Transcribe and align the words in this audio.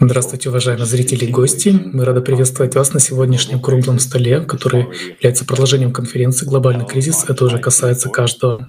Здравствуйте, 0.00 0.48
уважаемые 0.48 0.86
зрители 0.86 1.24
и 1.24 1.30
гости. 1.30 1.70
Мы 1.70 2.04
рады 2.04 2.20
приветствовать 2.20 2.74
вас 2.74 2.92
на 2.92 3.00
сегодняшнем 3.00 3.60
круглом 3.60 3.98
столе, 3.98 4.40
который 4.42 4.82
является 5.16 5.44
продолжением 5.44 5.92
конференции 5.92 6.46
«Глобальный 6.46 6.86
кризис». 6.86 7.24
Это 7.28 7.44
уже 7.44 7.58
касается 7.58 8.10
каждого. 8.10 8.68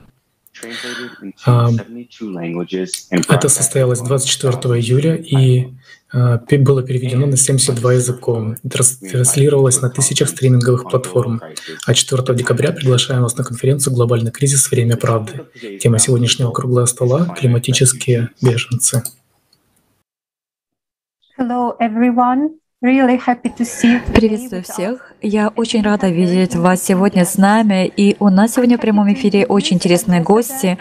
Это 3.27 3.49
состоялось 3.49 3.99
24 3.99 4.51
июля 4.79 5.15
и 5.15 5.69
а, 6.13 6.39
было 6.59 6.83
переведено 6.83 7.25
на 7.25 7.37
72 7.37 7.93
языков, 7.93 8.57
транслировалось 8.69 9.81
на 9.81 9.89
тысячах 9.89 10.29
стриминговых 10.29 10.83
платформ. 10.83 11.41
А 11.85 11.93
4 11.93 12.35
декабря 12.35 12.71
приглашаем 12.71 13.23
вас 13.23 13.37
на 13.37 13.43
конференцию 13.43 13.93
«Глобальный 13.93 14.31
кризис. 14.31 14.69
Время 14.69 14.97
правды». 14.97 15.45
Тема 15.79 15.99
сегодняшнего 15.99 16.51
круглого 16.51 16.85
стола— 16.85 17.35
климатические 17.39 18.29
беженцы. 18.41 19.03
Hello, 21.37 21.75
everyone. 21.79 22.60
Приветствую 24.11 24.63
всех. 24.63 25.13
Я 25.21 25.49
очень 25.49 25.83
рада 25.83 26.09
видеть 26.09 26.55
вас 26.55 26.81
сегодня 26.81 27.25
с 27.25 27.37
нами. 27.37 27.85
И 27.85 28.15
у 28.19 28.29
нас 28.29 28.55
сегодня 28.55 28.79
в 28.79 28.81
прямом 28.81 29.13
эфире 29.13 29.45
очень 29.45 29.75
интересные 29.75 30.21
гости. 30.21 30.79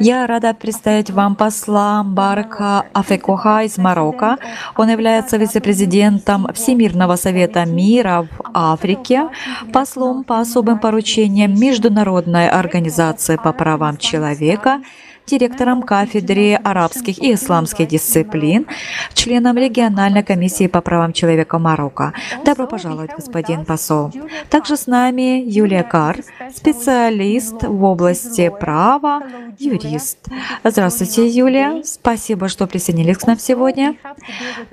Я 0.00 0.26
рада 0.26 0.54
представить 0.54 1.10
вам 1.10 1.36
посла 1.36 2.04
Барка 2.04 2.86
Афекоха 2.94 3.64
из 3.64 3.76
Марокко. 3.76 4.38
Он 4.78 4.88
является 4.88 5.36
вице-президентом 5.36 6.46
Всемирного 6.54 7.16
совета 7.16 7.66
мира 7.66 8.26
в 8.30 8.50
Африке, 8.54 9.28
послом 9.74 10.24
по 10.24 10.40
особым 10.40 10.78
поручениям 10.78 11.54
Международной 11.54 12.48
организации 12.48 13.36
по 13.36 13.52
правам 13.52 13.98
человека– 13.98 14.80
директором 15.26 15.82
кафедры 15.82 16.54
арабских 16.54 17.18
и 17.18 17.34
исламских 17.34 17.88
дисциплин, 17.88 18.66
членом 19.14 19.56
региональной 19.56 20.22
комиссии 20.22 20.66
по 20.66 20.80
правам 20.80 21.12
человека 21.12 21.58
Марокко. 21.58 22.12
Добро 22.44 22.66
пожаловать, 22.66 23.12
господин 23.16 23.64
посол. 23.64 24.12
Также 24.50 24.76
с 24.76 24.86
нами 24.86 25.42
Юлия 25.44 25.82
Кар, 25.82 26.18
специалист 26.54 27.62
в 27.62 27.84
области 27.84 28.50
права, 28.60 29.22
юрист. 29.58 30.18
Здравствуйте, 30.64 31.28
Юлия. 31.28 31.82
Спасибо, 31.84 32.48
что 32.48 32.66
присоединились 32.66 33.18
к 33.18 33.26
нам 33.26 33.38
сегодня. 33.38 33.96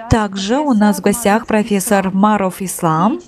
Также 0.10 0.58
у 0.58 0.74
нас 0.74 0.98
в 0.98 1.02
гостях 1.02 1.46
профессор 1.46 2.12
Маров 2.14 2.62
Ислам, 2.62 3.20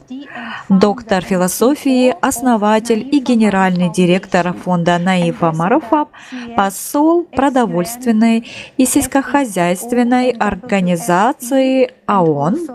доктор 0.70 1.24
философии, 1.24 2.16
основатель 2.22 3.08
и 3.12 3.20
генеральный 3.20 3.92
директор 3.92 4.54
фонда 4.54 4.98
Наифа 4.98 5.52
Маруфа, 5.52 6.08
посол 6.56 7.11
посол 7.12 7.24
продовольственной 7.24 8.48
и 8.78 8.86
сельскохозяйственной 8.86 10.32
организации 10.32 11.92
ООН, 12.08 12.70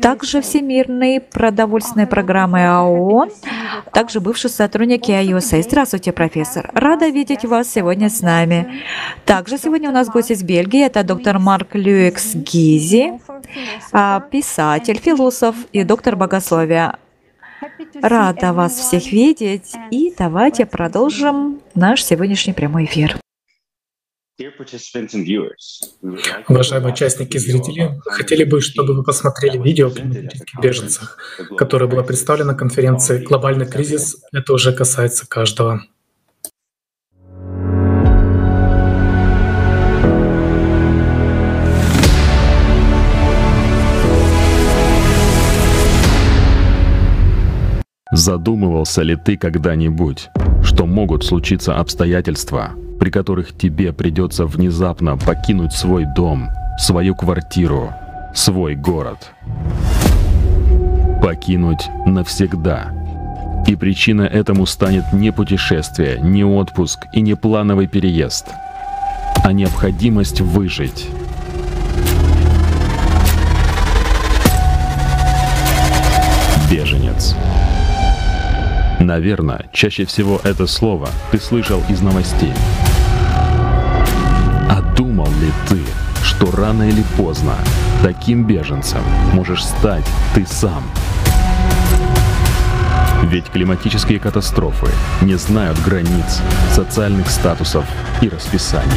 также 0.00 0.40
Всемирной 0.40 1.20
продовольственной 1.20 2.06
программы 2.06 2.60
ООН, 2.68 3.30
также 3.92 4.20
бывший 4.20 4.50
сотрудник 4.50 5.08
IUSA. 5.08 5.62
Здравствуйте, 5.62 6.12
профессор. 6.12 6.70
Рада 6.74 7.08
видеть 7.08 7.44
вас 7.44 7.68
сегодня 7.68 8.08
с 8.08 8.20
нами. 8.22 8.82
Также 9.24 9.58
сегодня 9.58 9.90
у 9.90 9.92
нас 9.92 10.08
гость 10.08 10.30
из 10.30 10.42
Бельгии. 10.42 10.84
Это 10.84 11.02
доктор 11.02 11.38
Марк 11.38 11.74
Люикс 11.74 12.34
Гизи, 12.34 13.20
а, 13.92 14.20
писатель, 14.20 14.98
философ 14.98 15.56
и 15.72 15.84
доктор 15.84 16.16
богословия. 16.16 16.96
Рада 18.02 18.52
вас 18.52 18.72
всех 18.72 19.12
видеть, 19.12 19.72
и 19.90 20.14
давайте 20.16 20.66
продолжим 20.66 21.60
наш 21.74 22.02
сегодняшний 22.02 22.52
прямой 22.52 22.84
эфир. 22.86 23.16
Уважаемые 26.48 26.92
участники 26.94 27.36
и 27.36 27.38
зрители, 27.38 28.00
хотели 28.06 28.44
бы, 28.44 28.62
чтобы 28.62 28.94
вы 28.94 29.02
посмотрели 29.02 29.58
видео 29.58 29.88
о 29.88 29.90
климатических 29.90 30.60
беженцах, 30.60 31.18
которое 31.58 31.86
было 31.86 32.02
представлено 32.02 32.52
на 32.52 32.58
конференции 32.58 33.22
«Глобальный 33.22 33.66
кризис. 33.66 34.16
Это 34.32 34.54
уже 34.54 34.72
касается 34.72 35.28
каждого». 35.28 35.82
Задумывался 48.12 49.02
ли 49.02 49.14
ты 49.14 49.36
когда-нибудь, 49.36 50.30
что 50.64 50.84
могут 50.84 51.24
случиться 51.24 51.76
обстоятельства, 51.78 52.72
при 52.98 53.08
которых 53.08 53.56
тебе 53.56 53.92
придется 53.92 54.46
внезапно 54.46 55.16
покинуть 55.16 55.72
свой 55.72 56.06
дом, 56.16 56.48
свою 56.76 57.14
квартиру, 57.14 57.92
свой 58.34 58.74
город? 58.74 59.30
Покинуть 61.22 61.88
навсегда. 62.04 62.92
И 63.68 63.76
причина 63.76 64.22
этому 64.22 64.66
станет 64.66 65.12
не 65.12 65.30
путешествие, 65.30 66.18
не 66.20 66.42
отпуск 66.42 67.06
и 67.12 67.20
не 67.20 67.36
плановый 67.36 67.86
переезд, 67.86 68.48
а 69.44 69.52
необходимость 69.52 70.40
выжить. 70.40 71.06
Беженец. 76.68 77.36
Наверное, 79.00 79.64
чаще 79.72 80.04
всего 80.04 80.40
это 80.44 80.66
слово 80.66 81.08
ты 81.32 81.38
слышал 81.38 81.82
из 81.88 82.02
новостей. 82.02 82.52
А 84.68 84.82
думал 84.94 85.26
ли 85.26 85.50
ты, 85.68 85.80
что 86.22 86.50
рано 86.50 86.82
или 86.82 87.02
поздно 87.16 87.54
таким 88.02 88.46
беженцем 88.46 89.00
можешь 89.32 89.64
стать 89.64 90.04
ты 90.34 90.44
сам? 90.46 90.84
Ведь 93.24 93.46
климатические 93.46 94.20
катастрофы 94.20 94.88
не 95.22 95.36
знают 95.36 95.78
границ, 95.80 96.42
социальных 96.70 97.30
статусов 97.30 97.86
и 98.20 98.28
расписаний. 98.28 98.90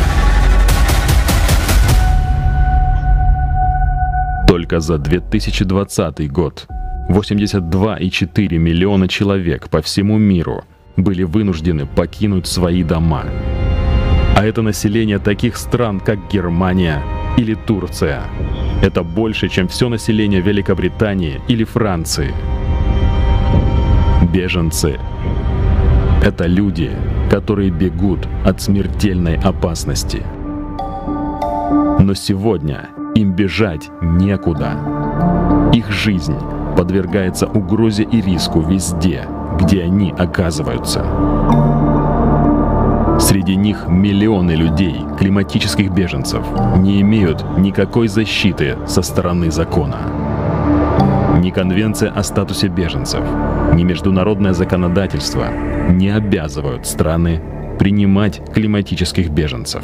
Только 4.47 4.81
за 4.81 4.97
2020 4.97 6.31
год 6.31 6.67
82,4 7.09 8.57
миллиона 8.57 9.07
человек 9.07 9.69
по 9.69 9.81
всему 9.81 10.17
миру 10.17 10.63
были 10.95 11.23
вынуждены 11.23 11.85
покинуть 11.85 12.47
свои 12.47 12.83
дома. 12.83 13.25
А 14.35 14.45
это 14.45 14.61
население 14.61 15.19
таких 15.19 15.57
стран, 15.57 15.99
как 15.99 16.29
Германия 16.31 17.03
или 17.37 17.55
Турция. 17.55 18.23
Это 18.81 19.03
больше, 19.03 19.49
чем 19.49 19.67
все 19.67 19.89
население 19.89 20.41
Великобритании 20.41 21.41
или 21.47 21.63
Франции. 21.63 22.33
Беженцы— 24.33 24.99
это 26.23 26.45
люди, 26.47 26.91
которые 27.29 27.69
бегут 27.69 28.27
от 28.45 28.61
смертельной 28.61 29.37
опасности. 29.37 30.23
Но 31.99 32.13
сегодня 32.13 32.89
им 33.15 33.35
бежать 33.35 33.89
некуда. 34.01 34.77
Их 35.73 35.91
жизнь 35.91 36.37
подвергается 36.75 37.47
угрозе 37.47 38.03
и 38.03 38.21
риску 38.21 38.61
везде, 38.61 39.27
где 39.59 39.83
они 39.83 40.13
оказываются. 40.17 41.05
Среди 43.19 43.55
них 43.55 43.85
миллионы 43.87 44.51
людей, 44.51 45.01
климатических 45.17 45.91
беженцев, 45.91 46.43
не 46.77 47.01
имеют 47.01 47.45
никакой 47.57 48.07
защиты 48.07 48.77
со 48.87 49.01
стороны 49.01 49.51
закона. 49.51 49.97
Ни 51.39 51.49
Конвенция 51.49 52.09
о 52.09 52.23
статусе 52.23 52.67
беженцев, 52.67 53.23
ни 53.73 53.83
международное 53.83 54.53
законодательство 54.53 55.47
не 55.89 56.09
обязывают 56.09 56.85
страны 56.85 57.41
принимать 57.79 58.41
климатических 58.53 59.29
беженцев. 59.29 59.83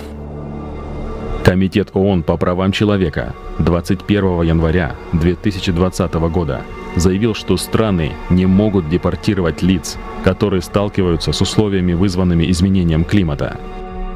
Комитет 1.44 1.90
ООН 1.94 2.24
по 2.24 2.38
правам 2.38 2.72
человека 2.72 3.34
21 3.60 4.44
января 4.44 4.96
2020 5.14 6.14
года 6.32 6.62
заявил, 6.96 7.34
что 7.34 7.58
страны 7.58 8.14
не 8.30 8.46
могут 8.46 8.90
депортировать 8.90 9.62
лиц, 9.62 9.98
которые 10.24 10.62
сталкиваются 10.62 11.32
с 11.32 11.42
условиями, 11.42 11.94
вызванными 11.94 12.50
изменением 12.50 13.04
климата. 13.04 13.60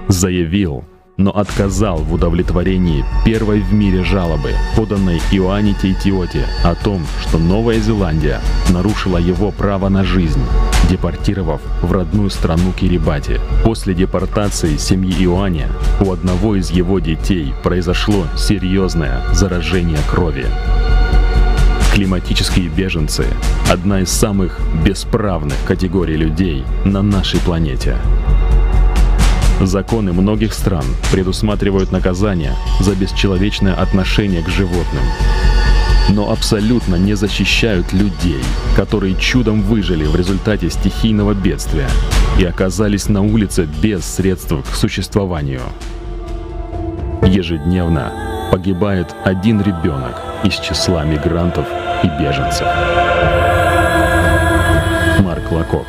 Заявил, 0.08 0.84
но 1.18 1.32
отказал 1.32 1.98
в 1.98 2.14
удовлетворении 2.14 3.06
первой 3.24 3.60
в 3.60 3.74
мире 3.74 4.04
жалобы, 4.04 4.52
поданной 4.76 5.22
Иоанните 5.32 5.92
Итиоте, 5.92 6.46
о 6.64 6.76
том, 6.76 7.02
что 7.22 7.38
Новая 7.38 7.80
Зеландия 7.80 8.42
нарушила 8.72 9.18
его 9.18 9.52
право 9.52 9.90
на 9.90 10.04
жизнь, 10.04 10.42
депортировав 10.90 11.62
в 11.82 11.92
родную 11.92 12.30
страну 12.30 12.72
Кирибати. 12.74 13.40
После 13.64 13.94
депортации 13.94 14.78
семьи 14.78 15.24
Иоанне 15.24 15.68
у 16.02 16.12
одного 16.12 16.56
из 16.56 16.72
его 16.72 17.00
детей 17.00 17.54
произошло 17.64 18.26
серьезное 18.36 19.22
заражение 19.34 20.00
крови. 20.10 20.46
Климатические 21.94 22.70
беженцы– 22.70 23.28
одна 23.72 24.02
из 24.02 24.10
самых 24.10 24.60
бесправных 24.84 25.56
категорий 25.68 26.16
людей 26.16 26.64
на 26.86 27.04
нашей 27.04 27.40
планете. 27.40 27.98
Законы 29.62 30.12
многих 30.12 30.56
стран 30.56 30.86
предусматривают 31.12 31.92
наказание 31.92 32.56
за 32.80 32.96
бесчеловечное 32.96 33.76
отношение 33.76 34.42
к 34.42 34.50
животным, 34.50 35.04
но 36.10 36.32
абсолютно 36.32 36.96
не 36.96 37.14
защищают 37.14 37.94
людей, 37.94 38.42
которые 38.76 39.14
чудом 39.16 39.62
выжили 39.62 40.06
в 40.06 40.16
результате 40.16 40.72
стихийного 40.72 41.36
бедствия 41.36 41.90
и 42.40 42.44
оказались 42.44 43.08
на 43.08 43.22
улице 43.22 43.70
без 43.84 44.04
средств 44.04 44.56
к 44.68 44.76
существованию. 44.76 45.62
Ежедневно 47.22 48.50
погибает 48.52 49.16
один 49.24 49.62
ребенок 49.62 50.20
из 50.44 50.56
числа 50.56 51.06
мигрантов 51.06 51.68
и 52.04 52.08
беженцев. 52.22 52.68
Марк 55.20 55.52
Лакок. 55.52 55.86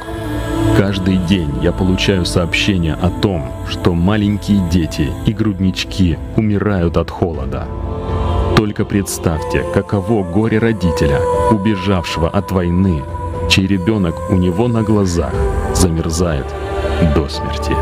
Каждый 0.78 1.18
день 1.18 1.50
я 1.62 1.72
получаю 1.72 2.24
сообщения 2.24 2.94
о 2.94 3.10
том, 3.10 3.52
что 3.68 3.94
маленькие 3.94 4.60
дети 4.70 5.10
и 5.26 5.32
груднички 5.32 6.18
умирают 6.36 6.96
от 6.96 7.10
холода. 7.10 7.66
Только 8.56 8.84
представьте, 8.84 9.64
каково 9.74 10.24
горе 10.24 10.58
родителя, 10.58 11.20
убежавшего 11.50 12.28
от 12.28 12.50
войны, 12.50 13.02
чей 13.50 13.66
ребенок 13.66 14.14
у 14.30 14.36
него 14.36 14.68
на 14.68 14.82
глазах 14.82 15.34
замерзает 15.74 16.46
до 17.14 17.28
смерти. 17.28 17.72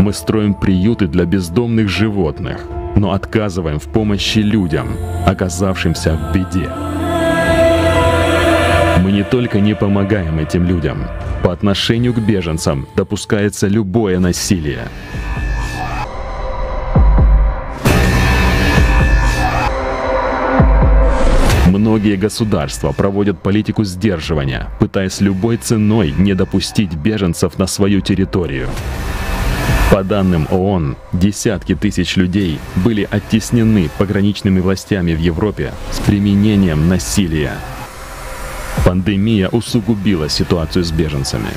Мы 0.00 0.12
строим 0.12 0.54
приюты 0.54 1.06
для 1.06 1.24
бездомных 1.24 1.88
животных, 1.88 2.66
но 2.96 3.12
отказываем 3.12 3.78
в 3.78 3.84
помощи 3.84 4.38
людям, 4.38 4.88
оказавшимся 5.26 6.16
в 6.16 6.34
беде. 6.34 6.68
Мы 9.02 9.12
не 9.12 9.22
только 9.22 9.60
не 9.60 9.74
помогаем 9.74 10.38
этим 10.38 10.64
людям, 10.64 11.06
по 11.44 11.52
отношению 11.52 12.12
к 12.14 12.18
беженцам 12.18 12.88
допускается 12.96 13.68
любое 13.68 14.18
насилие. 14.18 14.88
Многие 21.68 22.16
государства 22.16 22.92
проводят 22.92 23.42
политику 23.42 23.84
сдерживания, 23.84 24.68
пытаясь 24.80 25.20
любой 25.20 25.56
ценой 25.58 26.12
не 26.16 26.34
допустить 26.34 26.94
беженцев 26.96 27.58
на 27.58 27.66
свою 27.66 28.00
территорию. 28.00 28.68
По 29.90 30.02
данным 30.02 30.48
ООН, 30.50 30.96
десятки 31.12 31.76
тысяч 31.76 32.16
людей 32.16 32.58
были 32.84 33.08
оттеснены 33.08 33.88
пограничными 33.98 34.58
властями 34.58 35.14
в 35.14 35.20
Европе 35.20 35.72
с 35.92 36.00
применением 36.00 36.88
насилия. 36.88 37.52
Пандемия 38.84 39.48
усугубила 39.48 40.28
ситуацию 40.28 40.84
с 40.84 40.90
беженцами. 40.90 41.50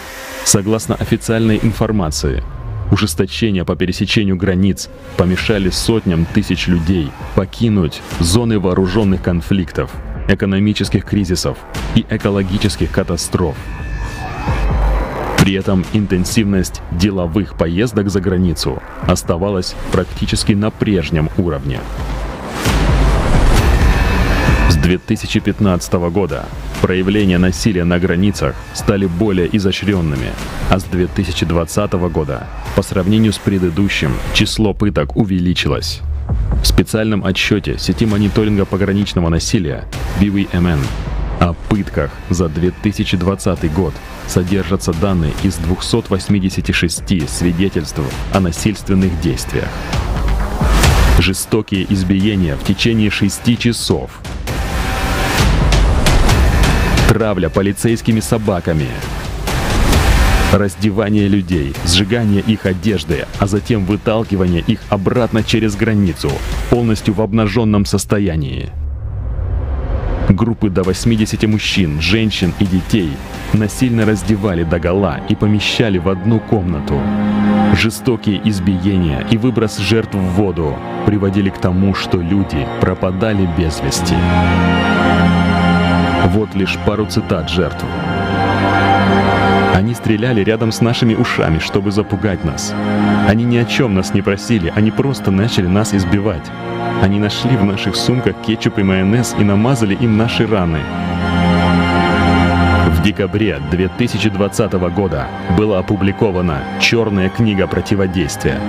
Согласно 0.45 0.93
официальной 0.93 1.59
информации, 1.61 2.43
ужесточения 2.91 3.65
по 3.65 3.75
пересечению 3.75 4.37
границ 4.37 4.89
помешали 5.17 5.71
сотням 5.71 6.25
тысяч 6.25 6.67
людей 6.67 7.11
покинуть 7.35 8.01
зоны 8.19 8.59
вооруженных 8.59 9.23
конфликтов, 9.23 9.91
экономических 10.27 11.03
кризисов 11.03 11.57
и 11.95 12.05
экологических 12.07 12.91
катастроф. 12.91 13.55
При 15.49 15.55
этом 15.55 15.83
интенсивность 15.93 16.79
деловых 16.91 17.55
поездок 17.55 18.11
за 18.11 18.21
границу 18.21 18.83
оставалась 19.07 19.73
практически 19.91 20.53
на 20.53 20.69
прежнем 20.69 21.31
уровне. 21.39 21.79
С 24.69 24.75
2015 24.75 25.93
года 26.11 26.45
проявления 26.83 27.39
насилия 27.39 27.83
на 27.83 27.97
границах 27.97 28.53
стали 28.75 29.07
более 29.07 29.49
изощренными, 29.57 30.33
а 30.69 30.77
с 30.77 30.83
2020 30.83 31.93
года 31.93 32.45
по 32.75 32.83
сравнению 32.83 33.33
с 33.33 33.39
предыдущим 33.39 34.11
число 34.35 34.75
пыток 34.75 35.17
увеличилось. 35.17 36.01
В 36.61 36.67
специальном 36.67 37.25
отчете 37.25 37.79
сети 37.79 38.05
мониторинга 38.05 38.65
пограничного 38.65 39.29
насилия 39.29 39.85
BVMN 40.19 40.77
о 41.39 41.53
пытках 41.53 42.11
за 42.29 42.49
2020 42.49 43.73
год 43.73 43.93
содержатся 44.27 44.93
данные 44.93 45.33
из 45.43 45.55
286 45.55 47.29
свидетельств 47.29 48.01
о 48.33 48.39
насильственных 48.39 49.19
действиях. 49.21 49.69
Жестокие 51.17 51.91
избиения 51.91 52.55
в 52.55 52.63
течение 52.63 53.09
6 53.09 53.57
часов. 53.57 54.11
Травля 57.07 57.49
полицейскими 57.49 58.19
собаками. 58.19 58.87
Раздевание 60.53 61.27
людей, 61.27 61.73
сжигание 61.85 62.41
их 62.41 62.65
одежды, 62.65 63.27
а 63.39 63.47
затем 63.47 63.85
выталкивание 63.85 64.61
их 64.61 64.79
обратно 64.89 65.43
через 65.43 65.75
границу, 65.75 66.31
полностью 66.69 67.13
в 67.13 67.21
обнаженном 67.21 67.85
состоянии. 67.85 68.71
Группы 70.29 70.69
до 70.69 70.83
80 70.83 71.43
мужчин, 71.47 71.99
женщин 71.99 72.53
и 72.59 72.65
детей 72.65 73.11
насильно 73.53 74.05
раздевали 74.05 74.61
догола 74.63 75.19
и 75.27 75.35
помещали 75.35 75.97
в 75.97 76.07
одну 76.07 76.39
комнату. 76.39 77.01
Жестокие 77.75 78.39
избиения 78.47 79.25
и 79.31 79.37
выброс 79.37 79.79
жертв 79.79 80.13
в 80.13 80.35
воду 80.35 80.77
приводили 81.07 81.49
к 81.49 81.57
тому, 81.57 81.95
что 81.95 82.19
люди 82.19 82.67
пропадали 82.79 83.49
без 83.57 83.81
вести. 83.81 84.13
Вот 86.27 86.53
лишь 86.53 86.77
пару 86.85 87.07
цитат 87.07 87.49
жертв. 87.49 87.83
Они 89.73 89.95
стреляли 89.95 90.43
рядом 90.43 90.71
с 90.71 90.81
нашими 90.81 91.15
ушами, 91.15 91.57
чтобы 91.57 91.91
запугать 91.91 92.45
нас. 92.45 92.75
Они 93.27 93.45
ни 93.45 93.57
о 93.57 93.65
чем 93.65 93.95
нас 93.95 94.13
не 94.13 94.21
просили, 94.21 94.71
они 94.75 94.91
просто 94.91 95.31
начали 95.31 95.65
нас 95.65 95.95
избивать. 95.95 96.51
Они 97.01 97.17
нашли 97.17 97.55
в 97.55 97.63
наших 97.63 97.95
сумках 97.95 98.35
кетчуп 98.41 98.79
и 98.79 98.83
майонез 98.83 99.33
и 99.39 99.43
намазали 99.43 99.95
им 99.95 100.17
наши 100.17 100.45
раны. 100.45 100.79
В 102.89 103.01
декабре 103.01 103.61
2020 103.71 104.73
года 104.93 105.27
была 105.57 105.79
опубликована 105.79 106.61
«Черная 106.81 107.29
книга 107.29 107.67
противодействия». 107.67 108.59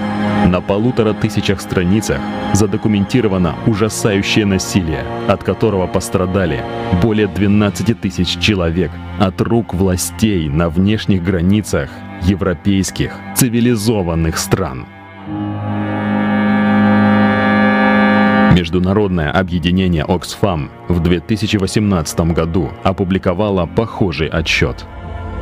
На 0.47 0.61
полутора 0.61 1.13
тысячах 1.13 1.61
страницах 1.61 2.21
задокументировано 2.53 3.57
ужасающее 3.67 4.47
насилие, 4.47 5.05
от 5.27 5.43
которого 5.43 5.89
пострадали 5.89 6.63
более 7.03 7.27
12 7.27 8.01
тысяч 8.01 8.39
человек 8.39 8.93
от 9.19 9.41
рук 9.41 9.75
властей 9.75 10.49
на 10.49 10.69
внешних 10.69 11.25
границах 11.25 11.91
европейских 12.23 13.13
цивилизованных 13.35 14.39
стран. 14.39 14.87
Международное 18.51 19.31
объединение 19.31 20.05
Oxfam 20.05 20.71
в 20.89 21.01
2018 21.01 22.21
году 22.33 22.71
опубликовало 22.83 23.67
похожий 23.67 24.27
отчет. 24.27 24.85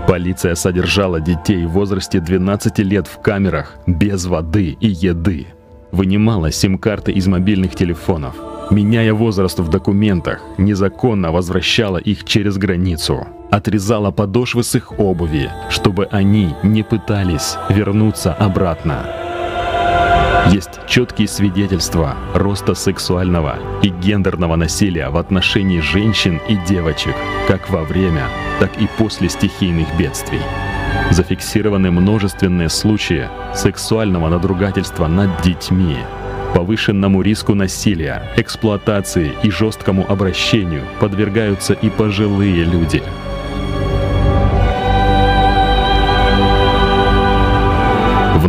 Полиция 0.06 0.54
содержала 0.54 1.20
детей 1.20 1.64
в 1.64 1.70
возрасте 1.70 2.20
12 2.20 2.78
лет 2.80 3.06
в 3.06 3.20
камерах 3.20 3.76
без 3.86 4.26
воды 4.26 4.76
и 4.80 4.88
еды, 4.88 5.46
вынимала 5.90 6.52
сим-карты 6.52 7.12
из 7.12 7.26
мобильных 7.26 7.74
телефонов, 7.74 8.34
меняя 8.70 9.14
возраст 9.14 9.58
в 9.58 9.68
документах, 9.68 10.42
незаконно 10.58 11.32
возвращала 11.32 11.96
их 11.96 12.24
через 12.24 12.58
границу, 12.58 13.26
отрезала 13.50 14.10
подошвы 14.10 14.62
с 14.62 14.74
их 14.74 14.98
обуви, 14.98 15.50
чтобы 15.70 16.06
они 16.10 16.54
не 16.62 16.82
пытались 16.82 17.56
вернуться 17.70 18.34
обратно. 18.34 19.17
Есть 20.47 20.80
четкие 20.87 21.28
свидетельства 21.28 22.16
роста 22.35 22.75
сексуального 22.75 23.59
и 23.83 23.88
гендерного 23.88 24.57
насилия 24.57 25.11
в 25.11 25.16
отношении 25.16 25.80
женщин 25.80 26.40
и 26.49 26.57
девочек, 26.66 27.14
как 27.47 27.68
во 27.68 27.83
время, 27.83 28.28
так 28.59 28.71
и 28.80 28.88
после 28.97 29.28
стихийных 29.28 29.87
бедствий. 29.99 30.40
Зафиксированы 31.11 31.90
множественные 31.90 32.71
случаи 32.71 33.28
сексуального 33.54 34.28
надругательства 34.28 35.07
над 35.07 35.42
детьми, 35.42 35.99
повышенному 36.54 37.21
риску 37.21 37.54
насилия, 37.54 38.23
эксплуатации 38.37 39.33
и 39.42 39.50
жесткому 39.50 40.11
обращению 40.11 40.85
подвергаются 41.00 41.75
и 41.75 41.90
пожилые 41.90 42.64
люди– 42.64 43.02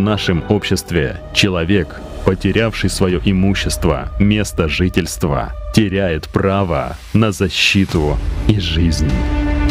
нашем 0.10 0.44
обществе 0.50 1.22
человек, 1.36 2.02
потерявший 2.26 2.90
свое 2.90 3.22
имущество, 3.24 4.10
место 4.20 4.68
жительства, 4.68 5.54
теряет 5.76 6.28
право 6.30 6.98
на 7.14 7.32
защиту 7.32 8.18
и 8.48 8.60
жизнь. 8.60 9.12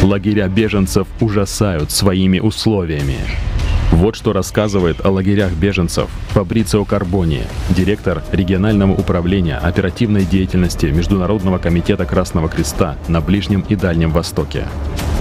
Лагеря 0.01 0.47
беженцев 0.47 1.07
ужасают 1.19 1.91
своими 1.91 2.39
условиями. 2.39 3.17
Вот 3.91 4.15
что 4.15 4.33
рассказывает 4.33 5.03
о 5.05 5.09
лагерях 5.09 5.51
беженцев 5.53 6.09
Фабрицио 6.29 6.85
Карбони, 6.85 7.41
директор 7.71 8.23
регионального 8.31 8.93
управления 8.93 9.57
оперативной 9.57 10.25
деятельности 10.25 10.85
Международного 10.85 11.57
комитета 11.57 12.05
Красного 12.05 12.49
Креста 12.49 12.97
на 13.07 13.19
Ближнем 13.19 13.65
и 13.67 13.75
Дальнем 13.75 14.11
Востоке. 14.11 14.67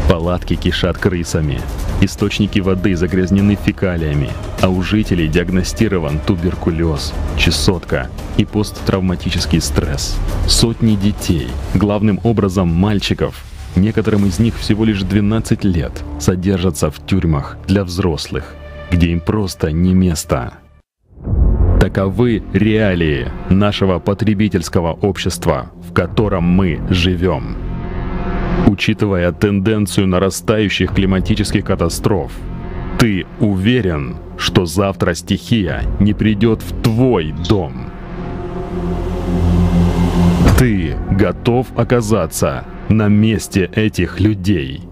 Палатки 0.08 0.54
кишат 0.54 0.96
крысами, 0.96 1.60
источники 2.00 2.60
воды 2.60 2.94
загрязнены 2.94 3.58
фекалиями, 3.62 4.30
а 4.62 4.68
у 4.68 4.82
жителей 4.82 5.28
диагностирован 5.28 6.20
туберкулез, 6.20 7.12
чесотка 7.36 8.08
и 8.36 8.44
посттравматический 8.44 9.60
стресс. 9.60 10.16
Сотни 10.46 10.94
детей, 10.94 11.48
главным 11.74 12.20
образом 12.22 12.68
мальчиков, 12.68 13.34
некоторым 13.76 14.26
из 14.26 14.38
них 14.38 14.58
всего 14.58 14.84
лишь 14.84 15.02
12 15.02 15.64
лет, 15.64 15.92
содержатся 16.20 16.90
в 16.90 17.04
тюрьмах 17.04 17.58
для 17.66 17.84
взрослых, 17.84 18.54
где 18.90 19.08
им 19.08 19.20
просто 19.20 19.72
не 19.72 19.94
место. 19.94 20.54
Таковы 21.80 22.42
реалии 22.52 23.28
нашего 23.50 23.98
потребительского 23.98 24.92
общества, 24.92 25.70
в 25.88 25.92
котором 25.92 26.44
мы 26.44 26.80
живем. 26.90 27.56
Учитывая 28.66 29.32
тенденцию 29.32 30.08
нарастающих 30.08 30.92
климатических 30.92 31.64
катастроф, 31.64 32.32
ты 32.98 33.26
уверен, 33.38 34.16
что 34.36 34.66
завтра 34.66 35.14
стихия 35.14 35.82
не 36.00 36.14
придет 36.14 36.62
в 36.62 36.82
твой 36.82 37.32
дом? 37.48 37.90
Ты 40.58 40.96
готов 41.12 41.68
оказаться 41.76 42.64
на 42.88 43.06
месте 43.06 43.70
этих 43.72 44.18
людей? 44.18 44.82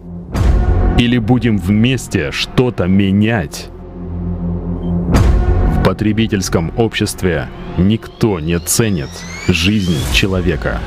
Или 0.98 1.18
будем 1.18 1.58
вместе 1.58 2.30
что-то 2.30 2.86
менять? 2.86 3.70
В 5.86 5.88
потребительском 5.88 6.76
обществе 6.76 7.48
никто 7.78 8.40
не 8.40 8.58
ценит 8.58 9.08
жизнь 9.46 9.96
человека. 10.12 10.80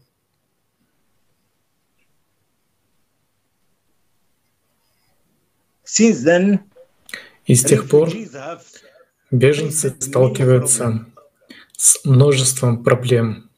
И 7.46 7.54
с 7.54 7.64
тех 7.64 7.88
пор 7.88 8.10
беженцы 9.30 9.94
сталкиваются 10.00 11.06
с 11.76 12.04
множеством 12.04 12.82
проблем. 12.82 13.50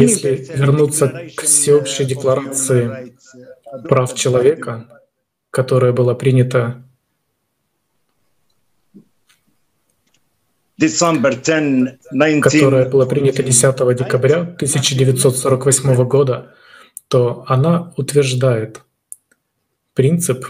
Если 0.00 0.46
вернуться 0.54 1.28
к 1.36 1.42
всеобщей 1.42 2.04
декларации 2.04 3.14
прав 3.88 4.14
человека, 4.14 4.86
которая 5.50 5.92
была 5.92 6.14
принята 6.14 6.82
которая 12.40 12.88
была 12.88 13.06
принята 13.06 13.42
10 13.42 13.96
декабря 13.96 14.40
1948 14.40 16.08
года, 16.08 16.54
то 17.08 17.44
она 17.46 17.92
утверждает 17.96 18.80
принцип, 19.94 20.46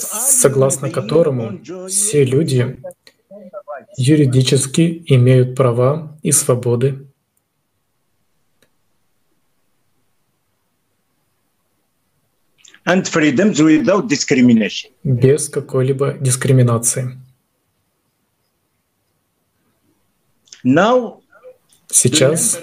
согласно 0.00 0.90
которому 0.90 1.60
все 1.88 2.24
люди 2.24 2.80
юридически 4.00 5.02
имеют 5.06 5.54
права 5.54 6.18
и 6.22 6.32
свободы, 6.32 7.06
and 12.86 13.04
freedoms 13.04 13.60
without 13.60 14.08
discrimination. 14.08 14.90
без 15.04 15.48
какой-либо 15.50 16.14
дискриминации. 16.14 17.18
Now, 20.64 21.20
Сейчас 21.92 22.60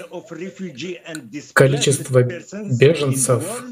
количество 1.52 2.22
беженцев 2.22 3.64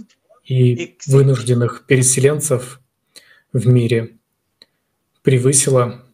и 0.44 0.96
вынужденных 1.06 1.86
переселенцев 1.86 2.80
в 3.54 3.66
мире 3.66 4.18
превысило 5.22 6.05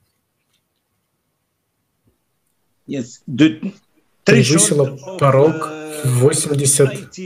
превысила 4.24 4.96
порог 5.18 5.68
80 6.04 7.18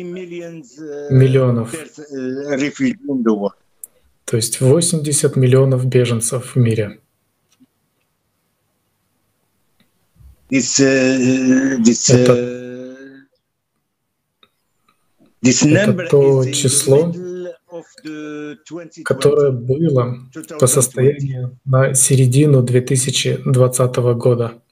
миллионов. 1.10 1.74
То 4.24 4.36
есть 4.36 4.60
80 4.60 5.36
миллионов 5.36 5.86
беженцев 5.86 6.54
в 6.54 6.58
мире. 6.58 7.00
Это, 10.48 10.84
это 15.42 16.08
то 16.08 16.44
число, 16.52 17.12
которое 19.04 19.50
было 19.52 20.18
по 20.58 20.66
состоянию 20.66 21.58
на 21.64 21.94
середину 21.94 22.62
2020 22.62 23.96
года. 24.16 24.62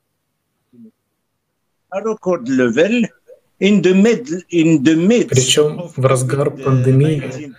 Причем 5.28 5.90
в 5.96 6.04
разгар 6.04 6.50
пандемии 6.50 7.54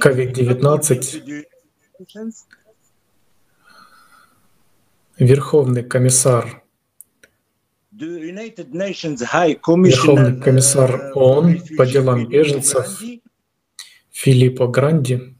COVID-19 0.00 1.44
Верховный 5.18 5.82
комиссар. 5.82 6.62
Верховный 7.92 10.40
комиссар 10.40 11.12
ООН 11.14 11.62
по 11.76 11.86
делам 11.86 12.28
беженцев 12.28 13.00
Филиппо 14.10 14.66
Гранди 14.66 15.36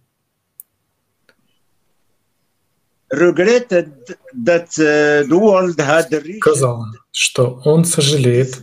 сказал, 6.40 6.84
что 7.10 7.60
он 7.64 7.84
сожалеет, 7.84 8.60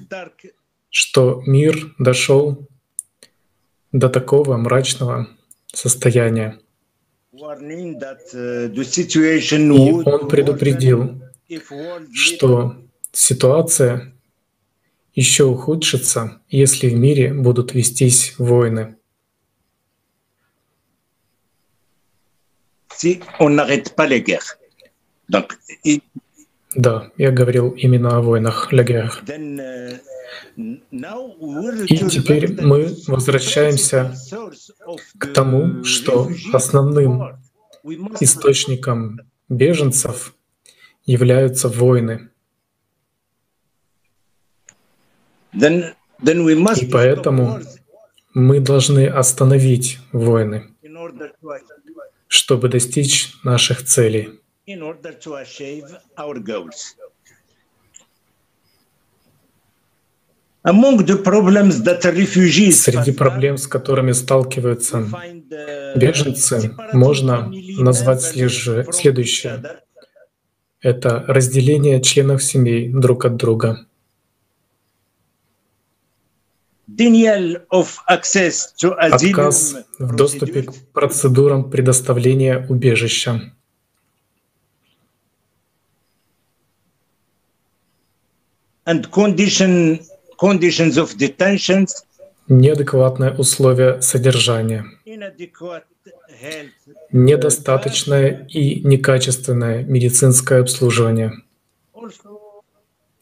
что 0.89 1.43
мир 1.45 1.93
дошел 1.99 2.67
до 3.91 4.09
такого 4.09 4.57
мрачного 4.57 5.27
состояния. 5.67 6.59
И 7.33 7.39
он 9.91 10.27
предупредил, 10.27 11.21
что 12.13 12.75
ситуация 13.11 14.13
еще 15.13 15.43
ухудшится, 15.43 16.41
если 16.49 16.89
в 16.89 16.95
мире 16.95 17.33
будут 17.33 17.73
вестись 17.73 18.35
войны. 18.37 18.95
Да, 26.75 27.11
я 27.17 27.31
говорил 27.31 27.71
именно 27.71 28.17
о 28.17 28.21
войнах, 28.21 28.71
легер. 28.71 29.11
И 30.57 31.97
теперь 32.09 32.61
мы 32.61 32.95
возвращаемся 33.07 34.15
к 35.17 35.27
тому, 35.33 35.83
что 35.83 36.29
основным 36.53 37.39
источником 38.19 39.19
беженцев 39.49 40.33
являются 41.05 41.69
войны. 41.69 42.29
И 45.53 46.85
поэтому 46.91 47.59
мы 48.33 48.59
должны 48.59 49.07
остановить 49.07 49.99
войны, 50.11 50.69
чтобы 52.27 52.69
достичь 52.69 53.33
наших 53.43 53.83
целей. 53.83 54.39
Среди 62.73 63.11
проблем, 63.13 63.57
с 63.57 63.67
которыми 63.67 64.11
сталкиваются 64.11 65.07
беженцы, 65.95 66.75
можно 66.91 67.49
назвать 67.77 68.21
следующее. 68.21 69.81
Это 70.81 71.23
разделение 71.27 72.01
членов 72.01 72.43
семей 72.43 72.89
друг 72.89 73.23
от 73.25 73.37
друга. 73.37 73.86
Отказ 78.97 79.75
в 79.99 80.15
доступе 80.15 80.63
к 80.63 80.73
процедурам 80.93 81.69
предоставления 81.69 82.65
убежища. 82.69 83.53
And 88.85 89.09
condition 89.09 89.99
неадекватные 92.47 93.33
условия 93.33 94.01
содержания, 94.01 94.85
недостаточное 97.11 98.47
и 98.49 98.81
некачественное 98.81 99.83
медицинское 99.83 100.61
обслуживание, 100.61 101.33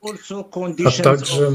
а 0.01 0.91
также 1.03 1.50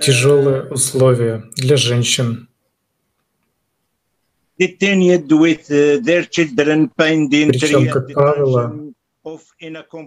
тяжелые 0.00 0.62
условия 0.64 1.44
для 1.56 1.76
женщин, 1.76 2.48
причем, 7.52 7.88
как 7.90 8.12
правило, 8.12 8.92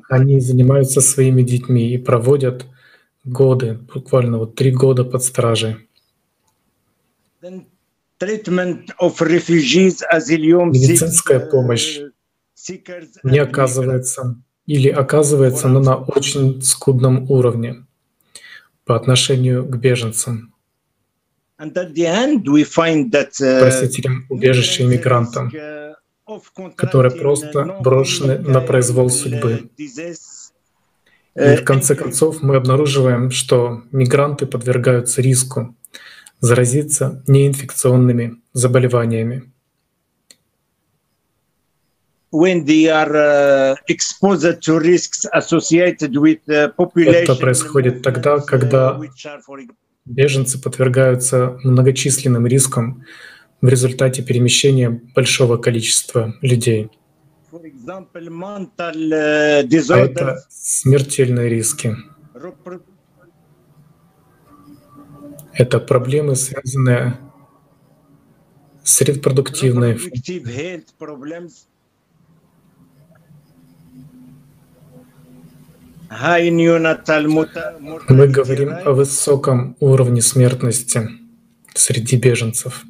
они 0.10 0.40
занимаются 0.40 1.02
своими 1.02 1.42
детьми 1.44 1.94
и 1.94 1.98
проводят 1.98 2.66
годы, 3.24 3.80
буквально 3.94 4.40
вот 4.40 4.56
три 4.56 4.72
года 4.72 5.06
под 5.06 5.24
стражей. 5.24 5.78
Медицинская 10.72 11.40
помощь 11.40 12.00
не 13.24 13.40
оказывается 13.40 14.42
или 14.66 14.90
оказывается, 14.90 15.68
но 15.68 15.80
на 15.80 15.98
очень 15.98 16.62
скудном 16.62 17.30
уровне 17.32 17.86
по 18.92 18.98
отношению 18.98 19.66
к 19.66 19.78
беженцам, 19.78 20.54
просителям 23.62 24.26
убежища 24.28 24.84
иммигрантам, 24.84 25.50
которые 26.76 27.16
просто 27.16 27.78
брошены 27.80 28.40
на 28.40 28.60
произвол 28.60 29.10
судьбы. 29.10 29.70
И 29.78 31.56
в 31.56 31.64
конце 31.64 31.96
концов 31.96 32.42
мы 32.42 32.58
обнаруживаем, 32.58 33.32
что 33.32 33.84
мигранты 33.94 34.46
подвергаются 34.46 35.22
риску 35.22 35.74
заразиться 36.42 37.24
неинфекционными 37.28 38.42
заболеваниями. 38.52 39.51
Uh, 42.32 43.76
Это 46.98 47.36
происходит 47.36 48.02
тогда, 48.02 48.40
когда 48.40 49.00
беженцы 50.06 50.62
подвергаются 50.62 51.60
многочисленным 51.64 52.48
рискам 52.48 53.04
в 53.62 53.68
результате 53.68 54.24
перемещения 54.24 54.90
большого 55.14 55.58
количества 55.58 56.34
людей. 56.42 56.90
Uh, 57.52 58.00
а 59.90 59.98
это 59.98 60.46
смертельные 60.50 61.50
риски. 61.50 61.98
Это 65.54 65.80
проблемы, 65.82 66.38
связанные 66.38 67.18
с 68.84 69.02
репродуктивной 69.02 70.00
мы 78.10 78.28
говорим 78.28 78.74
о 78.84 78.92
высоком 78.92 79.78
уровне 79.80 80.22
смертности 80.22 81.08
среди 81.74 82.18
беженцев. 82.18 82.84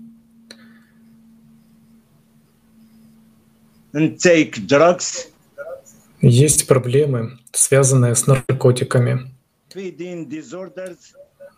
Есть 6.21 6.67
проблемы, 6.67 7.37
связанные 7.51 8.15
с 8.15 8.25
наркотиками, 8.25 9.31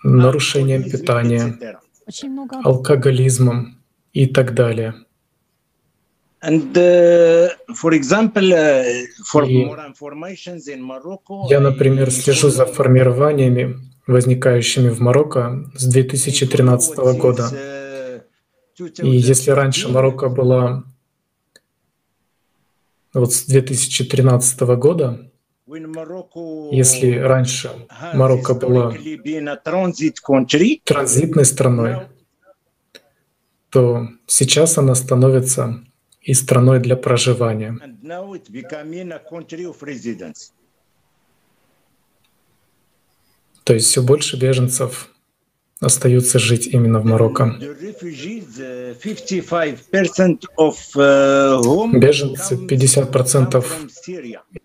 нарушением 0.03 0.83
питания, 0.83 1.79
алкоголизмом 2.65 3.77
и 4.11 4.25
так 4.25 4.53
далее. 4.53 4.95
Uh, 6.43 6.49
uh, 6.49 7.49
more 7.79 7.93
я, 11.49 11.59
например, 11.61 12.11
слежу 12.11 12.49
за 12.49 12.65
формированиями, 12.65 13.77
возникающими 14.07 14.89
в 14.89 14.99
Марокко 14.99 15.71
с 15.75 15.85
2013 15.85 16.97
года. 17.17 17.49
И 19.01 19.09
если 19.09 19.51
раньше 19.51 19.87
Марокко 19.87 20.27
была 20.27 20.83
вот 23.13 23.31
с 23.31 23.45
2013 23.45 24.59
года, 24.61 25.31
если 26.71 27.15
раньше 27.15 27.71
Марокко 28.13 28.53
была 28.53 28.93
транзитной 30.83 31.45
страной, 31.45 32.07
то 33.69 34.09
сейчас 34.27 34.77
она 34.77 34.93
становится 34.93 35.85
и 36.23 36.33
страной 36.33 36.79
для 36.79 36.95
проживания. 36.95 37.77
То 43.63 43.73
есть 43.73 43.87
все 43.87 44.01
больше 44.01 44.37
беженцев 44.37 45.09
остаются 45.79 46.39
жить 46.39 46.67
именно 46.67 46.99
в 46.99 47.05
Марокко. 47.05 47.55
Беженцы, 51.99 52.55
50% 52.55 53.65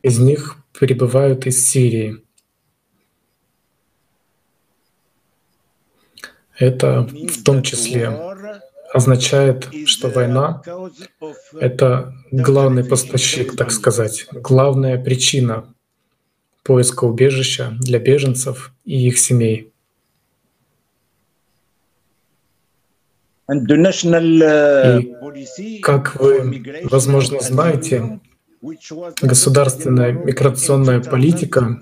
из 0.02 0.18
них 0.18 0.56
прибывают 0.78 1.46
из 1.46 1.68
Сирии. 1.68 2.22
Это 6.56 7.02
в 7.02 7.42
том 7.44 7.62
числе 7.62 8.10
означает, 8.92 9.68
что 9.86 10.08
война— 10.08 10.62
это 11.60 12.14
главный 12.30 12.84
поставщик, 12.84 13.56
так 13.56 13.70
сказать, 13.70 14.26
главная 14.32 15.02
причина 15.02 15.72
поиска 16.62 17.04
убежища 17.04 17.72
для 17.80 17.98
беженцев 17.98 18.72
и 18.84 19.08
их 19.08 19.18
семей. 19.18 19.72
И, 25.58 25.80
как 25.80 26.16
вы, 26.20 26.62
возможно, 26.84 27.40
знаете, 27.40 28.20
государственная 29.22 30.12
миграционная 30.12 31.00
политика, 31.00 31.80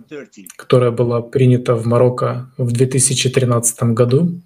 которая 0.57 0.93
была 0.93 1.23
принята 1.23 1.75
в 1.75 1.87
Марокко 1.87 2.53
в 2.57 2.71
2013 2.71 3.83
году, 3.95 4.41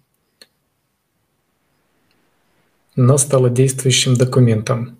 она 3.00 3.18
стала 3.18 3.48
действующим 3.50 4.14
документом. 4.14 4.98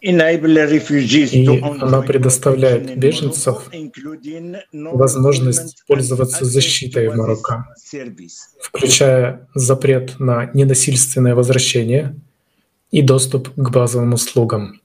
И 0.00 0.10
она 0.10 2.02
предоставляет 2.02 2.98
беженцев 2.98 3.70
возможность 4.72 5.84
пользоваться 5.86 6.44
защитой 6.44 7.08
в 7.08 7.16
Марокко, 7.16 7.74
включая 8.60 9.48
запрет 9.54 10.18
на 10.18 10.50
ненасильственное 10.54 11.36
возвращение 11.36 12.16
и 12.90 13.00
доступ 13.02 13.50
к 13.54 13.70
базовым 13.70 14.14
услугам. 14.14 14.81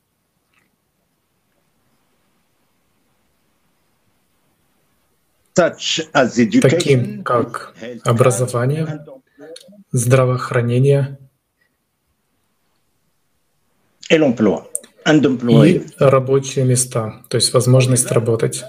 Таким 6.61 7.23
как 7.23 7.75
образование, 8.03 9.05
здравоохранение 9.91 11.17
и 15.07 15.85
рабочие 15.99 16.65
места, 16.65 17.23
то 17.29 17.35
есть 17.35 17.53
возможность 17.53 18.11
работать. 18.11 18.63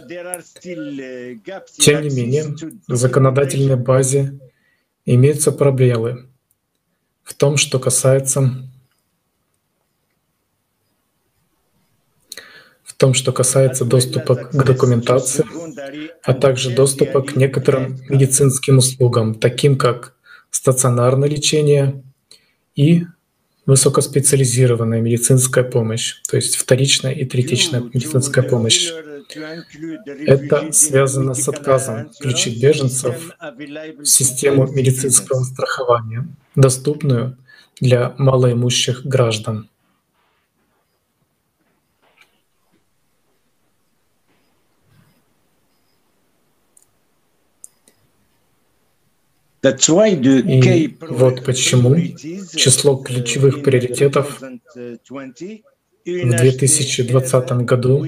Тем 1.78 2.02
не 2.02 2.10
менее, 2.10 2.54
в 2.86 2.96
законодательной 2.96 3.76
базе 3.76 4.38
имеются 5.04 5.52
пробелы 5.52 6.28
в 7.24 7.34
том, 7.34 7.56
что 7.56 7.78
касается 7.78 8.70
в 12.84 12.87
том, 12.98 13.14
что 13.14 13.32
касается 13.32 13.84
доступа 13.84 14.34
к 14.34 14.64
документации, 14.64 15.44
а 16.22 16.34
также 16.34 16.70
доступа 16.70 17.22
к 17.22 17.36
некоторым 17.36 18.00
медицинским 18.08 18.78
услугам, 18.78 19.34
таким 19.34 19.78
как 19.78 20.14
стационарное 20.50 21.28
лечение 21.28 22.02
и 22.74 23.04
высокоспециализированная 23.66 25.00
медицинская 25.00 25.62
помощь, 25.62 26.16
то 26.28 26.36
есть 26.36 26.56
вторичная 26.56 27.12
и 27.12 27.24
третичная 27.24 27.80
медицинская 27.80 28.42
помощь. 28.42 28.90
Это 30.26 30.72
связано 30.72 31.34
с 31.34 31.48
отказом 31.48 32.10
включить 32.10 32.60
беженцев 32.60 33.36
в 33.98 34.04
систему 34.06 34.66
медицинского 34.66 35.44
страхования, 35.44 36.26
доступную 36.56 37.36
для 37.80 38.14
малоимущих 38.18 39.04
граждан. 39.04 39.68
И 49.62 50.96
вот 51.00 51.44
почему 51.44 51.96
число 52.54 52.96
ключевых 52.96 53.62
приоритетов 53.62 54.40
в 54.40 55.18
2020 56.04 57.52
году 57.64 58.06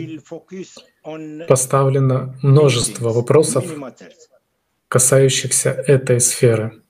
поставлено 1.48 2.38
множество 2.42 3.10
вопросов, 3.10 3.64
касающихся 4.88 5.70
этой 5.70 6.20
сферы. 6.20 6.82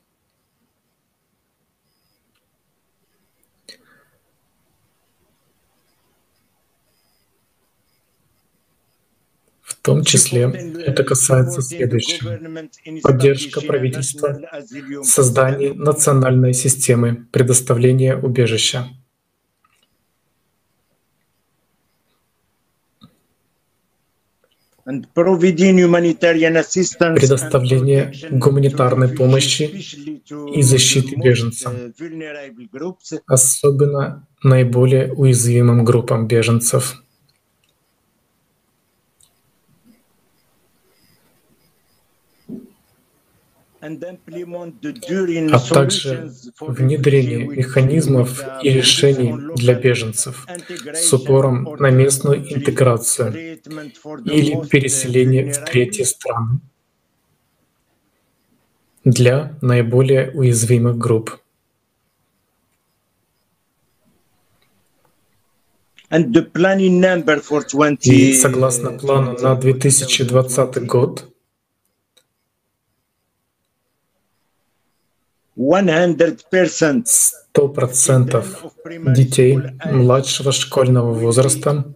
В 9.81 9.83
том 9.83 10.05
числе 10.05 10.43
это 10.85 11.05
касается 11.05 11.63
следующего. 11.63 12.39
Поддержка 13.03 13.63
правительства 13.63 14.39
в 15.03 15.05
создании 15.05 15.71
национальной 15.71 16.53
системы 16.53 17.27
предоставления 17.33 18.15
убежища. 18.15 18.89
предоставление 27.15 28.13
гуманитарной 28.31 29.09
помощи 29.09 29.63
и 30.55 30.63
защиты 30.63 31.17
беженцам, 31.17 31.95
особенно 33.27 34.27
наиболее 34.43 35.13
уязвимым 35.15 35.85
группам 35.85 36.27
беженцев. 36.27 37.03
А 43.81 45.59
также 45.75 46.31
внедрение 46.61 47.47
механизмов 47.47 48.43
и 48.63 48.71
решений 48.71 49.35
для 49.57 49.75
беженцев 49.75 50.47
с 50.93 51.13
упором 51.13 51.77
на 51.79 51.91
местную 51.91 52.53
интеграцию 52.53 53.33
или 54.25 54.69
переселение 54.69 55.53
в 55.53 55.65
третьи 55.65 56.03
страны 56.03 56.61
для 59.05 59.57
наиболее 59.63 60.31
уязвимых 60.33 60.99
групп. 60.99 61.39
И 68.03 68.33
согласно 68.35 68.91
плану 68.99 69.39
на 69.41 69.55
2020 69.55 70.87
год, 70.87 71.30
100% 77.55 79.15
детей 79.15 79.59
младшего 79.85 80.53
школьного 80.53 81.13
возраста 81.13 81.93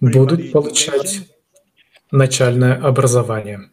будут 0.00 0.52
получать 0.52 1.30
начальное 2.10 2.74
образование. 2.74 3.70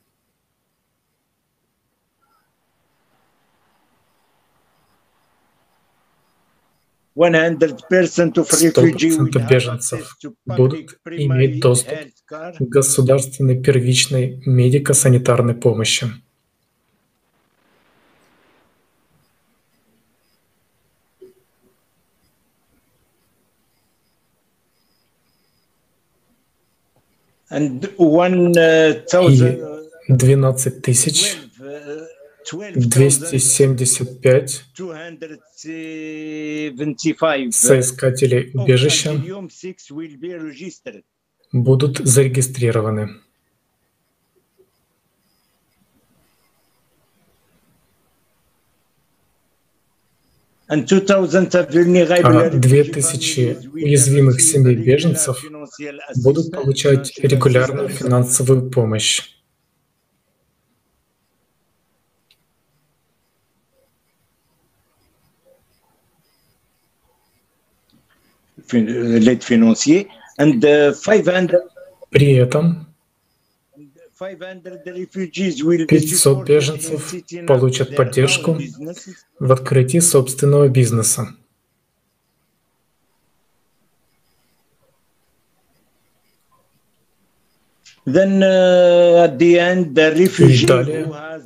Сто 7.18 8.86
процентов 8.94 9.50
беженцев 9.50 10.18
будут 10.46 11.00
иметь 11.12 11.60
доступ 11.60 11.98
к 12.30 12.62
государственной 12.62 13.62
первичной 13.62 14.42
медико-санитарной 14.46 15.56
помощи. 15.56 16.08
И 29.30 29.62
12 30.08 30.82
тысяч 30.82 31.38
275 32.76 34.64
соискателей 37.52 38.52
убежища 38.54 39.14
будут 41.52 41.98
зарегистрированы. 41.98 43.25
2000 52.50 53.70
уязвимых 53.72 54.42
семей 54.42 54.76
беженцев 54.76 55.44
будут 56.24 56.52
получать 56.52 57.14
регулярную 57.20 57.90
финансовую 57.90 58.72
помощь. 58.72 59.36
При 72.10 72.34
этом 72.34 72.85
500 74.18 76.48
беженцев 76.48 77.14
получат 77.48 77.96
поддержку 77.96 78.58
в 79.40 79.52
открытии 79.52 80.00
собственного 80.00 80.70
бизнеса. 80.70 81.28
Then 88.06 88.44
uh, 88.44 89.26
at 89.26 89.40
the 89.40 89.58
end, 89.58 89.96
the 89.96 90.14
refugee 90.14 90.68
далее, 90.68 91.06
uh, 91.06 91.42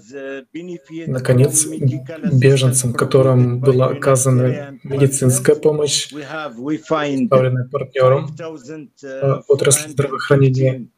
наконец, 1.07 1.65
беженцам, 1.65 2.93
которым 2.93 3.61
была 3.61 3.87
оказана 3.87 4.77
медицинская 4.83 5.55
помощь, 5.55 6.09
представленная 6.09 7.69
партнером 7.71 8.27
5,415 8.35 9.03
э, 9.03 9.41
отрасли 9.47 9.91
здравоохранения, 9.91 10.89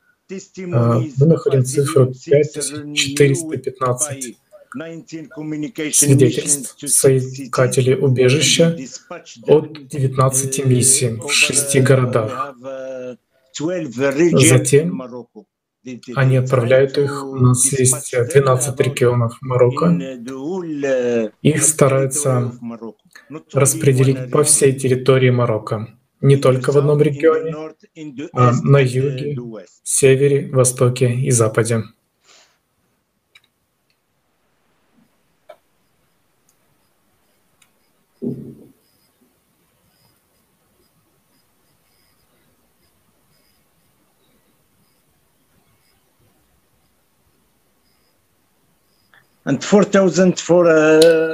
мы 1.17 1.26
находим 1.26 1.63
цифру 1.65 2.06
asylum 2.06 2.13
seekers 2.13 2.72
renewed 2.74 3.15
5415 3.17 4.38
by 4.74 5.04
19 5.06 5.30
communication 5.38 5.91
свидетельств 5.91 6.89
соискателей 6.89 7.96
убежища 7.96 8.78
от 9.48 9.88
19 9.88 10.65
миссий 10.65 11.10
в 11.10 11.30
шести 11.30 11.80
uh, 11.80 11.84
городах. 11.84 12.56
we 12.62 12.63
have, 12.63 13.17
uh, 13.17 13.17
12 13.60 13.98
regions 14.15 14.34
in 14.34 14.48
Затем 14.48 15.02
они 16.15 16.38
отправляют 16.38 16.98
их. 16.98 17.26
У 17.26 17.36
нас 17.36 17.65
есть 17.74 18.13
dispatch 18.13 18.28
them 18.28 18.44
12 18.44 18.70
about 18.70 18.84
регионов 18.84 19.38
Марокко. 19.41 19.86
uh, 19.88 20.24
uh, 20.24 21.32
Их 21.41 21.63
стараются 21.63 22.54
распределить 23.54 24.32
по 24.32 24.44
всей 24.44 24.74
территории 24.74 25.32
Марокко. 25.32 25.88
Не 26.21 26.38
только 26.38 26.71
в 26.71 26.77
одном 26.77 27.01
регионе, 27.01 27.53
а 28.34 28.51
на 28.62 28.81
uh, 28.81 28.86
юге, 28.86 29.36
севере, 29.84 30.49
востоке 30.51 31.13
и 31.13 31.31
западе. 31.31 31.84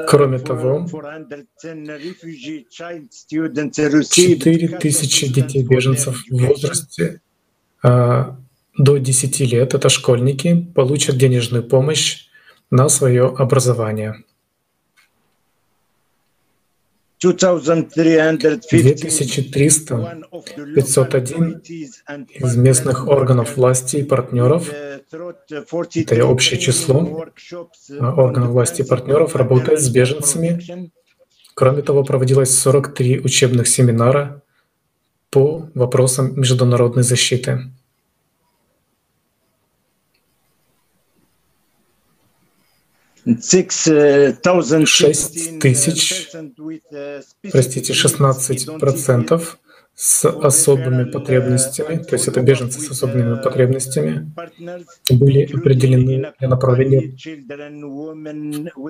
Кроме 0.07 0.39
того, 0.39 0.87
410 0.89 1.89
refugee 1.89 2.65
child 2.69 3.09
students 3.11 3.77
received 3.77 4.43
4000 4.43 5.33
детей 5.33 5.63
cash 5.63 5.67
беженцев 5.67 6.15
assistance 6.15 6.37
в 6.37 6.47
возрасте 6.47 7.21
а, 7.83 8.37
до 8.77 8.97
10 8.97 9.39
лет, 9.41 9.73
это 9.73 9.89
школьники, 9.89 10.71
получат 10.73 11.17
денежную 11.17 11.63
помощь 11.63 12.27
на 12.71 12.87
свое 12.89 13.25
образование. 13.27 14.23
2350 17.19 18.61
2300 18.69 20.21
501 20.75 21.61
из 22.29 22.55
местных 22.55 23.07
органов 23.07 23.57
власти 23.57 23.97
и 23.97 24.03
партнеров, 24.03 24.71
это 24.71 26.25
общее 26.25 26.59
число 26.59 27.25
а, 27.99 28.13
органов 28.13 28.49
власти 28.49 28.81
и 28.81 28.85
партнеров, 28.85 29.35
работает 29.35 29.81
с 29.81 29.89
беженцами. 29.89 30.91
Кроме 31.55 31.81
того, 31.81 32.03
проводилось 32.03 32.55
43 32.55 33.21
учебных 33.21 33.67
семинара 33.67 34.43
по 35.31 35.69
вопросам 35.73 36.39
международной 36.39 37.03
защиты. 37.03 37.71
Шесть 44.85 45.59
тысяч, 45.59 46.29
простите, 47.51 47.93
16 47.93 48.79
процентов 48.79 49.59
с 49.95 50.25
особыми 50.25 51.05
потребностями, 51.09 51.97
то 52.03 52.15
есть 52.15 52.27
это 52.27 52.41
беженцы 52.41 52.79
с 52.79 52.91
особыми 52.91 53.41
потребностями, 53.41 54.31
были 55.09 55.45
определены 55.45 56.31
для 56.39 56.47
направления 56.47 57.17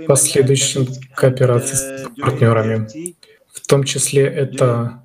последующим 0.06 0.88
кооперации 1.16 1.76
с 1.76 2.10
партнерами. 2.20 2.88
В 3.52 3.66
том 3.66 3.86
числе 3.86 4.26
это, 4.26 5.04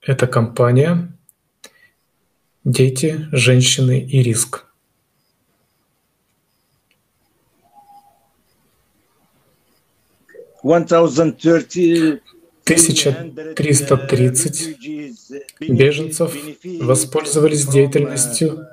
эта 0.00 0.26
компания 0.28 1.12
«Дети, 2.64 3.26
женщины 3.32 4.00
и 4.00 4.22
риск». 4.22 4.65
1330 12.66 14.76
беженцев 15.60 16.36
воспользовались 16.80 17.66
деятельностью, 17.66 18.66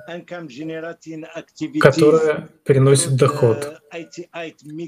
которая 1.80 2.48
приносит 2.64 3.16
доход 3.16 3.80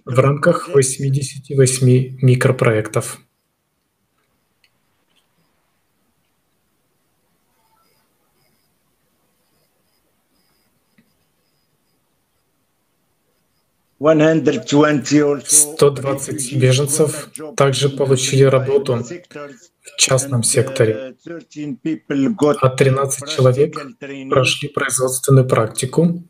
в 0.04 0.18
рамках 0.18 0.68
88 0.74 2.18
микропроектов. 2.20 3.20
Сто 13.98 15.90
двадцать 15.90 16.54
беженцев 16.54 17.30
также 17.56 17.88
получили 17.88 18.42
работу 18.42 19.02
в 19.82 19.96
частном 19.96 20.42
секторе, 20.42 21.14
а 22.60 22.68
13 22.68 23.28
человек 23.28 23.74
прошли 24.28 24.68
производственную 24.68 25.48
практику. 25.48 26.22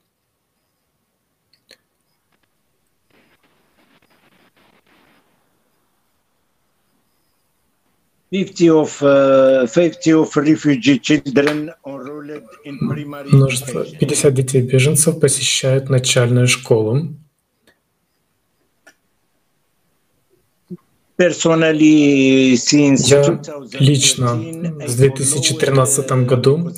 Множество, 13.33 13.85
50 13.85 14.35
детей 14.35 14.63
беженцев 14.63 15.19
посещают 15.19 15.89
начальную 15.89 16.47
школу. 16.47 17.17
Я 21.19 21.29
лично 23.79 24.29
с 24.87 24.97
2013 24.97 26.13
году 26.27 26.71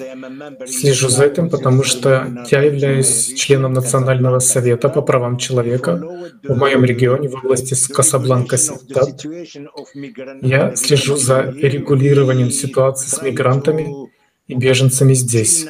слежу 0.66 1.08
за 1.08 1.24
этим, 1.24 1.50
потому 1.50 1.82
что 1.82 2.46
я 2.50 2.62
являюсь 2.62 3.34
членом 3.34 3.72
Национального 3.72 4.38
совета 4.38 4.88
по 4.90 5.02
правам 5.02 5.38
человека 5.38 6.00
в 6.44 6.56
моем 6.56 6.84
регионе 6.84 7.28
в 7.28 7.34
области 7.34 7.74
Касабланка. 7.92 8.56
Я 10.42 10.76
слежу 10.76 11.16
за 11.16 11.42
регулированием 11.42 12.52
ситуации 12.52 13.08
с 13.08 13.20
мигрантами 13.20 14.08
и 14.46 14.54
беженцами 14.54 15.14
здесь. 15.14 15.66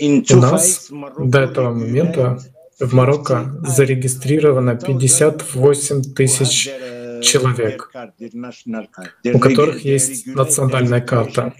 У 0.00 0.36
нас 0.36 0.88
до 1.18 1.40
этого 1.40 1.74
момента 1.74 2.38
в 2.80 2.94
Марокко 2.94 3.60
зарегистрировано 3.66 4.76
58 4.76 6.14
тысяч 6.14 6.70
человек, 7.22 7.90
у 9.34 9.38
которых 9.38 9.84
есть 9.84 10.26
национальная 10.26 11.00
карта. 11.00 11.52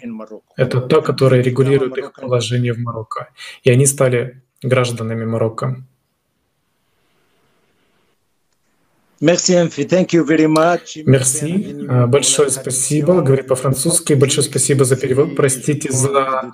Это 0.57 0.81
та, 0.81 1.01
которая 1.01 1.43
регулирует 1.43 1.97
их 1.99 2.13
положение 2.13 2.73
в 2.73 2.79
Марокко. 2.79 3.29
И 3.63 3.71
они 3.71 3.87
стали 3.87 4.43
гражданами 4.63 5.25
Марокко. 5.25 5.85
Мерси, 11.07 12.07
большое 12.07 12.51
спасибо, 12.51 13.21
говорит 13.21 13.49
по-французски, 13.49 14.13
большое 14.13 14.47
спасибо 14.47 14.85
за 14.85 14.97
перевод, 14.97 15.35
простите 15.35 15.91
за 15.91 16.53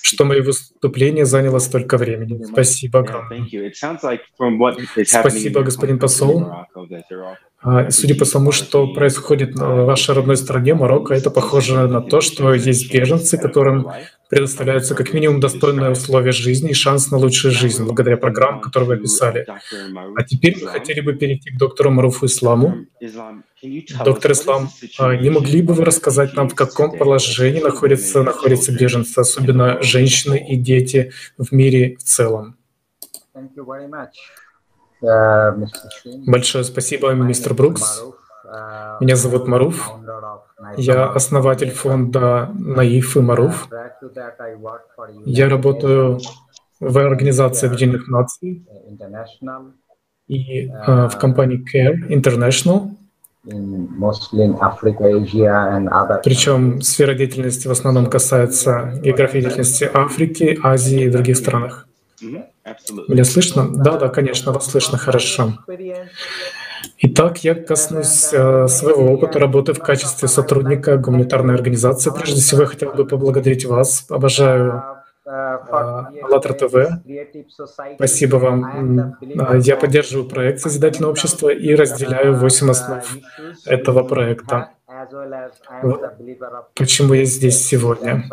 что 0.00 0.24
мое 0.24 0.42
выступление 0.42 1.26
заняло 1.26 1.58
столько 1.58 1.98
времени. 1.98 2.42
Спасибо 2.44 3.00
огромное. 3.00 3.46
Спасибо, 5.04 5.62
господин 5.62 5.98
посол. 5.98 6.46
Судя 7.90 8.14
по 8.14 8.24
тому, 8.24 8.52
что 8.52 8.86
происходит 8.86 9.56
в 9.56 9.84
вашей 9.84 10.14
родной 10.14 10.36
стране, 10.36 10.74
Марокко, 10.74 11.14
это 11.14 11.30
похоже 11.30 11.88
на 11.88 12.00
то, 12.00 12.20
что 12.20 12.54
есть 12.54 12.92
беженцы, 12.92 13.36
которым 13.36 13.90
предоставляются 14.30 14.94
как 14.94 15.12
минимум 15.12 15.40
достойные 15.40 15.90
условия 15.90 16.30
жизни 16.30 16.70
и 16.70 16.74
шанс 16.74 17.10
на 17.10 17.16
лучшую 17.16 17.50
жизнь 17.52 17.82
благодаря 17.84 18.16
программам, 18.16 18.60
которые 18.60 18.88
вы 18.88 18.94
описали. 18.94 19.44
А 20.16 20.22
теперь 20.22 20.56
мы 20.62 20.68
хотели 20.68 21.00
бы 21.00 21.14
перейти 21.14 21.50
к 21.50 21.58
доктору 21.58 21.90
Маруфу 21.90 22.26
Исламу. 22.26 22.86
Доктор 24.04 24.32
Ислам, 24.32 24.68
не 25.20 25.30
могли 25.30 25.62
бы 25.62 25.74
вы 25.74 25.84
рассказать 25.84 26.34
нам, 26.34 26.48
в 26.48 26.54
каком 26.54 26.96
положении 26.96 27.60
находятся, 27.60 28.22
находятся 28.22 28.70
беженцы, 28.70 29.18
особенно 29.18 29.82
женщины 29.82 30.46
и 30.48 30.54
дети 30.56 31.10
в 31.38 31.52
мире 31.52 31.96
в 31.96 32.04
целом? 32.04 32.56
Большое 35.00 36.64
спасибо, 36.64 37.12
мистер 37.12 37.54
Брукс. 37.54 38.04
Меня 39.00 39.16
зовут 39.16 39.46
Маруф. 39.46 39.90
Я 40.76 41.06
основатель 41.06 41.70
фонда 41.70 42.50
Наиф 42.54 43.16
и 43.16 43.20
Маруф. 43.20 43.68
Я 45.24 45.48
работаю 45.48 46.18
в 46.80 46.98
Организации 46.98 47.66
Объединенных 47.66 48.08
Наций 48.08 48.66
и 50.28 50.68
э, 50.68 51.08
в 51.08 51.18
компании 51.18 51.64
Care 51.64 52.08
International. 52.08 52.90
Причем 56.22 56.82
сфера 56.82 57.14
деятельности 57.14 57.66
в 57.68 57.70
основном 57.70 58.06
касается 58.06 59.00
географии 59.02 59.40
деятельности 59.40 59.88
Африки, 59.92 60.58
Азии 60.62 61.04
и 61.04 61.08
других 61.08 61.36
странах. 61.36 61.86
Меня 63.08 63.24
слышно? 63.24 63.68
Да, 63.70 63.96
да, 63.98 64.08
конечно, 64.08 64.52
вас 64.52 64.70
слышно 64.70 64.98
хорошо. 64.98 65.54
Итак, 67.00 67.44
я 67.44 67.54
коснусь 67.54 68.32
э, 68.32 68.66
своего 68.68 69.12
опыта 69.12 69.38
работы 69.38 69.72
в 69.72 69.78
качестве 69.78 70.28
сотрудника 70.28 70.96
гуманитарной 70.96 71.54
организации. 71.54 72.10
Прежде 72.10 72.40
всего, 72.40 72.62
я 72.62 72.66
хотел 72.66 72.92
бы 72.92 73.04
поблагодарить 73.06 73.64
вас. 73.64 74.06
Обожаю 74.08 74.82
АЛЛАТРА 75.24 76.54
ТВ. 76.54 76.74
Спасибо 77.96 78.36
вам. 78.36 79.16
Я 79.60 79.76
поддерживаю 79.76 80.28
проект 80.28 80.60
Созидательного 80.60 81.12
общества 81.12 81.50
и 81.50 81.74
разделяю 81.74 82.34
восемь 82.36 82.70
основ 82.70 83.04
этого 83.66 84.02
проекта. 84.04 84.70
Вот 85.82 86.00
почему 86.74 87.14
я 87.14 87.24
здесь 87.24 87.64
сегодня. 87.64 88.24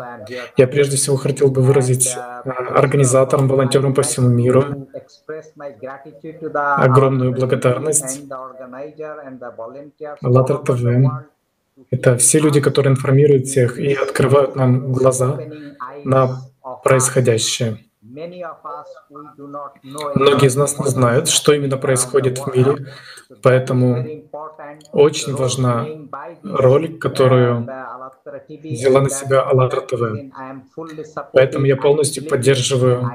Я 0.56 0.66
прежде 0.66 0.96
всего 0.96 1.16
хотел 1.16 1.50
бы 1.50 1.62
выразить 1.62 2.16
организаторам, 2.44 3.48
волонтерам 3.48 3.94
по 3.94 4.02
всему 4.02 4.28
миру 4.28 4.88
огромную 6.54 7.32
благодарность. 7.32 8.22
АЛЛАТРА 10.22 10.58
ТВ— 10.58 10.80
это 11.90 12.16
все 12.16 12.38
люди, 12.38 12.60
которые 12.60 12.92
информируют 12.92 13.46
всех 13.46 13.78
и 13.78 13.92
открывают 13.92 14.56
нам 14.56 14.92
глаза 14.92 15.38
на 16.04 16.40
происходящее. 16.82 17.78
Многие 20.14 20.46
из 20.46 20.56
нас 20.56 20.78
не 20.78 20.86
знают, 20.86 21.28
что 21.28 21.52
именно 21.52 21.76
происходит 21.76 22.38
в 22.38 22.46
мире, 22.54 22.86
поэтому 23.42 24.06
очень 24.92 25.34
важна 25.34 25.86
роль, 26.42 26.98
которую 26.98 27.68
взяла 28.64 29.02
на 29.02 29.10
себя 29.10 29.42
АЛЛАТРА 29.42 29.80
ТВ. 29.82 30.02
Поэтому 31.34 31.66
я 31.66 31.76
полностью 31.76 32.26
поддерживаю, 32.26 33.10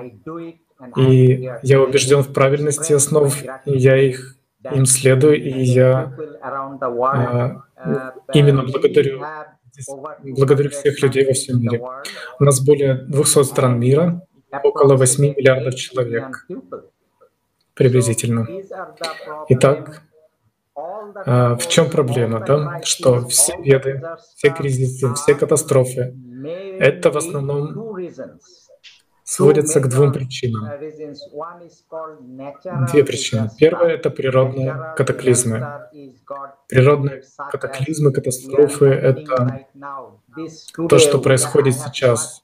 и 0.95 1.49
я 1.63 1.81
убежден 1.81 2.21
в 2.21 2.31
правильности 2.31 2.93
основ, 2.93 3.33
и 3.65 3.77
я 3.77 3.97
их 3.97 4.35
им 4.71 4.85
следую, 4.85 5.41
и 5.41 5.61
я 5.63 6.13
а, 6.41 7.63
именно 8.33 8.63
благодарю 8.63 9.23
благодарю 10.23 10.69
всех 10.69 11.01
людей 11.01 11.25
во 11.25 11.33
всем 11.33 11.61
мире. 11.61 11.81
У 12.39 12.43
нас 12.43 12.63
более 12.63 12.95
200 12.95 13.43
стран 13.43 13.79
мира, 13.79 14.21
около 14.63 14.95
8 14.95 15.23
миллиардов 15.23 15.75
человек 15.75 16.47
приблизительно. 17.73 18.47
Итак, 19.49 20.03
а, 20.75 21.55
в 21.55 21.67
чем 21.67 21.89
проблема? 21.89 22.39
Да? 22.39 22.81
Что 22.83 23.27
все 23.27 23.57
беды, 23.57 24.01
все 24.35 24.49
кризисы, 24.49 25.13
все 25.13 25.35
катастрофы— 25.35 26.15
это 26.79 27.11
в 27.11 27.17
основном 27.17 27.97
сводятся 29.23 29.79
к 29.79 29.87
двум 29.87 30.11
причинам. 30.11 30.69
Две 32.91 33.03
причины. 33.03 33.49
Первая— 33.57 33.95
это 33.95 34.09
природные 34.09 34.93
катаклизмы. 34.97 35.87
Природные 36.67 37.23
катаклизмы, 37.51 38.11
катастрофы— 38.11 38.85
это 38.87 39.65
то, 40.89 40.99
что 40.99 41.19
происходит 41.19 41.75
сейчас. 41.75 42.43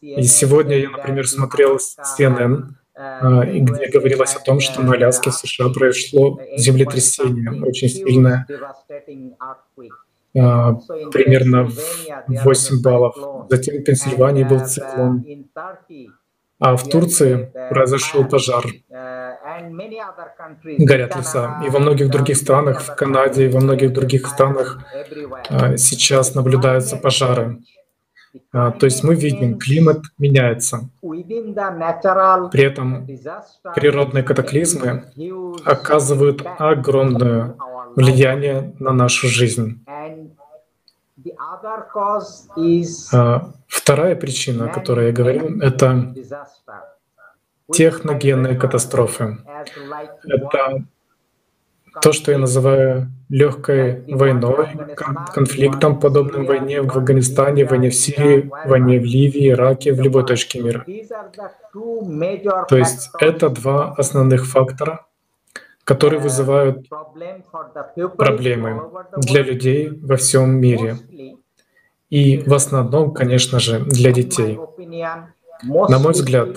И 0.00 0.22
сегодня 0.24 0.78
я, 0.78 0.90
например, 0.90 1.28
смотрел 1.28 1.76
CNN, 1.76 2.62
а, 2.94 3.44
где 3.44 3.88
говорилось 3.88 4.34
о 4.34 4.40
том, 4.40 4.58
что 4.58 4.82
на 4.82 4.94
Аляске 4.94 5.30
в 5.30 5.34
США 5.34 5.68
произошло 5.68 6.40
землетрясение 6.56 7.62
очень 7.62 7.88
сильное, 7.88 8.46
а, 10.36 10.74
примерно 11.12 11.68
в 11.68 12.44
8 12.44 12.82
баллов. 12.82 13.16
Затем 13.50 13.76
в 13.76 13.84
Пенсильвании 13.84 14.42
был 14.44 14.66
циклон. 14.66 15.24
А 16.58 16.76
в 16.76 16.88
Турции 16.88 17.52
произошел 17.70 18.24
пожар. 18.24 18.64
Горят 20.78 21.16
леса. 21.16 21.62
И 21.64 21.70
во 21.70 21.78
многих 21.78 22.10
других 22.10 22.36
странах, 22.36 22.82
в 22.82 22.96
Канаде 22.96 23.46
и 23.46 23.48
во 23.48 23.60
многих 23.60 23.92
других 23.92 24.26
странах 24.26 24.84
а, 25.50 25.76
сейчас 25.76 26.34
наблюдаются 26.34 26.96
пожары. 26.96 27.58
А, 28.52 28.70
то 28.70 28.86
есть 28.86 29.04
мы 29.04 29.14
видим, 29.14 29.58
климат 29.58 30.02
меняется. 30.18 30.88
При 31.00 32.62
этом 32.62 33.06
природные 33.74 34.22
катаклизмы 34.22 35.04
оказывают 35.64 36.42
огромное 36.58 37.56
влияние 37.96 38.74
на 38.78 38.92
нашу 38.92 39.28
жизнь. 39.28 39.84
А, 43.12 43.52
вторая 43.66 44.16
причина, 44.16 44.66
о 44.66 44.68
которой 44.68 45.06
я 45.06 45.12
говорил, 45.12 45.60
это 45.60 46.14
техногенные 47.70 48.56
катастрофы. 48.56 49.38
Это 50.24 50.84
то, 52.02 52.12
что 52.12 52.32
я 52.32 52.38
называю 52.38 53.08
легкой 53.28 54.04
войной, 54.06 54.68
конфликтом, 55.32 56.00
подобным 56.00 56.46
войне 56.46 56.82
в 56.82 56.96
Афганистане, 56.96 57.64
войне 57.64 57.90
в 57.90 57.94
Сирии, 57.94 58.50
войне 58.66 58.98
в 58.98 59.04
Ливии, 59.04 59.50
Ираке, 59.50 59.92
в 59.92 60.00
любой 60.00 60.24
точке 60.24 60.60
мира. 60.60 60.84
То 62.68 62.76
есть 62.76 63.10
это 63.20 63.48
два 63.50 63.92
основных 63.92 64.46
фактора, 64.46 65.06
которые 65.84 66.20
вызывают 66.20 66.86
проблемы 68.16 68.82
для 69.16 69.42
людей 69.42 69.90
во 70.02 70.16
всем 70.16 70.50
мире. 70.60 70.98
И 72.10 72.38
в 72.38 72.54
основном, 72.54 73.12
конечно 73.12 73.58
же, 73.60 73.80
для 73.80 74.12
детей. 74.12 74.58
На 75.62 75.98
мой 75.98 76.12
взгляд, 76.12 76.56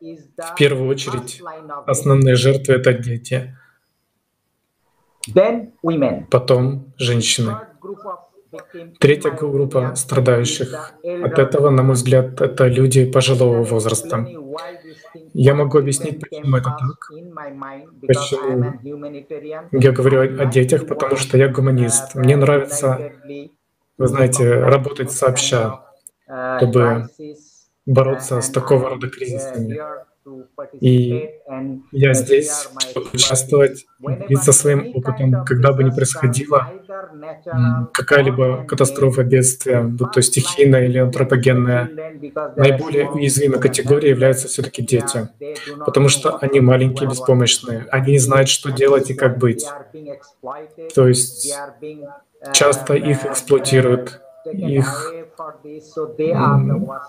в 0.00 0.54
первую 0.56 0.88
очередь, 0.88 1.42
основные 1.86 2.36
жертвы— 2.36 2.74
это 2.76 2.92
дети. 2.92 3.56
Потом 6.30 6.92
женщины. 6.96 7.56
Третья 8.98 9.30
группа 9.30 9.94
страдающих 9.94 10.92
от 11.02 11.38
этого, 11.38 11.70
на 11.70 11.82
мой 11.82 11.94
взгляд, 11.94 12.40
это 12.40 12.66
люди 12.66 13.04
пожилого 13.10 13.62
возраста. 13.62 14.26
Я 15.34 15.54
могу 15.54 15.78
объяснить, 15.78 16.20
почему 16.20 16.56
это 16.56 16.70
так. 16.78 17.10
Почему 18.06 18.80
я 19.72 19.92
говорю 19.92 20.40
о 20.40 20.46
детях, 20.46 20.86
потому 20.86 21.16
что 21.16 21.36
я 21.36 21.48
гуманист. 21.48 22.14
Мне 22.14 22.36
нравится, 22.36 23.12
вы 23.98 24.06
знаете, 24.06 24.60
работать 24.60 25.12
сообща, 25.12 25.80
чтобы 26.58 27.08
бороться 27.86 28.40
с 28.40 28.50
такого 28.50 28.90
рода 28.90 29.08
кризисами. 29.08 29.78
И 30.80 31.30
я 31.92 32.14
здесь, 32.14 32.68
чтобы 32.80 33.08
участвовать, 33.12 33.86
делиться 34.28 34.52
своим 34.52 34.92
опытом, 34.94 35.44
когда 35.44 35.72
бы 35.72 35.84
ни 35.84 35.90
происходило 35.90 36.72
какая-либо 37.92 38.64
катастрофа, 38.64 39.22
бедствие, 39.22 39.82
будь 39.82 40.12
то 40.12 40.22
стихийная 40.22 40.86
или 40.86 40.98
антропогенная, 40.98 41.90
наиболее 42.56 43.10
уязвимой 43.10 43.60
категорией 43.60 44.10
являются 44.10 44.48
все-таки 44.48 44.82
дети, 44.82 45.28
потому 45.84 46.08
что 46.08 46.36
они 46.36 46.60
маленькие, 46.60 47.08
беспомощные, 47.08 47.86
они 47.90 48.12
не 48.12 48.18
знают, 48.18 48.48
что 48.48 48.70
делать 48.70 49.10
и 49.10 49.14
как 49.14 49.38
быть. 49.38 49.66
То 50.94 51.08
есть 51.08 51.54
часто 52.52 52.94
их 52.94 53.24
эксплуатируют, 53.24 54.20
их 54.44 55.12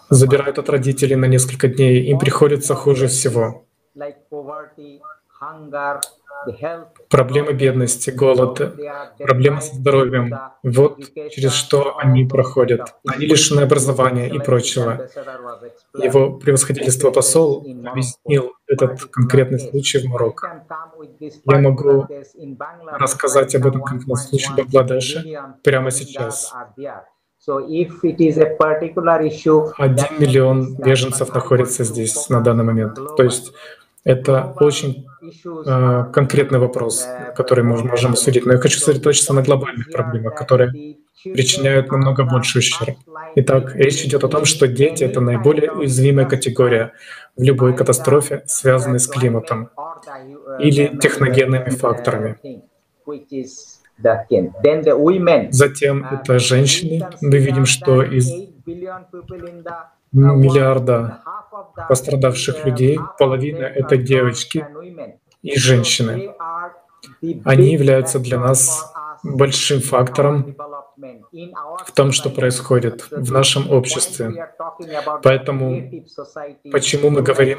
забирают 0.10 0.60
от 0.60 0.70
родителей 0.70 1.16
на 1.16 1.26
несколько 1.26 1.68
дней, 1.68 2.04
им 2.06 2.20
приходится 2.20 2.76
хуже 2.76 3.08
всего. 3.08 3.66
Проблемы 7.10 7.54
бедности, 7.54 8.12
голода, 8.12 8.74
проблемы 9.18 9.62
со 9.62 9.76
здоровьем. 9.76 10.34
Вот 10.64 11.00
через 11.32 11.54
что 11.54 11.98
они 11.98 12.26
проходят. 12.26 12.96
Они 13.08 13.26
лишены 13.26 13.62
образования 13.62 14.30
и 14.30 14.40
прочего. 14.40 15.10
Его 15.98 16.38
превосходительство 16.38 17.12
посол 17.12 17.66
объяснил 17.86 18.54
этот 18.68 19.04
конкретный 19.06 19.60
случай 19.60 20.00
в 20.00 20.06
Марокко. 20.06 20.66
Я 21.46 21.60
могу 21.60 22.08
рассказать 22.92 23.56
об 23.56 23.66
этом 23.66 23.82
конкретном 23.82 24.18
случае 24.18 24.54
в 24.54 24.58
Бангладеше 24.58 25.44
прямо 25.64 25.92
сейчас. 25.92 26.54
Один 29.78 30.08
миллион 30.20 30.76
беженцев 30.76 31.34
находится 31.34 31.84
здесь 31.84 32.30
на 32.30 32.42
данный 32.42 32.64
момент. 32.64 32.96
То 33.18 33.24
есть 33.24 33.54
Это 34.06 34.56
очень 34.60 35.06
э, 35.66 36.06
конкретный 36.14 36.60
вопрос, 36.60 37.06
который 37.36 37.64
мы 37.64 37.84
можем 37.84 38.12
обсудить. 38.12 38.46
Но 38.46 38.54
я 38.54 38.60
хочу 38.60 38.80
сосредоточиться 38.80 39.34
на 39.34 39.42
глобальных 39.44 39.92
проблемах, 39.92 40.36
которые 40.36 40.98
причиняют 41.24 41.92
намного 41.92 42.24
больше 42.24 42.60
ущерб. 42.60 42.96
Итак, 43.36 43.76
речь 43.76 44.04
идет 44.06 44.24
о 44.24 44.30
том, 44.30 44.46
что 44.46 44.68
дети— 44.68 45.04
это 45.10 45.20
наиболее 45.20 45.72
уязвимая 45.72 46.26
категория 46.26 46.94
в 47.36 47.44
любой 47.44 47.76
катастрофе, 47.76 48.42
связанной 48.46 49.00
с 49.00 49.08
климатом 49.08 49.70
или 50.60 50.98
техногенными 50.98 51.70
факторами. 51.70 52.38
Затем 55.52 56.06
это 56.06 56.40
женщины. 56.40 57.08
Мы 57.22 57.38
видим, 57.38 57.66
что 57.66 58.02
из 58.02 58.32
миллиарда 60.12 61.22
пострадавших 61.88 62.66
людей 62.66 63.00
половина— 63.18 63.64
это 63.76 63.98
девочки 63.98 64.66
и 65.42 65.58
женщины. 65.58 66.34
Они 67.46 67.72
являются 67.74 68.20
для 68.20 68.40
нас 68.40 68.94
большим 69.24 69.82
фактором 69.82 70.56
в 71.86 71.92
том, 71.94 72.12
что 72.12 72.30
происходит 72.30 73.08
в 73.12 73.32
нашем 73.32 73.70
обществе. 73.72 74.54
Поэтому 75.24 75.92
почему 76.72 77.10
мы 77.10 77.22
говорим 77.22 77.58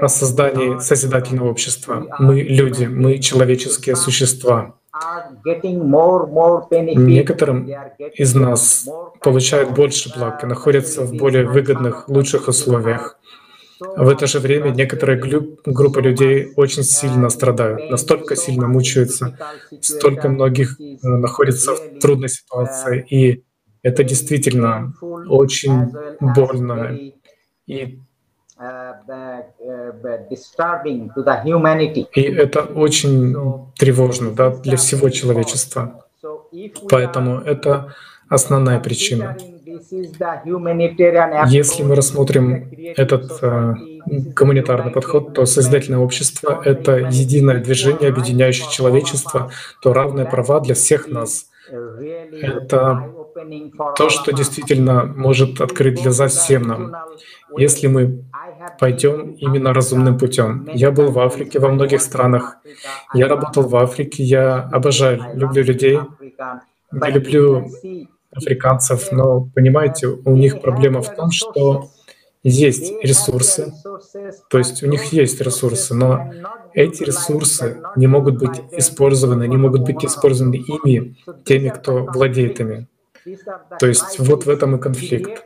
о 0.00 0.08
создании 0.08 0.78
созидательного 0.78 1.50
общества? 1.50 2.06
Мы 2.18 2.40
люди, 2.40 2.84
мы 2.86 3.18
человеческие 3.18 3.96
существа. 3.96 4.74
Некоторым 6.94 7.70
из 8.14 8.34
нас 8.34 8.88
получают 9.20 9.70
больше 9.70 10.12
благ 10.14 10.42
и 10.42 10.46
находятся 10.46 11.02
в 11.02 11.14
более 11.14 11.46
выгодных, 11.46 12.08
лучших 12.08 12.48
условиях. 12.48 13.18
В 13.80 14.08
это 14.08 14.26
же 14.26 14.38
время 14.38 14.70
некоторые 14.70 15.18
группы 15.18 16.00
людей 16.00 16.52
очень 16.56 16.84
сильно 16.84 17.28
страдают, 17.28 17.90
настолько 17.90 18.36
сильно 18.36 18.68
мучаются, 18.68 19.38
столько 19.80 20.28
многих 20.28 20.80
э, 20.80 20.94
находятся 21.02 21.74
в 21.74 21.98
трудной 22.00 22.28
ситуации. 22.28 23.04
И 23.10 23.44
это 23.82 24.04
действительно 24.04 24.94
очень 25.28 25.92
больно 26.20 26.98
и 27.66 27.98
и 32.12 32.22
это 32.22 32.62
очень 32.62 33.34
тревожно 33.76 34.30
да, 34.30 34.50
для 34.50 34.76
всего 34.76 35.08
человечества. 35.10 36.04
Поэтому 36.88 37.40
это 37.40 37.94
основная 38.28 38.80
причина. 38.80 39.36
Если 41.48 41.82
мы 41.82 41.94
рассмотрим 41.94 42.70
этот 42.96 43.42
э, 43.42 43.74
гуманитарный 44.06 44.92
подход, 44.92 45.34
то 45.34 45.46
Созидательное 45.46 45.98
общество— 45.98 46.62
это 46.64 46.96
единое 46.96 47.62
движение, 47.62 48.10
объединяющее 48.10 48.70
человечество, 48.70 49.50
то 49.82 49.92
равные 49.92 50.26
права 50.26 50.60
для 50.60 50.74
всех 50.74 51.08
нас. 51.08 51.46
Это 51.68 53.10
то, 53.96 54.08
что 54.10 54.32
действительно 54.32 55.04
может 55.04 55.60
открыть 55.60 56.02
глаза 56.02 56.28
всем 56.28 56.62
нам, 56.62 56.94
если 57.56 57.86
мы 57.86 58.24
пойдем 58.78 59.32
именно 59.32 59.72
разумным 59.72 60.18
путем. 60.18 60.68
Я 60.74 60.90
был 60.90 61.10
в 61.10 61.18
Африке, 61.18 61.58
во 61.58 61.68
многих 61.68 62.00
странах. 62.00 62.56
Я 63.14 63.28
работал 63.28 63.62
в 63.68 63.76
Африке, 63.76 64.22
я 64.22 64.60
обожаю, 64.72 65.20
люблю 65.34 65.62
людей, 65.62 66.00
я 66.92 67.10
люблю 67.10 67.66
африканцев, 68.32 69.12
но, 69.12 69.48
понимаете, 69.54 70.08
у 70.08 70.36
них 70.36 70.60
проблема 70.60 71.02
в 71.02 71.14
том, 71.14 71.30
что 71.30 71.90
есть 72.42 72.92
ресурсы, 73.02 73.72
то 74.50 74.58
есть 74.58 74.82
у 74.82 74.86
них 74.86 75.04
есть 75.12 75.40
ресурсы, 75.40 75.94
но 75.94 76.30
эти 76.74 77.02
ресурсы 77.04 77.80
не 77.96 78.06
могут 78.06 78.38
быть 78.38 78.60
использованы, 78.72 79.48
не 79.48 79.56
могут 79.56 79.82
быть 79.82 80.04
использованы 80.04 80.56
ими, 80.56 81.16
теми, 81.44 81.70
кто 81.70 82.04
владеет 82.04 82.60
ими. 82.60 82.86
То 83.78 83.86
есть 83.86 84.18
вот 84.18 84.44
в 84.44 84.50
этом 84.50 84.76
и 84.76 84.80
конфликт. 84.80 85.44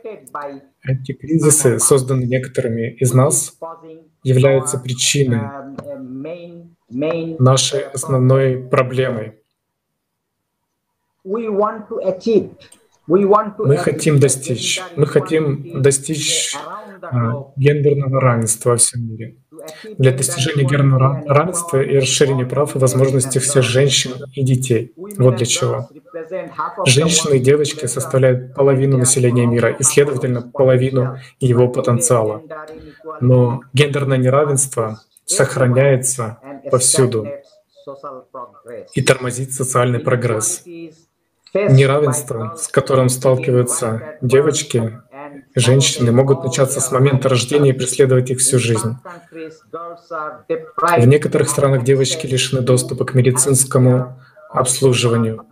Эти 0.83 1.13
кризисы, 1.13 1.79
созданные 1.79 2.27
некоторыми 2.27 2.91
из 2.95 3.13
нас, 3.13 3.57
являются 4.23 4.79
причиной 4.79 5.41
нашей 7.39 7.81
основной 7.81 8.57
проблемой. 8.69 9.39
Мы 13.05 13.77
хотим 13.77 14.19
достичь, 14.19 14.81
мы 14.95 15.05
хотим 15.07 15.81
достичь 15.81 16.55
а, 17.01 17.51
гендерного 17.55 18.21
равенства 18.21 18.71
во 18.71 18.77
всем 18.77 19.07
мире. 19.09 19.37
Для 19.97 20.11
достижения 20.11 20.63
гендерного 20.63 21.23
равенства 21.27 21.81
и 21.81 21.97
расширения 21.97 22.45
прав 22.45 22.75
и 22.75 22.79
возможностей 22.79 23.39
всех 23.39 23.63
женщин 23.63 24.11
и 24.33 24.43
детей. 24.43 24.93
Вот 25.17 25.37
для 25.37 25.45
чего. 25.45 25.89
Женщины 26.85 27.35
и 27.35 27.39
девочки 27.39 27.85
составляют 27.85 28.53
половину 28.53 28.97
населения 28.97 29.45
мира 29.45 29.69
и, 29.71 29.83
следовательно, 29.83 30.41
половину 30.41 31.17
его 31.39 31.67
потенциала. 31.67 32.41
Но 33.21 33.61
гендерное 33.73 34.17
неравенство 34.17 35.01
сохраняется 35.25 36.39
повсюду 36.71 37.27
и 38.93 39.01
тормозит 39.01 39.53
социальный 39.53 39.99
прогресс. 39.99 40.63
Неравенство, 41.53 42.55
с 42.57 42.67
которым 42.67 43.09
сталкиваются 43.09 44.17
девочки, 44.21 44.99
женщины, 45.59 46.11
могут 46.11 46.43
начаться 46.43 46.79
с 46.79 46.91
момента 46.91 47.29
рождения 47.29 47.69
и 47.69 47.73
преследовать 47.73 48.29
их 48.31 48.39
всю 48.39 48.59
жизнь. 48.59 48.95
В 50.47 51.05
некоторых 51.05 51.49
странах 51.49 51.83
девочки 51.83 52.25
лишены 52.25 52.61
доступа 52.61 53.05
к 53.05 53.13
медицинскому 53.13 54.19
обслуживанию 54.49 55.45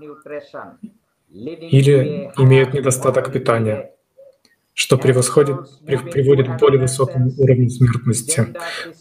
или 1.30 2.32
имеют 2.38 2.74
недостаток 2.74 3.32
питания 3.32 3.92
что 4.78 4.96
превосходит, 4.96 5.58
приводит 5.86 6.48
к 6.48 6.60
более 6.60 6.80
высокому 6.80 7.32
уровню 7.40 7.68
смертности. 7.68 8.54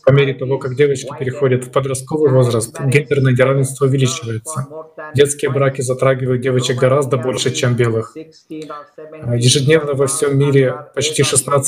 По 0.07 0.11
мере 0.11 0.33
того, 0.33 0.59
как 0.59 0.75
девочки 0.75 1.11
переходят 1.19 1.67
в 1.67 1.71
подростковый 1.71 2.33
возраст, 2.33 2.75
гендерное 2.81 3.33
неравенство 3.33 3.85
увеличивается. 3.85 4.67
Детские 5.15 5.51
браки 5.51 5.83
затрагивают 5.83 6.41
девочек 6.41 6.79
гораздо 6.79 7.19
больше, 7.19 7.51
чем 7.51 7.77
белых. 7.77 8.17
Ежедневно 8.17 9.93
во 9.93 10.07
всем 10.07 10.39
мире 10.39 10.75
почти 10.95 11.23
16-17 11.23 11.67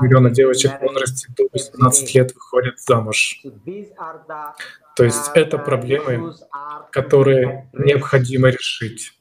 миллионов 0.00 0.32
девочек 0.32 0.78
в 0.78 0.82
возрасте 0.82 1.26
до 1.36 1.48
18 1.52 2.14
лет 2.14 2.32
выходят 2.32 2.78
замуж. 2.78 3.42
То 4.94 5.02
есть 5.02 5.28
это 5.34 5.58
проблемы, 5.58 6.34
которые 6.92 7.68
необходимо 7.72 8.48
решить. 8.48 9.12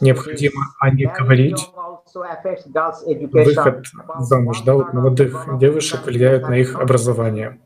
Необходимо 0.00 0.74
о 0.78 0.90
них 0.90 1.12
говорить, 1.18 1.58
выход 3.32 3.86
замуж, 4.20 4.62
да, 4.62 4.74
вот 4.74 4.92
молодых 4.92 5.46
девушек 5.58 6.06
влияют 6.06 6.48
на 6.48 6.54
их 6.54 6.74
образование. 6.76 7.58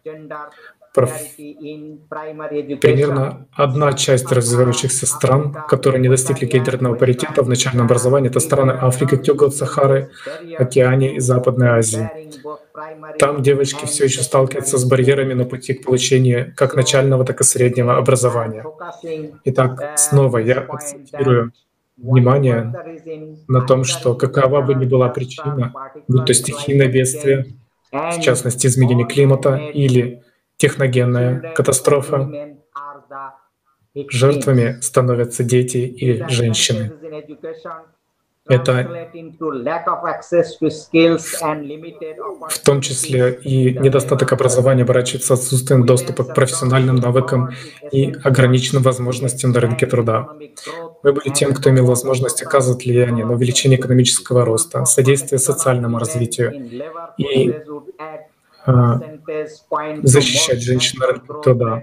Примерно 2.80 3.46
одна 3.52 3.94
часть 3.94 4.30
развивающихся 4.30 5.06
стран, 5.06 5.56
которые 5.66 6.02
не 6.02 6.08
достигли 6.08 6.44
гендерного 6.44 6.96
паритета 6.96 7.42
в 7.42 7.48
начальном 7.48 7.86
образовании, 7.86 8.28
это 8.28 8.40
страны 8.40 8.72
Африки, 8.72 9.16
к 9.16 9.50
Сахары, 9.52 10.10
Океании 10.58 11.14
и 11.14 11.20
Западной 11.20 11.68
Азии. 11.68 12.10
Там 13.18 13.42
девочки 13.42 13.86
все 13.86 14.04
еще 14.04 14.22
сталкиваются 14.22 14.76
с 14.76 14.84
барьерами 14.84 15.32
на 15.32 15.44
пути 15.44 15.74
к 15.74 15.84
получению 15.84 16.52
как 16.56 16.74
начального, 16.74 17.24
так 17.24 17.40
и 17.40 17.44
среднего 17.44 17.96
образования. 17.96 18.64
Итак, 19.44 19.94
снова 19.96 20.38
я 20.38 20.60
акцентирую 20.60 21.52
внимание 21.96 22.72
на 23.48 23.60
том, 23.62 23.84
что 23.84 24.14
какова 24.14 24.62
бы 24.62 24.74
ни 24.74 24.86
была 24.86 25.08
причина, 25.08 25.72
будь 26.08 26.26
то 26.26 26.34
стихийное 26.34 26.88
бедствие, 26.88 27.46
в 27.90 28.20
частности 28.20 28.66
изменение 28.66 29.06
климата 29.06 29.56
или 29.56 30.22
техногенная 30.56 31.52
катастрофа, 31.54 32.56
жертвами 34.08 34.80
становятся 34.80 35.44
дети 35.44 35.78
и 35.78 36.26
женщины. 36.28 36.92
Это 38.48 39.08
в 42.48 42.58
том 42.64 42.80
числе 42.80 43.38
и 43.42 43.78
недостаток 43.78 44.32
образования 44.32 44.82
оборачивается 44.82 45.34
отсутствием 45.34 45.86
доступа 45.86 46.24
к 46.24 46.34
профессиональным 46.34 46.96
навыкам 46.96 47.50
и 47.92 48.12
ограниченным 48.24 48.82
возможностям 48.82 49.52
на 49.52 49.60
рынке 49.60 49.86
труда. 49.86 50.28
Вы 51.04 51.12
были 51.12 51.28
тем, 51.28 51.54
кто 51.54 51.70
имел 51.70 51.86
возможность 51.86 52.42
оказывать 52.42 52.84
влияние 52.84 53.24
на 53.24 53.34
увеличение 53.34 53.78
экономического 53.78 54.44
роста, 54.44 54.84
содействие 54.86 55.38
социальному 55.38 55.98
развитию 55.98 56.52
и 57.18 57.54
а, 58.66 59.00
защищать 60.02 60.62
женщин 60.62 60.98
на 60.98 61.06
рынке 61.06 61.32
труда. 61.44 61.82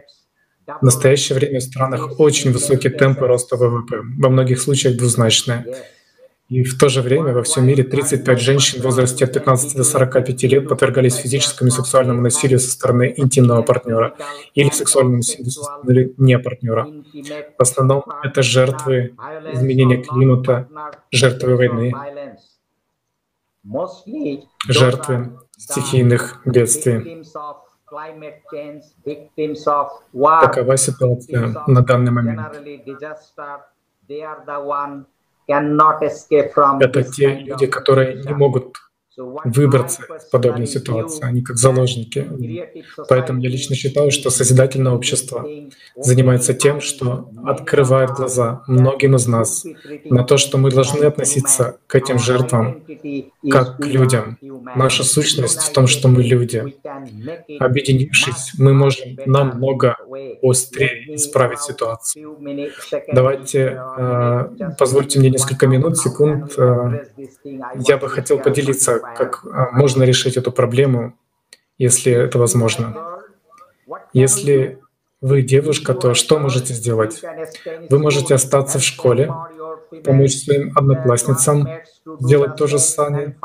В 0.81 0.83
настоящее 0.83 1.37
время 1.37 1.59
в 1.61 1.63
странах 1.63 2.19
очень 2.19 2.51
высокие 2.51 2.91
темпы 2.91 3.27
роста 3.27 3.55
ВВП, 3.55 4.01
во 4.17 4.29
многих 4.29 4.61
случаях 4.61 4.97
двузначные. 4.97 5.65
И 6.49 6.63
в 6.63 6.79
то 6.79 6.89
же 6.89 7.03
время 7.03 7.31
во 7.31 7.43
всем 7.43 7.67
мире 7.67 7.83
35 7.83 8.39
женщин 8.41 8.81
в 8.81 8.83
возрасте 8.83 9.23
от 9.23 9.33
15 9.33 9.77
до 9.77 9.83
45 9.83 10.43
лет 10.43 10.67
подвергались 10.67 11.15
физическому 11.15 11.67
и 11.67 11.71
сексуальному 11.71 12.21
насилию 12.21 12.59
со 12.59 12.71
стороны 12.71 13.13
интимного 13.15 13.61
партнера 13.61 14.15
или 14.55 14.71
сексуальному 14.71 15.17
насилию 15.17 15.51
со 15.51 15.61
стороны 15.63 16.11
не 16.17 16.39
партнера. 16.39 16.87
В 17.55 17.61
основном 17.61 18.03
это 18.23 18.41
жертвы 18.41 19.15
изменения 19.53 19.97
климата, 19.97 20.67
жертвы 21.11 21.55
войны, 21.55 21.93
жертвы 24.67 25.37
стихийных 25.55 26.41
бедствий. 26.45 27.23
Такова 30.41 30.77
ситуация 30.77 31.55
на 31.67 31.83
данный 31.83 32.11
момент. 32.11 32.41
Это 36.81 37.03
те 37.03 37.39
люди, 37.39 37.67
которые 37.67 38.23
не 38.23 38.33
могут 38.33 38.77
выбраться 39.45 40.01
из 40.03 40.25
подобной 40.25 40.67
ситуации, 40.67 41.25
они 41.25 41.41
как 41.41 41.57
заложники. 41.57 42.27
Поэтому 43.07 43.41
я 43.41 43.49
лично 43.49 43.75
считаю, 43.75 44.11
что 44.11 44.29
созидательное 44.29 44.93
общество 44.93 45.45
занимается 45.95 46.53
тем, 46.53 46.81
что 46.81 47.29
открывает 47.45 48.11
глаза 48.11 48.63
многим 48.67 49.15
из 49.15 49.27
нас 49.27 49.65
на 50.05 50.23
то, 50.23 50.37
что 50.37 50.57
мы 50.57 50.71
должны 50.71 51.03
относиться 51.03 51.77
к 51.87 51.95
этим 51.95 52.19
жертвам 52.19 52.83
как 53.49 53.77
к 53.77 53.85
людям. 53.85 54.37
Наша 54.75 55.03
сущность 55.03 55.61
в 55.61 55.71
том, 55.73 55.87
что 55.87 56.07
мы 56.07 56.23
люди. 56.23 56.63
Объединившись, 57.59 58.53
мы 58.57 58.73
можем 58.73 59.17
намного 59.25 59.97
острее 60.41 61.15
исправить 61.15 61.61
ситуацию. 61.61 62.37
Давайте, 63.11 63.79
э, 63.97 64.49
позвольте 64.77 65.19
мне 65.19 65.29
несколько 65.29 65.67
минут, 65.67 65.97
секунд. 65.97 66.53
Э, 66.57 67.05
я 67.87 67.97
бы 67.97 68.09
хотел 68.09 68.39
поделиться 68.39 69.01
как 69.17 69.45
а, 69.45 69.71
можно 69.71 70.03
решить 70.03 70.37
эту 70.37 70.51
проблему, 70.51 71.17
если 71.77 72.11
это 72.11 72.39
возможно. 72.39 73.19
Если 74.13 74.79
вы 75.21 75.41
девушка, 75.41 75.93
то 75.93 76.13
что 76.13 76.39
можете 76.39 76.73
сделать? 76.73 77.21
Вы 77.89 77.99
можете 77.99 78.35
остаться 78.35 78.79
в 78.79 78.83
школе, 78.83 79.31
помочь 80.03 80.35
своим 80.35 80.71
одноклассницам 80.77 81.67
сделать 82.19 82.55
то 82.55 82.67
же 82.67 82.79
самое 82.79 83.35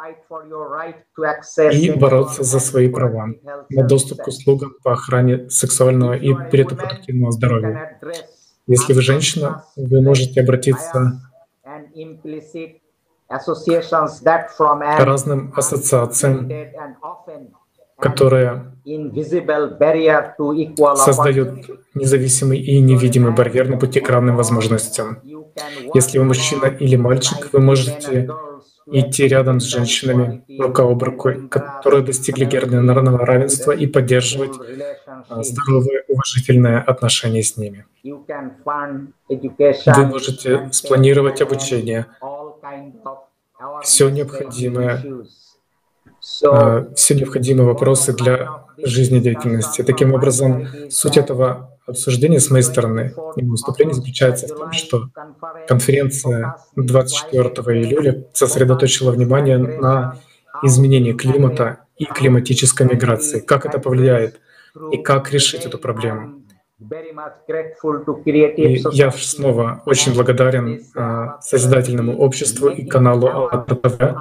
и 1.73 1.91
бороться 1.91 2.43
за 2.43 2.61
свои 2.61 2.89
права 2.89 3.29
на 3.71 3.83
доступ 3.83 4.23
к 4.23 4.29
услугам 4.29 4.75
по 4.83 4.93
охране 4.93 5.49
сексуального 5.51 6.15
и 6.15 6.29
репродуктивного 6.29 7.33
здоровья. 7.33 8.01
Если 8.67 8.93
вы 8.93 9.03
женщина, 9.03 9.65
вы 9.77 10.01
можете 10.01 10.41
обратиться 10.41 11.21
разным 15.05 15.53
ассоциациям, 15.57 16.51
которые 17.99 18.73
создают 20.97 21.51
независимый 21.95 22.59
и 22.59 22.81
невидимый 22.81 23.33
барьер 23.33 23.69
на 23.69 23.77
пути 23.79 24.01
к 24.01 24.09
равным 24.11 24.37
возможностям. 24.37 25.21
Если 25.95 26.19
вы 26.19 26.25
мужчина 26.25 26.67
или 26.67 26.97
мальчик, 26.97 27.49
вы 27.53 27.61
можете 27.61 28.29
идти 28.87 29.29
рядом 29.29 29.61
с 29.61 29.65
женщинами 29.65 30.45
рука 30.59 30.83
об 30.83 31.03
руку, 31.03 31.31
которые 31.49 32.03
достигли 32.03 32.45
гендерного 32.45 33.25
равенства 33.25 33.73
и 33.73 33.87
поддерживать 33.87 34.53
а, 35.29 35.43
здоровые, 35.43 36.05
уважительные 36.09 36.79
отношения 36.79 37.43
с 37.43 37.57
ними. 37.57 37.87
Вы 39.87 40.07
можете 40.07 40.69
спланировать 40.73 41.41
обучение, 41.41 42.07
все 43.85 44.09
необходимое, 44.09 45.05
а, 46.45 46.87
все 46.95 47.15
необходимые 47.15 47.67
вопросы 47.67 48.13
для 48.13 48.65
жизнедеятельности. 48.79 49.83
Таким 49.83 50.15
образом, 50.15 50.67
суть 50.91 51.17
этого 51.17 51.79
обсуждения 51.87 52.41
с 52.41 52.51
моей 52.51 52.63
стороны 52.65 53.15
и 53.37 53.45
выступления 53.45 53.93
заключается 53.93 54.47
в 54.49 54.57
том, 54.57 54.73
что 54.73 55.11
конференция 55.69 56.57
24 56.77 57.45
июля 57.79 58.25
сосредоточила 58.33 59.13
внимание 59.13 59.59
на 59.59 60.19
изменении 60.63 61.13
климата 61.13 61.81
и 61.99 62.07
климатической 62.07 62.87
миграции, 62.87 63.41
как 63.41 63.67
это 63.67 63.79
повлияет 63.79 64.41
и 64.93 64.97
как 64.97 65.31
решить 65.31 65.67
эту 65.67 65.79
проблему. 65.79 66.44
И 68.57 68.83
я 68.93 69.11
снова 69.11 69.83
очень 69.87 70.15
благодарен 70.15 70.83
а, 70.95 71.41
Созидательному 71.41 72.19
обществу 72.19 72.69
и 72.69 72.85
каналу 72.87 73.49
АТВ 73.49 74.17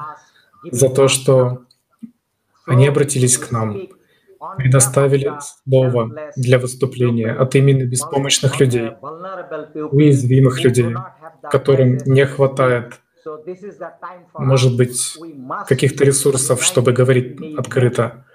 за 0.71 0.89
то, 0.89 1.07
что 1.07 1.63
они 2.65 2.87
обратились 2.87 3.37
к 3.37 3.51
нам, 3.51 3.87
предоставили 4.57 5.33
слово 5.65 6.31
для 6.35 6.59
выступления 6.59 7.31
от 7.31 7.55
имени 7.55 7.83
беспомощных 7.83 8.59
людей, 8.59 8.91
уязвимых 9.91 10.63
людей, 10.63 10.95
которым 11.51 11.97
не 12.05 12.25
хватает, 12.25 12.99
может 14.33 14.77
быть, 14.77 15.17
каких-то 15.67 16.03
ресурсов, 16.03 16.63
чтобы 16.63 16.91
говорить 16.91 17.57
открыто. 17.57 18.25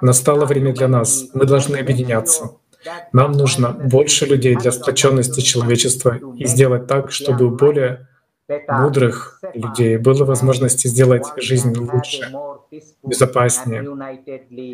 Настало 0.00 0.44
время 0.44 0.72
для 0.72 0.88
нас. 0.88 1.30
Мы 1.34 1.46
должны 1.46 1.76
объединяться. 1.76 2.56
Нам 3.12 3.32
нужно 3.32 3.70
больше 3.70 4.26
людей 4.26 4.56
для 4.56 4.72
сплоченности 4.72 5.40
человечества 5.40 6.18
и 6.36 6.46
сделать 6.46 6.86
так, 6.86 7.10
чтобы 7.10 7.50
более 7.50 8.08
мудрых 8.68 9.40
людей 9.54 9.96
было 9.96 10.24
возможность 10.24 10.86
сделать 10.86 11.24
жизнь 11.36 11.74
лучше, 11.76 12.30
безопаснее, 13.02 13.80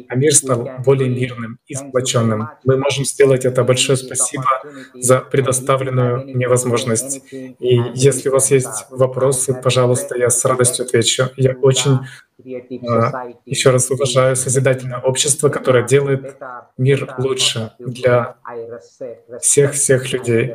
а 0.08 0.14
мир 0.14 0.34
стал 0.34 0.68
более 0.84 1.08
мирным 1.08 1.58
и 1.66 1.74
сплоченным. 1.74 2.48
Мы 2.64 2.76
можем 2.78 3.04
сделать 3.04 3.44
это. 3.44 3.64
Большое 3.64 3.96
спасибо 3.96 4.46
за 4.94 5.18
предоставленную 5.20 6.26
мне 6.28 6.48
возможность. 6.48 7.22
И 7.32 7.80
если 7.94 8.28
у 8.28 8.32
вас 8.32 8.50
есть 8.50 8.86
вопросы, 8.90 9.54
пожалуйста, 9.54 10.16
я 10.16 10.30
с 10.30 10.44
радостью 10.44 10.86
отвечу. 10.86 11.24
Я 11.36 11.52
очень 11.60 12.00
еще 12.38 13.70
раз 13.70 13.90
уважаю 13.90 14.36
созидательное 14.36 15.00
общество, 15.00 15.48
которое 15.48 15.86
делает 15.86 16.36
мир 16.76 17.14
лучше 17.18 17.72
для 17.78 18.36
всех-всех 19.40 20.12
людей. 20.12 20.54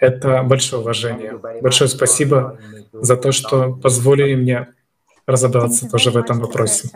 Это 0.00 0.42
большое 0.42 0.82
уважение. 0.82 1.38
Большое 1.62 1.88
спасибо 1.88 2.58
за 2.92 3.16
то, 3.16 3.32
что 3.32 3.74
позволили 3.74 4.34
мне 4.34 4.68
разобраться 5.26 5.88
тоже 5.88 6.10
в 6.10 6.16
этом 6.16 6.40
вопросе. 6.40 6.90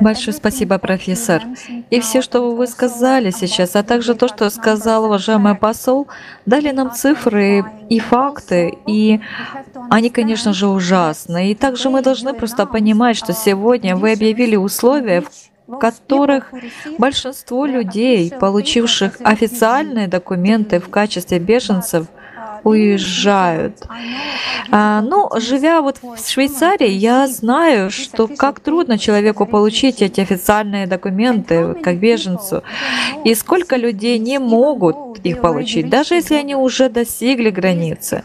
Большое 0.00 0.34
спасибо, 0.34 0.78
профессор. 0.78 1.42
И 1.90 2.00
все, 2.00 2.20
что 2.20 2.54
вы 2.54 2.66
сказали 2.66 3.30
сейчас, 3.30 3.76
а 3.76 3.82
также 3.82 4.14
то, 4.14 4.28
что 4.28 4.50
сказал 4.50 5.04
уважаемый 5.04 5.54
посол, 5.54 6.08
дали 6.44 6.70
нам 6.72 6.92
цифры 6.92 7.64
и 7.88 7.98
факты, 7.98 8.76
и 8.86 9.20
они, 9.90 10.10
конечно 10.10 10.52
же, 10.52 10.66
ужасны. 10.68 11.50
И 11.50 11.54
также 11.54 11.90
мы 11.90 12.02
должны 12.02 12.34
просто 12.34 12.66
понимать, 12.66 13.16
что 13.16 13.32
сегодня 13.32 13.96
вы 13.96 14.12
объявили 14.12 14.56
условия, 14.56 15.22
в 15.66 15.78
которых 15.78 16.52
большинство 16.98 17.66
людей, 17.66 18.30
получивших 18.30 19.16
официальные 19.20 20.08
документы 20.08 20.78
в 20.78 20.88
качестве 20.88 21.38
беженцев, 21.38 22.06
уезжают. 22.66 23.86
А, 24.72 25.00
ну, 25.00 25.30
живя 25.36 25.80
вот 25.80 25.98
в 26.02 26.18
Швейцарии, 26.18 26.90
я 26.90 27.28
знаю, 27.28 27.90
что 27.90 28.26
как 28.26 28.58
трудно 28.58 28.98
человеку 28.98 29.46
получить 29.46 30.02
эти 30.02 30.20
официальные 30.20 30.88
документы, 30.88 31.74
как 31.74 31.98
беженцу, 31.98 32.64
и 33.24 33.34
сколько 33.34 33.76
людей 33.76 34.18
не 34.18 34.40
могут 34.40 34.96
их 35.22 35.40
получить, 35.40 35.88
даже 35.88 36.14
если 36.14 36.34
они 36.34 36.56
уже 36.56 36.88
достигли 36.88 37.50
границы. 37.50 38.24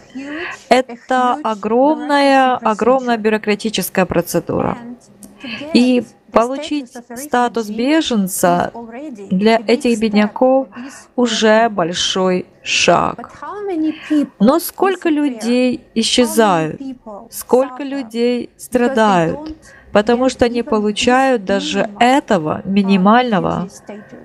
Это 0.69 1.37
огромная, 1.43 2.55
огромная 2.55 3.17
бюрократическая 3.17 4.05
процедура. 4.05 4.75
И 5.73 6.03
Получить 6.33 6.91
статус 7.15 7.69
беженца 7.69 8.71
для 9.29 9.61
этих 9.67 9.99
бедняков 9.99 10.67
уже 11.15 11.69
большой 11.69 12.45
шаг. 12.63 13.31
Но 14.39 14.59
сколько 14.59 15.09
людей 15.09 15.81
исчезают, 15.95 16.81
сколько 17.29 17.83
людей 17.83 18.49
страдают, 18.57 19.55
потому 19.91 20.29
что 20.29 20.47
не 20.49 20.63
получают 20.63 21.45
даже 21.45 21.89
этого 21.99 22.61
минимального 22.65 23.67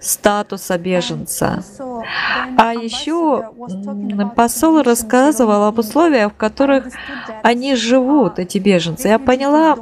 статуса 0.01 0.79
беженца. 0.79 1.65
А 2.59 2.73
еще 2.75 3.51
посол 4.37 4.83
рассказывал 4.83 5.65
об 5.65 5.79
условиях, 5.79 6.33
в 6.33 6.37
которых 6.37 6.87
они 7.43 7.75
живут, 7.75 8.39
эти 8.39 8.59
беженцы. 8.59 9.09
Я 9.09 9.19
поняла, 9.19 9.77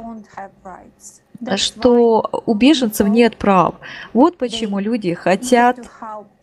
что 1.55 2.43
у 2.45 2.53
беженцев 2.53 3.07
нет 3.07 3.37
прав. 3.37 3.75
Вот 4.13 4.37
почему 4.37 4.79
люди 4.79 5.13
хотят 5.13 5.77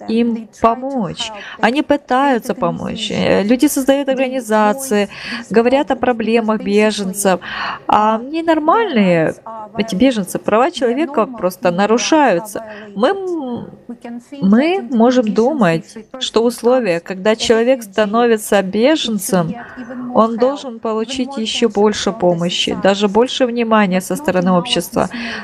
им 0.09 0.49
помочь. 0.61 1.31
Они 1.61 1.83
пытаются 1.83 2.55
помочь. 2.55 3.11
Э, 3.11 3.43
люди 3.43 3.67
создают 3.67 4.09
организации, 4.09 5.09
говорят 5.51 5.91
о 5.91 5.97
проблемах 5.97 6.63
беженцев. 6.63 7.41
А 7.87 8.19
ненормальные 8.19 9.35
эти 9.77 9.95
беженцы, 9.95 10.39
права 10.39 10.71
человека 10.71 11.27
просто 11.27 11.71
нарушаются. 11.71 12.65
Мы, 12.95 13.15
мы 14.41 14.89
можем 14.91 15.33
думать, 15.33 15.97
что 16.19 16.45
условия, 16.45 17.01
когда 17.01 17.37
человек 17.37 17.83
становится 17.83 18.61
беженцем, 18.63 19.55
он 20.15 20.37
должен 20.37 20.79
получить 20.79 21.37
еще 21.37 21.69
больше 21.69 22.13
помощи, 22.13 22.77
даже 22.83 23.09
больше 23.09 23.47
внимания 23.47 24.01
со 24.01 24.17
стороны 24.17 24.53
общества, 24.53 24.82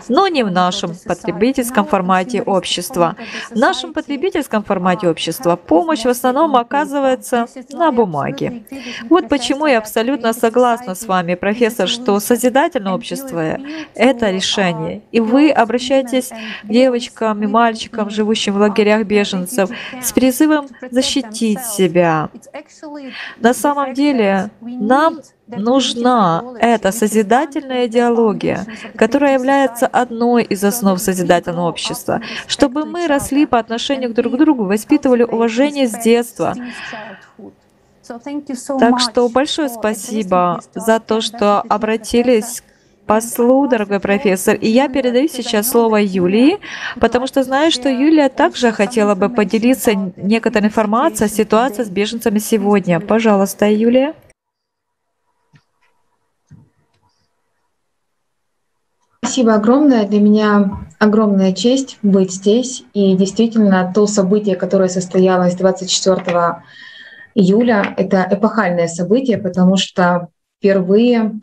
но 0.09 0.29
не 0.29 0.43
в 0.43 0.51
нашем 0.51 0.95
потребительском 1.05 1.87
формате 1.87 2.43
общества. 2.43 3.17
В 3.51 3.57
нашем 3.57 3.93
потребительском 3.93 4.65
формате 4.65 5.09
общества 5.09 5.57
помощь 5.57 6.05
в 6.05 6.09
основном 6.09 6.57
оказывается 6.57 7.47
на 7.73 7.93
бумаге. 7.93 8.65
Вот 9.09 9.29
почему 9.29 9.67
я 9.67 9.79
абсолютно 9.79 10.33
согласна 10.33 10.95
с 10.95 11.07
вами, 11.07 11.35
профессор, 11.35 11.89
что 11.89 12.21
созидательное 12.21 12.93
общество— 12.93 13.59
это 13.95 14.31
решение. 14.31 15.03
И 15.13 15.21
вы 15.21 15.51
обращаетесь 15.51 16.29
к 16.29 16.69
девочкам 16.69 17.43
и 17.43 17.47
мальчикам, 17.47 18.11
живущим 18.11 18.55
в 18.55 18.57
лагерях 18.59 19.05
беженцев, 19.05 19.71
с 20.03 20.13
призывом 20.13 20.69
защитить 20.91 21.61
себя. 21.61 22.31
На 23.39 23.55
самом 23.55 23.95
деле, 23.95 24.51
нам 24.61 25.21
нужна 25.49 26.45
эта 26.61 26.93
созидательная 26.93 27.87
идеология, 27.87 28.67
которая 28.97 29.35
является 29.35 29.87
одной 29.87 30.45
из 30.45 30.63
основ 30.65 31.01
созидательного 31.01 31.69
общества, 31.69 32.21
чтобы 32.47 32.85
мы 32.85 33.07
росли 33.07 33.47
по 33.47 33.59
отношению 33.59 34.13
друг 34.15 34.35
к 34.35 34.37
другу, 34.37 34.65
воспитывали 34.65 35.23
уважение 35.23 35.89
с 35.89 35.99
детства. 35.99 36.55
Так 38.81 39.01
что 39.01 39.29
большое 39.29 39.69
спасибо 39.69 40.61
за 40.75 40.99
то, 40.99 41.21
что 41.21 41.61
обратились 41.69 42.63
послу, 43.07 43.67
дорогой 43.67 44.01
профессор. 44.01 44.55
И 44.55 44.69
я 44.69 44.89
передаю 44.89 45.29
сейчас 45.29 45.71
слово 45.71 45.97
Юлии, 45.97 46.59
потому 47.01 47.27
что 47.27 47.43
знаю, 47.43 47.73
что 47.73 47.89
Юлия 47.89 48.29
также 48.29 48.71
хотела 48.71 49.15
бы 49.15 49.31
поделиться 49.31 49.95
некоторой 50.17 50.69
информацией 50.69 51.27
о 51.27 51.31
ситуации 51.31 51.85
с 51.85 51.89
беженцами 51.89 52.39
сегодня. 52.39 53.01
Пожалуйста, 53.01 53.67
Юлия. 53.67 54.15
Спасибо 59.29 59.57
огромное. 59.57 60.09
Для 60.09 60.21
меня 60.21 60.79
огромная 60.99 61.53
честь 61.53 61.99
быть 62.03 62.33
здесь. 62.33 62.85
И 62.95 63.15
действительно, 63.15 63.93
то 63.95 64.07
событие, 64.07 64.57
которое 64.57 64.89
состоялось 64.89 65.55
24 65.55 66.63
июля, 67.35 67.95
это 67.99 68.27
эпохальное 68.31 68.89
событие, 68.89 69.37
потому 69.37 69.77
что 69.77 70.29
впервые 70.57 71.39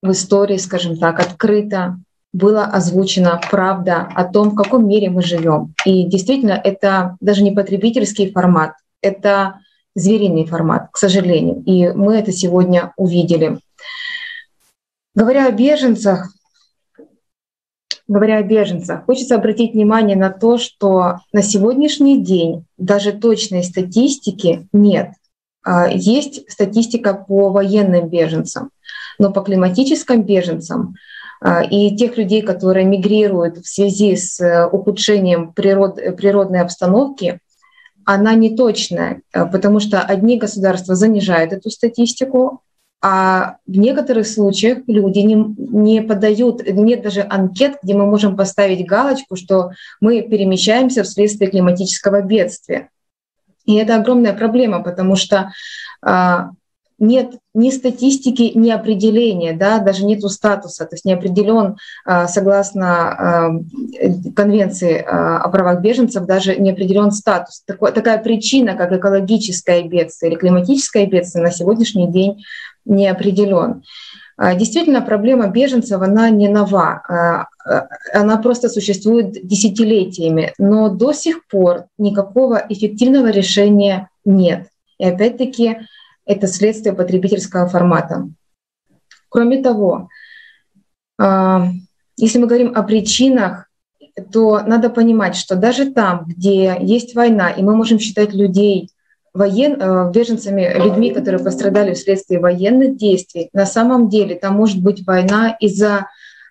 в 0.00 0.12
истории, 0.12 0.56
скажем 0.56 0.96
так, 0.96 1.20
открыто 1.20 1.98
была 2.32 2.64
озвучена 2.64 3.38
правда 3.50 4.08
о 4.14 4.24
том, 4.24 4.52
в 4.52 4.54
каком 4.54 4.88
мире 4.88 5.10
мы 5.10 5.20
живем. 5.20 5.74
И 5.84 6.04
действительно, 6.04 6.52
это 6.52 7.18
даже 7.20 7.42
не 7.42 7.52
потребительский 7.52 8.32
формат, 8.32 8.76
это 9.02 9.60
звериный 9.94 10.46
формат, 10.46 10.88
к 10.90 10.96
сожалению. 10.96 11.62
И 11.66 11.86
мы 11.92 12.16
это 12.16 12.32
сегодня 12.32 12.94
увидели. 12.96 13.58
Говоря 15.14 15.46
о 15.46 15.52
беженцах, 15.52 16.33
говоря 18.06 18.38
о 18.38 18.42
беженцах, 18.42 19.04
хочется 19.04 19.36
обратить 19.36 19.72
внимание 19.72 20.16
на 20.16 20.30
то, 20.30 20.58
что 20.58 21.18
на 21.32 21.42
сегодняшний 21.42 22.22
день 22.22 22.64
даже 22.76 23.12
точной 23.12 23.64
статистики 23.64 24.68
нет. 24.72 25.10
А, 25.64 25.88
есть 25.88 26.50
статистика 26.50 27.14
по 27.14 27.50
военным 27.50 28.08
беженцам, 28.08 28.70
но 29.18 29.32
по 29.32 29.40
климатическим 29.40 30.22
беженцам 30.22 30.94
а, 31.40 31.62
и 31.62 31.96
тех 31.96 32.18
людей, 32.18 32.42
которые 32.42 32.84
мигрируют 32.84 33.58
в 33.58 33.66
связи 33.66 34.16
с 34.16 34.40
э, 34.40 34.66
ухудшением 34.66 35.52
природ, 35.52 35.96
природной 36.16 36.60
обстановки, 36.60 37.40
она 38.04 38.34
не 38.34 38.54
точная, 38.54 39.22
э, 39.32 39.46
потому 39.46 39.80
что 39.80 40.00
одни 40.00 40.36
государства 40.38 40.94
занижают 40.94 41.52
эту 41.52 41.70
статистику, 41.70 42.60
а 43.06 43.58
в 43.66 43.76
некоторых 43.76 44.26
случаях 44.26 44.78
люди 44.86 45.18
не, 45.18 45.34
не 45.34 46.00
подают, 46.00 46.66
нет 46.66 47.02
даже 47.02 47.20
анкет, 47.28 47.76
где 47.82 47.92
мы 47.92 48.06
можем 48.06 48.34
поставить 48.34 48.86
галочку, 48.86 49.36
что 49.36 49.72
мы 50.00 50.22
перемещаемся 50.22 51.02
вследствие 51.02 51.50
климатического 51.50 52.22
бедствия. 52.22 52.88
И 53.66 53.74
это 53.74 53.96
огромная 53.96 54.32
проблема, 54.32 54.82
потому 54.82 55.16
что 55.16 55.52
а, 56.00 56.52
нет 56.98 57.32
ни 57.52 57.68
статистики, 57.70 58.52
ни 58.54 58.70
определения, 58.70 59.52
да, 59.52 59.80
даже 59.80 60.06
нету 60.06 60.30
статуса, 60.30 60.86
то 60.86 60.94
есть 60.94 61.04
не 61.04 61.12
определен, 61.12 61.76
а, 62.06 62.26
согласно 62.26 62.88
а, 62.88 63.50
Конвенции 64.34 65.04
а, 65.06 65.42
о 65.42 65.50
правах 65.50 65.82
беженцев, 65.82 66.24
даже 66.24 66.56
не 66.56 66.70
определен 66.70 67.10
статус. 67.10 67.62
Такой, 67.66 67.92
такая 67.92 68.16
причина, 68.16 68.74
как 68.74 68.92
экологическое 68.92 69.82
бедствие 69.82 70.32
или 70.32 70.38
климатическое 70.38 71.04
бедствие, 71.06 71.44
на 71.44 71.50
сегодняшний 71.50 72.10
день 72.10 72.42
не 72.84 73.08
определен. 73.08 73.82
Действительно, 74.36 75.00
проблема 75.00 75.46
беженцев, 75.46 76.02
она 76.02 76.28
не 76.28 76.48
нова, 76.48 77.48
она 78.12 78.36
просто 78.38 78.68
существует 78.68 79.46
десятилетиями, 79.46 80.52
но 80.58 80.88
до 80.88 81.12
сих 81.12 81.46
пор 81.46 81.84
никакого 81.98 82.64
эффективного 82.68 83.30
решения 83.30 84.08
нет. 84.24 84.68
И 84.98 85.04
опять-таки 85.04 85.78
это 86.26 86.46
следствие 86.46 86.94
потребительского 86.94 87.68
формата. 87.68 88.28
Кроме 89.28 89.62
того, 89.62 90.08
а, 91.20 91.68
если 92.16 92.38
мы 92.38 92.46
говорим 92.46 92.72
о 92.74 92.82
причинах, 92.82 93.68
то 94.32 94.60
надо 94.60 94.90
понимать, 94.90 95.34
что 95.34 95.56
даже 95.56 95.90
там, 95.90 96.24
где 96.26 96.76
есть 96.80 97.14
война, 97.14 97.50
и 97.50 97.62
мы 97.62 97.74
можем 97.74 97.98
считать 97.98 98.32
людей 98.32 98.90
воен, 99.34 99.80
э, 99.80 100.10
беженцами, 100.12 100.72
людьми, 100.76 101.12
которые 101.12 101.42
пострадали 101.42 101.92
вследствие 101.92 102.40
военных 102.40 102.96
действий, 102.96 103.50
на 103.52 103.66
самом 103.66 104.08
деле 104.08 104.36
там 104.36 104.54
может 104.54 104.80
быть 104.80 105.04
война 105.06 105.56
из-за 105.60 106.06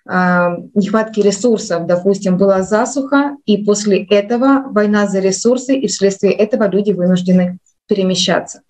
а, 0.06 0.58
нехватки 0.74 1.20
ресурсов. 1.20 1.86
Допустим, 1.86 2.36
была 2.36 2.62
засуха, 2.62 3.36
и 3.46 3.64
после 3.64 4.04
этого 4.04 4.64
война 4.70 5.06
за 5.06 5.20
ресурсы, 5.20 5.76
и 5.76 5.86
вследствие 5.86 6.34
этого 6.34 6.68
люди 6.68 6.92
вынуждены 6.92 7.58
перемещаться. 7.88 8.60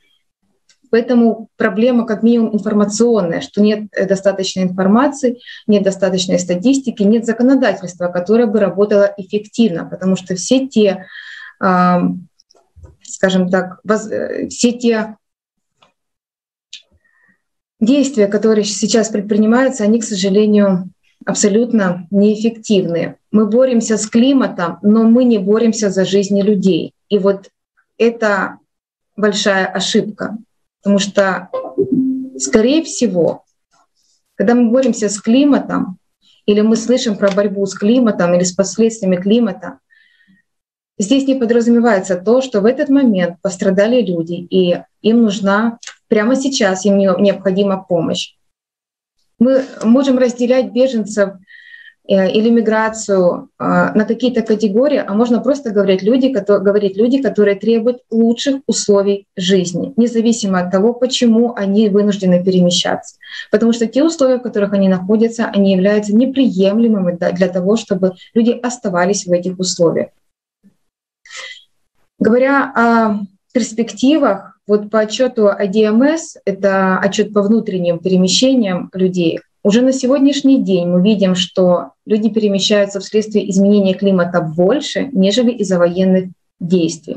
Поэтому 0.90 1.48
проблема 1.56 2.06
как 2.06 2.22
минимум 2.22 2.54
информационная, 2.54 3.40
что 3.40 3.60
нет 3.60 3.88
э, 3.90 4.06
достаточной 4.06 4.62
информации, 4.62 5.40
нет 5.66 5.82
достаточной 5.82 6.38
статистики, 6.38 7.02
нет 7.02 7.26
законодательства, 7.26 8.06
которое 8.06 8.46
бы 8.46 8.60
работало 8.60 9.12
эффективно, 9.16 9.84
потому 9.84 10.14
что 10.14 10.36
все 10.36 10.68
те, 10.68 11.06
скажем 13.14 13.48
так, 13.48 13.80
э, 13.88 14.48
все 14.48 14.72
те 14.72 15.16
действия, 17.78 18.26
которые 18.26 18.64
сейчас 18.64 19.08
предпринимаются, 19.08 19.84
они, 19.84 20.00
к 20.00 20.04
сожалению, 20.04 20.90
абсолютно 21.24 22.08
неэффективны. 22.10 23.16
Мы 23.30 23.46
боремся 23.46 23.98
с 23.98 24.08
климатом, 24.08 24.78
но 24.82 25.04
мы 25.04 25.22
не 25.24 25.38
боремся 25.38 25.90
за 25.90 26.04
жизни 26.04 26.42
людей. 26.42 26.92
И 27.08 27.18
вот 27.18 27.50
это 27.98 28.58
большая 29.16 29.66
ошибка. 29.66 30.36
Потому 30.82 30.98
что, 30.98 31.50
скорее 32.36 32.82
всего, 32.82 33.44
когда 34.34 34.56
мы 34.56 34.70
боремся 34.70 35.08
с 35.08 35.20
климатом, 35.20 35.98
или 36.46 36.62
мы 36.62 36.74
слышим 36.74 37.16
про 37.16 37.30
борьбу 37.30 37.64
с 37.64 37.74
климатом 37.74 38.34
или 38.34 38.42
с 38.42 38.52
последствиями 38.52 39.16
климата, 39.16 39.78
здесь 40.98 41.26
не 41.26 41.34
подразумевается 41.34 42.16
то, 42.16 42.40
что 42.40 42.60
в 42.60 42.66
этот 42.66 42.88
момент 42.88 43.36
пострадали 43.42 44.02
люди, 44.02 44.34
и 44.34 44.82
им 45.02 45.22
нужна 45.22 45.78
прямо 46.08 46.36
сейчас, 46.36 46.84
им 46.84 46.98
необходима 46.98 47.84
помощь. 47.88 48.34
Мы 49.38 49.64
можем 49.82 50.18
разделять 50.18 50.72
беженцев 50.72 51.34
Э, 52.06 52.30
или 52.30 52.50
миграцию 52.50 53.48
э, 53.58 53.64
на 53.64 54.04
какие-то 54.04 54.42
категории, 54.42 55.02
а 55.06 55.14
можно 55.14 55.40
просто 55.40 55.70
говорить 55.70 56.02
люди, 56.02 56.28
которые, 56.28 56.62
говорить 56.62 56.98
люди, 56.98 57.22
которые 57.22 57.58
требуют 57.58 58.02
лучших 58.10 58.56
условий 58.66 59.26
жизни, 59.36 59.94
независимо 59.96 60.60
от 60.60 60.70
того, 60.70 60.92
почему 60.92 61.54
они 61.56 61.88
вынуждены 61.88 62.44
перемещаться. 62.44 63.16
Потому 63.50 63.72
что 63.72 63.86
те 63.86 64.04
условия, 64.04 64.36
в 64.36 64.42
которых 64.42 64.74
они 64.74 64.86
находятся, 64.88 65.46
они 65.46 65.72
являются 65.72 66.14
неприемлемыми 66.14 67.16
для 67.32 67.48
того, 67.48 67.76
чтобы 67.76 68.12
люди 68.34 68.50
оставались 68.50 69.24
в 69.24 69.32
этих 69.32 69.58
условиях. 69.58 70.08
Говоря 72.24 72.72
о 72.74 73.26
перспективах, 73.52 74.58
вот 74.66 74.88
по 74.88 75.00
отчету 75.00 75.48
АДМС, 75.48 76.36
это 76.46 76.98
отчет 76.98 77.34
по 77.34 77.42
внутренним 77.42 77.98
перемещениям 77.98 78.88
людей, 78.94 79.40
Уже 79.62 79.82
на 79.82 79.92
сегодняшний 79.92 80.62
день 80.62 80.88
мы 80.88 81.02
видим, 81.02 81.34
что 81.34 81.90
люди 82.06 82.30
перемещаются 82.30 83.00
вследствие 83.00 83.50
изменения 83.50 83.92
климата 83.92 84.40
больше, 84.40 85.10
нежели 85.12 85.50
из-за 85.50 85.78
военных 85.78 86.30
действий. 86.60 87.16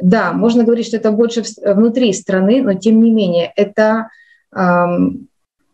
Да, 0.00 0.32
можно 0.32 0.64
говорить, 0.64 0.86
что 0.86 0.96
это 0.96 1.12
больше 1.12 1.42
внутри 1.62 2.14
страны, 2.14 2.62
но 2.62 2.72
тем 2.72 3.02
не 3.02 3.10
менее 3.10 3.52
это, 3.54 4.08
эм, 4.54 5.28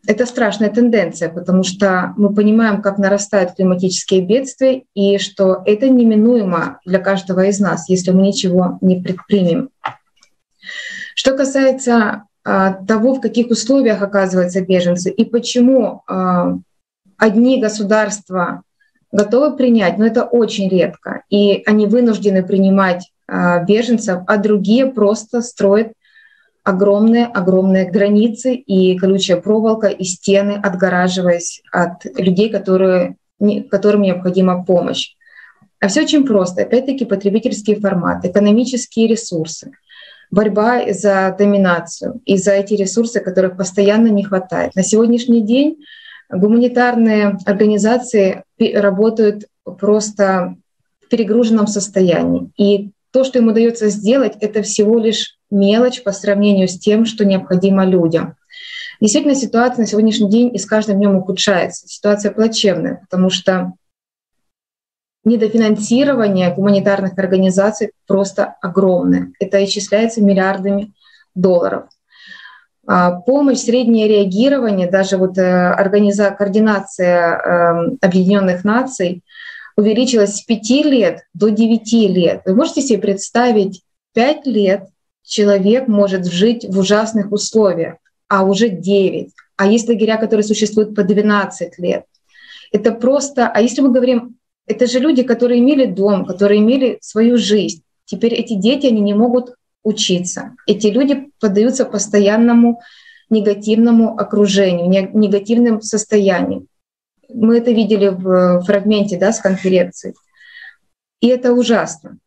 это 0.06 0.26
страшная 0.26 0.70
тенденция, 0.70 1.28
потому 1.28 1.62
что 1.62 2.12
мы 2.16 2.34
понимаем, 2.34 2.82
как 2.82 2.98
нарастают 2.98 3.54
климатические 3.54 4.22
бедствия, 4.22 4.82
и 4.94 5.18
что 5.18 5.62
это 5.64 5.88
неминуемо 5.88 6.80
для 6.84 6.98
каждого 6.98 7.46
из 7.46 7.60
нас, 7.60 7.88
если 7.88 8.10
мы 8.10 8.22
ничего 8.22 8.78
не 8.80 9.00
предпримем. 9.00 9.70
Что 11.14 11.36
касается 11.36 12.24
а, 12.44 12.72
того, 12.72 13.14
в 13.14 13.20
каких 13.20 13.48
условиях 13.48 14.02
оказываются 14.02 14.60
беженцы 14.60 15.10
и 15.10 15.24
почему 15.24 16.02
а, 16.08 16.58
одни 17.16 17.60
государства 17.60 18.62
готовы 19.12 19.56
принять, 19.56 19.98
но 19.98 20.06
это 20.06 20.24
очень 20.24 20.68
редко, 20.68 21.22
и 21.30 21.62
они 21.66 21.86
вынуждены 21.86 22.42
принимать 22.42 23.12
а, 23.28 23.62
беженцев, 23.62 24.22
а 24.26 24.36
другие 24.36 24.86
просто 24.86 25.42
строят 25.42 25.92
огромные-огромные 26.64 27.90
границы 27.90 28.54
и 28.54 28.96
колючая 28.96 29.38
проволока 29.38 29.88
и 29.88 30.04
стены, 30.04 30.60
отгораживаясь 30.62 31.62
от 31.72 32.04
людей, 32.16 32.50
которые, 32.50 33.16
которым 33.70 34.02
необходима 34.02 34.64
помощь. 34.64 35.14
А 35.80 35.88
все 35.88 36.02
очень 36.02 36.24
просто. 36.24 36.62
Опять-таки 36.62 37.04
потребительский 37.04 37.74
формат, 37.74 38.24
экономические 38.24 39.08
ресурсы, 39.08 39.72
борьба 40.30 40.92
за 40.92 41.34
доминацию 41.36 42.20
и 42.24 42.36
за 42.36 42.52
эти 42.52 42.74
ресурсы, 42.74 43.18
которых 43.18 43.56
постоянно 43.56 44.06
не 44.06 44.22
хватает. 44.22 44.76
На 44.76 44.84
сегодняшний 44.84 45.42
день 45.42 45.78
гуманитарные 46.30 47.38
организации 47.44 48.44
работают 48.58 49.46
просто 49.64 50.56
в 51.04 51.08
перегруженном 51.08 51.66
состоянии. 51.66 52.50
И 52.56 52.90
то, 53.10 53.24
что 53.24 53.40
им 53.40 53.48
удается 53.48 53.88
сделать, 53.88 54.34
это 54.40 54.62
всего 54.62 54.98
лишь 54.98 55.36
мелочь 55.52 56.02
по 56.02 56.12
сравнению 56.12 56.68
с 56.68 56.78
тем, 56.78 57.04
что 57.04 57.24
необходимо 57.24 57.84
людям. 57.84 58.36
Действительно, 59.00 59.34
ситуация 59.34 59.82
на 59.82 59.86
сегодняшний 59.86 60.30
день 60.30 60.54
и 60.54 60.58
с 60.58 60.66
каждым 60.66 60.98
днем 60.98 61.16
ухудшается. 61.16 61.88
Ситуация 61.88 62.32
плачевная, 62.32 63.00
потому 63.08 63.30
что 63.30 63.72
недофинансирование 65.24 66.54
гуманитарных 66.54 67.16
организаций 67.18 67.92
просто 68.06 68.54
огромное. 68.60 69.32
Это 69.38 69.64
исчисляется 69.64 70.22
миллиардами 70.22 70.92
долларов. 71.34 71.84
А 72.86 73.12
помощь, 73.12 73.58
среднее 73.58 74.08
реагирование, 74.08 74.90
даже 74.90 75.16
вот 75.16 75.38
э, 75.38 75.42
организа... 75.42 76.30
координация 76.30 77.38
эм, 77.38 77.98
Объединенных 78.00 78.64
Наций 78.64 79.22
увеличилась 79.76 80.36
с 80.36 80.42
5 80.42 80.70
лет 80.86 81.20
до 81.32 81.50
9 81.50 81.92
лет. 82.14 82.42
Вы 82.44 82.54
можете 82.54 82.82
себе 82.82 82.98
представить, 82.98 83.82
5 84.14 84.46
лет 84.46 84.88
человек 85.32 85.88
может 85.88 86.26
жить 86.26 86.66
в 86.68 86.78
ужасных 86.78 87.32
условиях, 87.32 87.96
а 88.28 88.44
уже 88.44 88.68
9. 88.68 89.30
А 89.56 89.66
есть 89.66 89.88
лагеря, 89.88 90.16
которые 90.16 90.44
существуют 90.44 90.94
по 90.94 91.02
12 91.02 91.78
лет. 91.78 92.04
Это 92.72 92.92
просто... 92.92 93.48
А 93.48 93.60
если 93.60 93.80
мы 93.82 93.92
говорим 93.92 94.36
это 94.66 94.86
же 94.86 94.98
люди, 94.98 95.22
которые 95.22 95.60
имели 95.60 95.86
дом, 95.86 96.24
которые 96.24 96.60
имели 96.60 96.98
свою 97.00 97.36
жизнь. 97.36 97.82
Теперь 98.04 98.34
эти 98.34 98.54
дети, 98.54 98.86
они 98.86 99.00
не 99.00 99.14
могут 99.14 99.54
учиться. 99.82 100.54
Эти 100.66 100.86
люди 100.86 101.30
поддаются 101.40 101.84
постоянному 101.84 102.80
негативному 103.30 104.16
окружению, 104.18 104.88
негативным 105.14 105.80
состояниям. 105.80 106.68
Мы 107.28 107.58
это 107.58 107.72
видели 107.72 108.08
в 108.08 108.62
фрагменте 108.62 109.18
да, 109.18 109.32
с 109.32 109.40
конференции. 109.40 110.14
И 111.20 111.28
это 111.28 111.52
ужасно. 111.52 112.18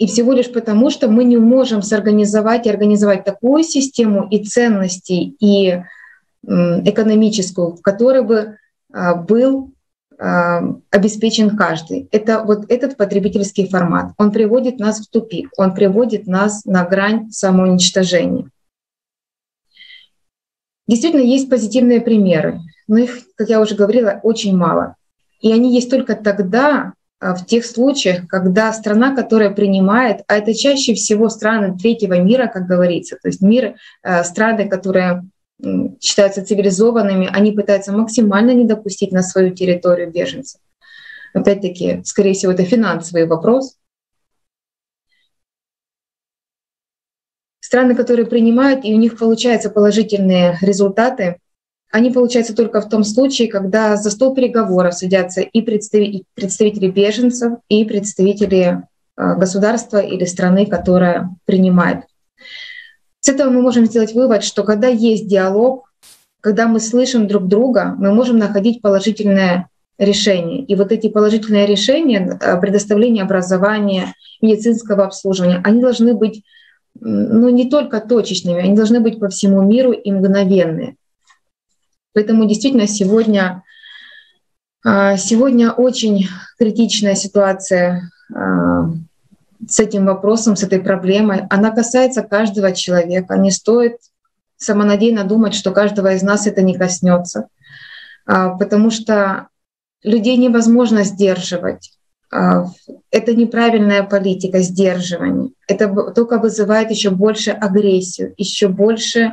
И 0.00 0.08
всего 0.08 0.32
лишь 0.32 0.50
потому, 0.50 0.90
что 0.90 1.08
мы 1.08 1.22
не 1.22 1.36
можем 1.36 1.82
сорганизовать 1.82 2.66
и 2.66 2.70
организовать 2.70 3.24
такую 3.24 3.62
систему 3.62 4.26
и 4.28 4.44
ценностей, 4.44 5.36
и 5.38 5.82
экономическую, 6.42 7.76
в 7.76 7.82
которой 7.82 8.22
бы 8.22 8.56
а, 8.92 9.14
был 9.14 9.74
Э, 10.22 10.60
обеспечен 10.90 11.56
каждый. 11.56 12.06
Это 12.12 12.44
вот 12.44 12.70
этот 12.70 12.98
потребительский 12.98 13.66
формат. 13.66 14.12
Он 14.18 14.30
приводит 14.30 14.78
нас 14.78 15.00
в 15.00 15.08
тупик, 15.08 15.48
он 15.56 15.74
приводит 15.74 16.26
нас 16.26 16.66
на 16.66 16.84
грань 16.84 17.30
самоуничтожения. 17.30 18.50
Действительно, 20.86 21.22
есть 21.22 21.48
позитивные 21.48 22.02
примеры, 22.02 22.60
но 22.86 22.98
их, 22.98 23.20
как 23.34 23.48
я 23.48 23.62
уже 23.62 23.74
говорила, 23.74 24.20
очень 24.22 24.54
мало. 24.54 24.96
И 25.40 25.50
они 25.50 25.74
есть 25.74 25.88
только 25.88 26.14
тогда, 26.14 26.92
в 27.20 27.44
тех 27.44 27.66
случаях, 27.66 28.26
когда 28.28 28.72
страна, 28.72 29.14
которая 29.14 29.50
принимает, 29.50 30.22
а 30.26 30.36
это 30.36 30.54
чаще 30.54 30.94
всего 30.94 31.28
страны 31.28 31.76
третьего 31.76 32.18
мира, 32.18 32.46
как 32.46 32.66
говорится, 32.66 33.16
то 33.20 33.28
есть 33.28 33.42
мир, 33.42 33.74
э, 34.02 34.24
страны, 34.24 34.68
которые 34.68 35.24
считаются 36.00 36.44
цивилизованными, 36.44 37.28
они 37.30 37.52
пытаются 37.52 37.92
максимально 37.92 38.52
не 38.52 38.64
допустить 38.64 39.12
на 39.12 39.22
свою 39.22 39.54
территорию 39.54 40.10
беженцев. 40.10 40.60
Опять-таки, 41.34 42.02
скорее 42.04 42.32
всего, 42.32 42.52
это 42.52 42.64
финансовый 42.64 43.26
вопрос. 43.26 43.76
Страны, 47.60 47.94
которые 47.94 48.26
принимают, 48.26 48.84
и 48.84 48.94
у 48.94 48.98
них 48.98 49.18
получаются 49.18 49.70
положительные 49.70 50.58
результаты, 50.60 51.38
они 51.90 52.10
получаются 52.10 52.54
только 52.54 52.80
в 52.80 52.88
том 52.88 53.04
случае, 53.04 53.48
когда 53.48 53.96
за 53.96 54.10
стол 54.10 54.34
переговоров 54.34 54.94
садятся 54.94 55.40
и 55.40 55.60
представители 55.60 56.88
беженцев, 56.88 57.54
и 57.68 57.84
представители 57.84 58.82
а, 59.16 59.34
государства 59.34 59.98
или 59.98 60.24
страны, 60.24 60.66
которая 60.66 61.30
принимает. 61.46 62.04
С 63.20 63.28
этого 63.28 63.50
мы 63.50 63.60
можем 63.60 63.86
сделать 63.86 64.14
вывод, 64.14 64.44
что 64.44 64.62
когда 64.62 64.86
есть 64.86 65.26
диалог, 65.26 65.90
когда 66.40 66.68
мы 66.68 66.80
слышим 66.80 67.26
друг 67.26 67.48
друга, 67.48 67.94
мы 67.98 68.14
можем 68.14 68.38
находить 68.38 68.80
положительное 68.80 69.68
решение. 69.98 70.62
И 70.62 70.74
вот 70.74 70.92
эти 70.92 71.08
положительные 71.08 71.66
решения, 71.66 72.38
э, 72.40 72.60
предоставление 72.60 73.24
образования, 73.24 74.14
медицинского 74.40 75.04
обслуживания, 75.04 75.60
они 75.64 75.82
должны 75.82 76.14
быть 76.14 76.42
ну, 76.98 77.50
не 77.50 77.68
только 77.68 78.00
точечными, 78.00 78.62
они 78.62 78.74
должны 78.74 79.00
быть 79.00 79.20
по 79.20 79.28
всему 79.28 79.62
миру 79.62 79.92
и 79.92 80.10
мгновенные. 80.10 80.96
Поэтому 82.12 82.46
действительно 82.46 82.86
сегодня, 82.86 83.62
а, 84.84 85.16
сегодня 85.16 85.70
очень 85.70 86.28
критичная 86.58 87.14
ситуация 87.14 88.10
а, 88.34 88.90
с 89.68 89.78
этим 89.78 90.06
вопросом, 90.06 90.56
с 90.56 90.62
этой 90.62 90.80
проблемой. 90.80 91.46
Она 91.50 91.70
касается 91.70 92.22
каждого 92.22 92.72
человека. 92.72 93.36
Не 93.36 93.50
стоит 93.50 93.96
самонадеянно 94.56 95.24
думать, 95.24 95.54
что 95.54 95.70
каждого 95.70 96.12
из 96.12 96.22
нас 96.22 96.46
это 96.46 96.62
не 96.62 96.76
коснется, 96.76 97.46
а, 98.26 98.50
потому 98.50 98.90
что 98.90 99.48
людей 100.02 100.36
невозможно 100.36 101.04
сдерживать. 101.04 101.92
Это 102.32 103.34
неправильная 103.34 104.04
политика 104.04 104.60
сдерживания. 104.60 105.50
Это 105.66 105.88
только 106.12 106.38
вызывает 106.38 106.92
еще 106.92 107.10
больше 107.10 107.50
агрессию, 107.50 108.34
еще 108.36 108.68
больше 108.68 109.32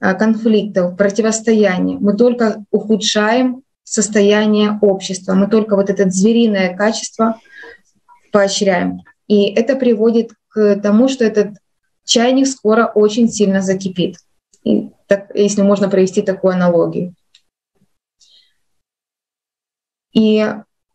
конфликтов, 0.00 0.96
противостояния. 0.96 1.98
Мы 1.98 2.16
только 2.16 2.64
ухудшаем 2.70 3.62
состояние 3.84 4.78
общества, 4.80 5.34
мы 5.34 5.48
только 5.48 5.76
вот 5.76 5.90
это 5.90 6.08
звериное 6.08 6.76
качество 6.76 7.38
поощряем. 8.32 9.00
И 9.26 9.52
это 9.52 9.76
приводит 9.76 10.32
к 10.48 10.76
тому, 10.80 11.08
что 11.08 11.24
этот 11.24 11.54
чайник 12.04 12.46
скоро 12.46 12.86
очень 12.86 13.28
сильно 13.28 13.60
закипит. 13.60 14.16
И 14.64 14.90
так, 15.06 15.30
если 15.34 15.62
можно 15.62 15.88
провести 15.88 16.22
такую 16.22 16.54
аналогию. 16.54 17.14
И 20.12 20.44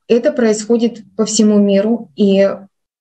это 0.08 0.32
происходит 0.32 1.04
по 1.16 1.26
всему 1.26 1.60
миру. 1.60 2.12
И 2.16 2.50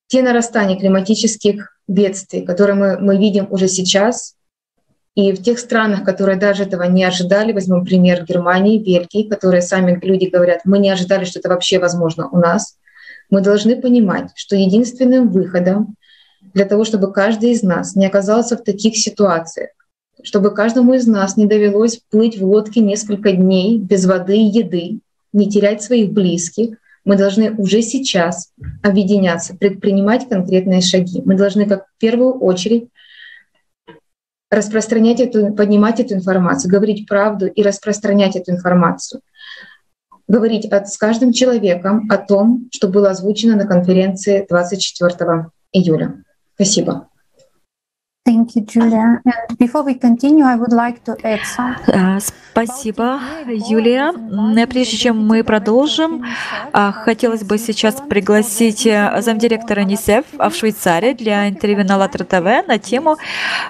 те 0.08 0.22
нарастания 0.22 0.78
климатических 0.78 1.78
бедствий, 1.86 2.42
которые 2.42 2.76
мы, 2.76 2.98
мы 2.98 3.18
видим 3.18 3.46
уже 3.50 3.68
сейчас, 3.68 4.36
и 5.14 5.32
в 5.32 5.42
тех 5.42 5.58
странах, 5.58 6.04
которые 6.04 6.36
даже 6.36 6.64
этого 6.64 6.84
не 6.84 7.04
ожидали, 7.04 7.52
возьмем 7.52 7.84
пример 7.84 8.24
Германии, 8.24 8.78
Бельгии, 8.78 9.28
которые 9.28 9.62
сами 9.62 9.98
люди 10.02 10.26
говорят, 10.26 10.62
мы 10.64 10.78
не 10.78 10.90
ожидали, 10.90 11.24
что 11.24 11.38
это 11.38 11.48
вообще 11.48 11.78
возможно 11.78 12.28
у 12.28 12.38
нас 12.38 12.76
мы 13.30 13.40
должны 13.40 13.80
понимать, 13.80 14.30
что 14.34 14.56
единственным 14.56 15.28
выходом 15.28 15.96
для 16.52 16.64
того, 16.64 16.84
чтобы 16.84 17.12
каждый 17.12 17.50
из 17.50 17.62
нас 17.62 17.96
не 17.96 18.06
оказался 18.06 18.56
в 18.56 18.62
таких 18.62 18.96
ситуациях, 18.96 19.70
чтобы 20.22 20.54
каждому 20.54 20.94
из 20.94 21.06
нас 21.06 21.36
не 21.36 21.46
довелось 21.46 22.00
плыть 22.10 22.38
в 22.38 22.44
лодке 22.44 22.80
несколько 22.80 23.32
дней 23.32 23.78
без 23.78 24.06
воды 24.06 24.36
и 24.36 24.44
еды, 24.44 25.00
не 25.32 25.50
терять 25.50 25.82
своих 25.82 26.12
близких, 26.12 26.76
мы 27.04 27.16
должны 27.16 27.50
уже 27.52 27.82
сейчас 27.82 28.52
объединяться, 28.82 29.56
предпринимать 29.56 30.28
конкретные 30.28 30.80
шаги. 30.80 31.20
Мы 31.24 31.34
должны, 31.34 31.66
как 31.66 31.86
в 31.86 31.98
первую 31.98 32.34
очередь, 32.34 32.88
распространять 34.54 35.20
эту, 35.20 35.52
поднимать 35.54 36.00
эту 36.00 36.14
информацию, 36.14 36.70
говорить 36.70 37.06
правду 37.08 37.46
и 37.46 37.62
распространять 37.62 38.36
эту 38.36 38.52
информацию. 38.52 39.20
Говорить 40.26 40.66
от, 40.66 40.88
с 40.88 40.96
каждым 40.96 41.32
человеком 41.32 42.06
о 42.10 42.16
том, 42.16 42.68
что 42.72 42.88
было 42.88 43.10
озвучено 43.10 43.56
на 43.56 43.66
конференции 43.66 44.46
24 44.48 45.50
июля. 45.72 46.24
Спасибо. 46.54 47.08
Thank 48.26 48.56
you, 48.56 48.64
Julia. 48.64 49.20
And 49.22 49.58
before 49.58 49.82
we 49.82 49.94
continue, 49.96 50.46
I 50.46 50.56
would 50.56 50.72
like 50.72 51.04
to 51.04 51.14
add 51.24 51.44
some... 51.44 51.76
Спасибо, 52.54 53.20
Юлия. 53.48 54.12
Прежде 54.66 54.96
чем 54.96 55.26
мы 55.26 55.42
продолжим, 55.42 56.24
а, 56.72 56.92
хотелось 56.92 57.42
бы 57.42 57.58
сейчас 57.58 57.96
пригласить 58.08 58.86
э, 58.86 59.20
замдиректора 59.20 59.80
НИСЕФ 59.80 60.24
в 60.38 60.50
Швейцарии 60.52 61.14
для 61.14 61.48
интервью 61.48 61.84
на 61.84 61.96
ЛАТРА 61.96 62.24
ТВ 62.24 62.68
на 62.68 62.78
тему 62.78 63.16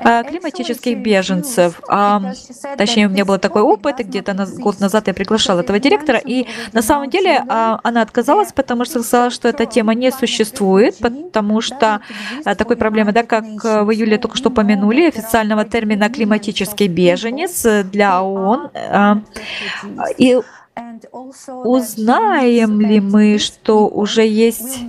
а, 0.00 0.22
климатических 0.22 0.98
беженцев. 0.98 1.80
А, 1.88 2.34
точнее, 2.76 3.06
у 3.06 3.10
меня 3.10 3.24
был 3.24 3.38
такой 3.38 3.62
опыт, 3.62 3.96
где-то 4.00 4.34
год 4.58 4.80
назад 4.80 5.08
я 5.08 5.14
приглашала 5.14 5.60
этого 5.60 5.80
директора, 5.80 6.18
и 6.18 6.46
на 6.74 6.82
самом 6.82 7.08
деле 7.08 7.42
она 7.48 8.02
отказалась, 8.02 8.52
потому 8.52 8.84
что 8.84 9.02
сказала, 9.02 9.30
что 9.30 9.48
эта 9.48 9.64
тема 9.64 9.94
не 9.94 10.12
существует, 10.12 10.98
потому 10.98 11.62
что 11.62 12.02
такой 12.44 12.76
проблемы, 12.76 13.12
да, 13.12 13.22
как 13.22 13.44
э, 13.64 13.82
в 13.82 13.90
июле 13.90 14.18
только 14.18 14.36
что 14.36 14.43
упомянули, 14.46 15.06
официального 15.08 15.64
термина 15.64 16.08
«климатический 16.08 16.88
беженец» 16.88 17.66
для 17.84 18.22
ООН 18.22 18.70
а, 18.74 19.18
и 20.18 20.38
Узнаем 21.64 22.80
ли 22.80 23.00
мы, 23.00 23.38
что 23.38 23.88
уже 23.88 24.26
есть 24.26 24.80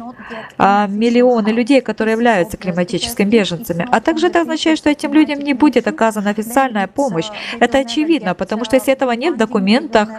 а, 0.58 0.88
миллионы 0.88 1.50
людей, 1.50 1.82
которые 1.82 2.14
являются 2.14 2.58
климатическими 2.58 3.30
беженцами? 3.30 3.88
А 3.92 4.02
также 4.02 4.28
это 4.28 4.42
означает, 4.42 4.78
что 4.78 4.90
этим 4.90 5.14
людям 5.14 5.40
не 5.40 5.54
будет 5.54 5.88
оказана 5.88 6.30
официальная 6.30 6.88
помощь. 6.88 7.28
Это 7.60 7.80
очевидно, 7.80 8.34
потому 8.36 8.66
что 8.66 8.76
если 8.76 8.94
этого 8.94 9.12
нет 9.12 9.36
в 9.36 9.38
документах 9.38 10.10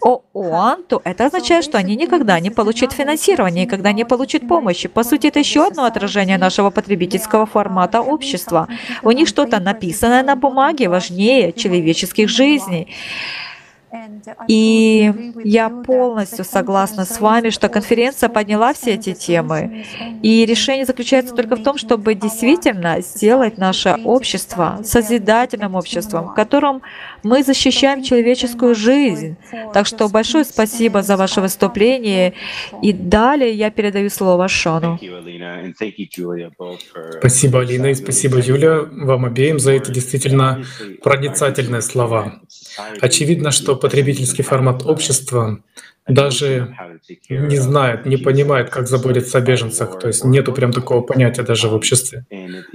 ООН, 0.00 0.84
то 0.88 1.00
это 1.04 1.26
означает, 1.26 1.64
что 1.64 1.78
они 1.78 1.96
никогда 1.96 2.40
не 2.40 2.50
получат 2.50 2.92
финансирование, 2.92 3.64
никогда 3.64 3.92
не 3.92 4.04
получат 4.04 4.46
помощи. 4.48 4.88
По 4.88 5.04
сути, 5.04 5.28
это 5.28 5.38
еще 5.38 5.66
одно 5.66 5.84
отражение 5.84 6.38
нашего 6.38 6.70
потребительского 6.70 7.46
формата 7.46 8.00
общества. 8.00 8.68
У 9.02 9.10
них 9.10 9.28
что-то 9.28 9.60
написанное 9.60 10.22
на 10.22 10.36
бумаге 10.36 10.88
важнее 10.88 11.52
человеческих 11.52 12.28
жизней. 12.28 12.88
И 14.48 15.12
я 15.44 15.68
полностью 15.70 16.44
согласна 16.44 17.04
с 17.04 17.20
вами, 17.20 17.50
что 17.50 17.68
конференция 17.68 18.28
подняла 18.28 18.72
все 18.74 18.94
эти 18.94 19.12
темы. 19.12 19.84
И 20.22 20.44
решение 20.46 20.84
заключается 20.84 21.34
только 21.34 21.56
в 21.56 21.62
том, 21.62 21.78
чтобы 21.78 22.14
действительно 22.14 23.00
сделать 23.00 23.58
наше 23.58 23.96
общество 24.04 24.80
созидательным 24.82 25.74
обществом, 25.74 26.28
в 26.28 26.34
котором 26.34 26.82
мы 27.22 27.42
защищаем 27.42 28.02
человеческую 28.02 28.74
жизнь. 28.74 29.36
Так 29.72 29.86
что 29.86 30.08
большое 30.08 30.44
спасибо 30.44 31.02
за 31.02 31.16
ваше 31.16 31.40
выступление. 31.40 32.34
И 32.82 32.92
далее 32.92 33.52
я 33.52 33.70
передаю 33.70 34.10
слово 34.10 34.48
Шону. 34.48 34.98
Спасибо, 37.18 37.60
Алина, 37.60 37.86
и 37.86 37.94
спасибо, 37.94 38.38
Юля, 38.38 38.80
вам 38.90 39.24
обеим 39.24 39.58
за 39.58 39.72
эти 39.72 39.90
действительно 39.90 40.64
проницательные 41.02 41.82
слова. 41.82 42.40
Очевидно, 43.00 43.50
что 43.50 43.76
потребительский 43.84 44.42
формат 44.42 44.86
общества 44.86 45.58
даже 46.08 46.74
не 47.28 47.56
знает, 47.56 48.06
не 48.06 48.16
понимает, 48.16 48.70
как 48.70 48.88
заботиться 48.88 49.36
о 49.36 49.40
беженцах. 49.42 49.98
То 49.98 50.06
есть 50.06 50.24
нету 50.24 50.54
прям 50.54 50.72
такого 50.72 51.02
понятия 51.02 51.42
даже 51.42 51.68
в 51.68 51.74
обществе. 51.74 52.24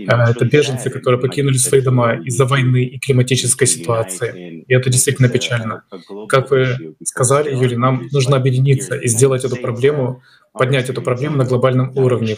А, 0.07 0.29
это 0.29 0.45
беженцы, 0.45 0.91
которые 0.91 1.19
покинули 1.19 1.57
свои 1.57 1.81
дома 1.81 2.15
из-за 2.27 2.45
войны 2.45 2.83
и 2.83 2.99
климатической 2.99 3.65
ситуации. 3.65 4.63
И 4.67 4.71
это 4.71 4.91
действительно 4.91 5.29
печально. 5.29 5.81
Как 6.27 6.51
вы 6.51 6.95
сказали, 7.03 7.55
Юли, 7.55 7.75
нам 7.75 8.07
нужно 8.11 8.37
объединиться 8.37 8.93
и 8.95 9.07
сделать 9.07 9.43
эту 9.43 9.55
проблему 9.55 10.21
поднять 10.53 10.89
эту 10.89 11.01
проблему 11.01 11.37
на 11.37 11.45
глобальном 11.45 11.91
уровне, 11.97 12.35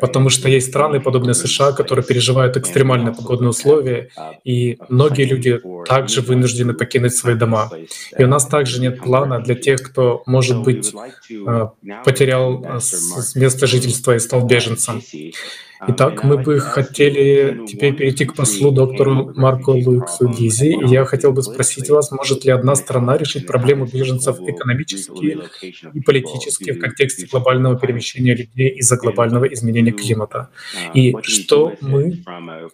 потому 0.00 0.30
что 0.30 0.48
есть 0.48 0.68
страны, 0.68 1.00
подобные 1.00 1.34
США, 1.34 1.72
которые 1.72 2.04
переживают 2.04 2.56
экстремальные 2.56 3.14
погодные 3.14 3.50
условия, 3.50 4.08
и 4.44 4.78
многие 4.88 5.24
люди 5.24 5.60
также 5.86 6.20
вынуждены 6.20 6.74
покинуть 6.74 7.14
свои 7.14 7.34
дома. 7.34 7.70
И 8.16 8.24
у 8.24 8.28
нас 8.28 8.46
также 8.46 8.80
нет 8.80 9.00
плана 9.00 9.40
для 9.40 9.54
тех, 9.54 9.82
кто, 9.82 10.22
может 10.26 10.62
быть, 10.62 10.92
э, 11.30 11.66
потерял 12.04 12.64
э, 12.64 12.78
место 13.34 13.66
жительства 13.66 14.14
и 14.14 14.18
стал 14.18 14.46
беженцем. 14.46 15.02
Итак, 15.88 16.22
мы 16.22 16.38
бы 16.38 16.60
хотели 16.60 17.66
теперь 17.66 17.96
перейти 17.96 18.24
к 18.24 18.34
послу 18.34 18.70
доктору 18.70 19.32
Марку 19.34 19.72
Луиксу 19.72 20.28
Гизи. 20.28 20.76
И 20.84 20.86
я 20.86 21.04
хотел 21.04 21.32
бы 21.32 21.42
спросить 21.42 21.90
вас, 21.90 22.10
может 22.12 22.44
ли 22.44 22.52
одна 22.52 22.74
страна 22.76 23.16
решить 23.16 23.46
проблему 23.46 23.86
беженцев 23.86 24.38
экономически 24.40 25.38
и 25.92 26.00
политически 26.00 26.72
в 26.72 26.78
контексте 26.78 27.26
глобального 27.26 27.78
перемещения 27.78 28.34
людей 28.34 28.70
из-за 28.76 28.96
глобального 28.96 29.46
изменения 29.46 29.92
климата? 29.92 30.50
И 30.94 31.16
что 31.22 31.74
мы 31.80 32.22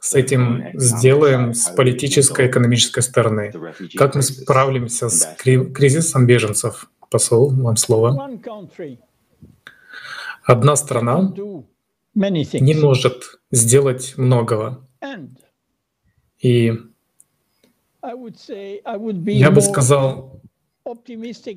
с 0.00 0.14
этим 0.14 0.64
сделаем 0.74 1.54
с 1.54 1.70
политической 1.70 2.46
и 2.46 2.48
экономической 2.48 3.02
стороны? 3.02 3.52
Как 3.96 4.14
мы 4.16 4.22
справимся 4.22 5.08
с 5.08 5.34
кризисом 5.36 6.26
беженцев? 6.26 6.90
Посол, 7.10 7.50
вам 7.50 7.76
слово. 7.76 8.30
Одна 10.44 10.76
страна 10.76 11.32
не 12.18 12.74
может 12.74 13.38
сделать 13.50 14.14
многого. 14.16 14.86
И 16.40 16.72
я 18.02 19.50
бы 19.50 19.60
сказал, 19.60 20.40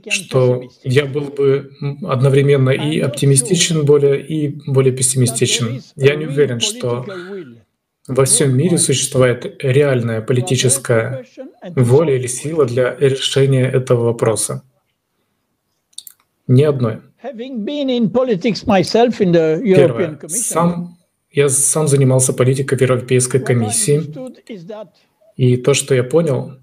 что 0.09 0.63
я 0.83 1.05
был 1.05 1.25
бы 1.29 1.71
одновременно 2.03 2.71
и 2.71 2.99
оптимистичен 2.99 3.85
более, 3.85 4.25
и 4.25 4.59
более 4.67 4.93
пессимистичен. 4.93 5.81
Я 5.95 6.15
не 6.15 6.25
уверен, 6.25 6.59
что 6.59 7.05
во 8.07 8.25
всем 8.25 8.55
мире 8.55 8.77
существует 8.77 9.63
реальная 9.63 10.21
политическая 10.21 11.25
воля 11.75 12.15
или 12.15 12.27
сила 12.27 12.65
для 12.65 12.95
решения 12.95 13.65
этого 13.65 14.05
вопроса. 14.05 14.63
Ни 16.47 16.63
одной. 16.63 16.99
Первое. 19.75 20.19
Сам, 20.27 20.97
я 21.29 21.49
сам 21.49 21.87
занимался 21.87 22.33
политикой 22.33 22.77
в 22.77 22.81
Европейской 22.81 23.39
комиссии, 23.39 24.01
и 25.35 25.57
то, 25.57 25.73
что 25.73 25.93
я 25.93 26.03
понял, 26.03 26.53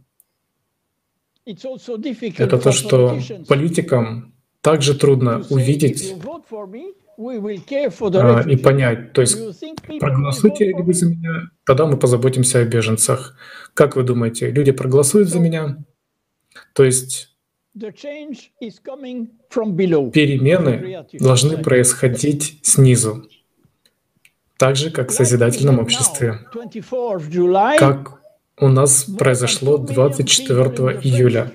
это 1.46 2.59
то, 2.59 2.72
что 2.72 3.18
политикам 3.46 4.34
также 4.61 4.98
трудно 4.98 5.44
увидеть 5.48 6.14
а, 7.16 8.42
и 8.46 8.56
понять. 8.56 9.12
То 9.12 9.20
есть 9.22 9.38
проголосуйте 10.00 10.66
ли 10.66 10.74
вы 10.74 10.92
за 10.92 11.06
меня, 11.06 11.50
тогда 11.64 11.86
мы 11.86 11.96
позаботимся 11.96 12.59
о 12.59 12.64
беженцах. 12.64 13.36
Как 13.74 13.96
вы 13.96 14.02
думаете, 14.02 14.50
люди 14.50 14.72
проголосуют 14.72 15.28
за 15.28 15.38
меня? 15.38 15.78
То 16.74 16.84
есть 16.84 17.38
Перемены 20.10 21.06
должны 21.12 21.58
происходить 21.58 22.58
снизу, 22.62 23.28
так 24.56 24.76
же, 24.76 24.90
как 24.90 25.10
в 25.10 25.14
созидательном 25.14 25.78
обществе, 25.78 26.40
как 27.78 28.18
у 28.60 28.68
нас 28.68 29.04
произошло 29.04 29.78
24 29.78 30.64
июля. 31.02 31.50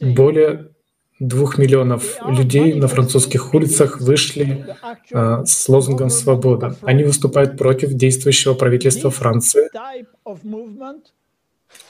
Более 0.00 0.70
двух 1.18 1.58
миллионов 1.58 2.16
людей 2.26 2.74
на 2.74 2.88
французских 2.88 3.52
улицах 3.54 4.00
вышли 4.00 4.66
э, 5.12 5.44
с 5.44 5.68
лозунгом 5.68 6.08
«Свобода». 6.08 6.76
Они 6.82 7.04
выступают 7.04 7.58
против 7.58 7.92
действующего 7.92 8.54
правительства 8.54 9.10
Франции. 9.10 9.68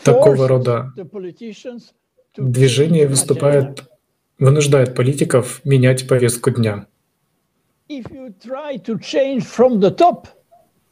Такого 0.03 0.49
рода 0.49 0.93
Движение 2.37 3.09
выступает, 3.09 3.85
вынуждает 4.39 4.95
политиков 4.95 5.61
менять 5.65 6.07
повестку 6.07 6.51
дня. 6.51 6.87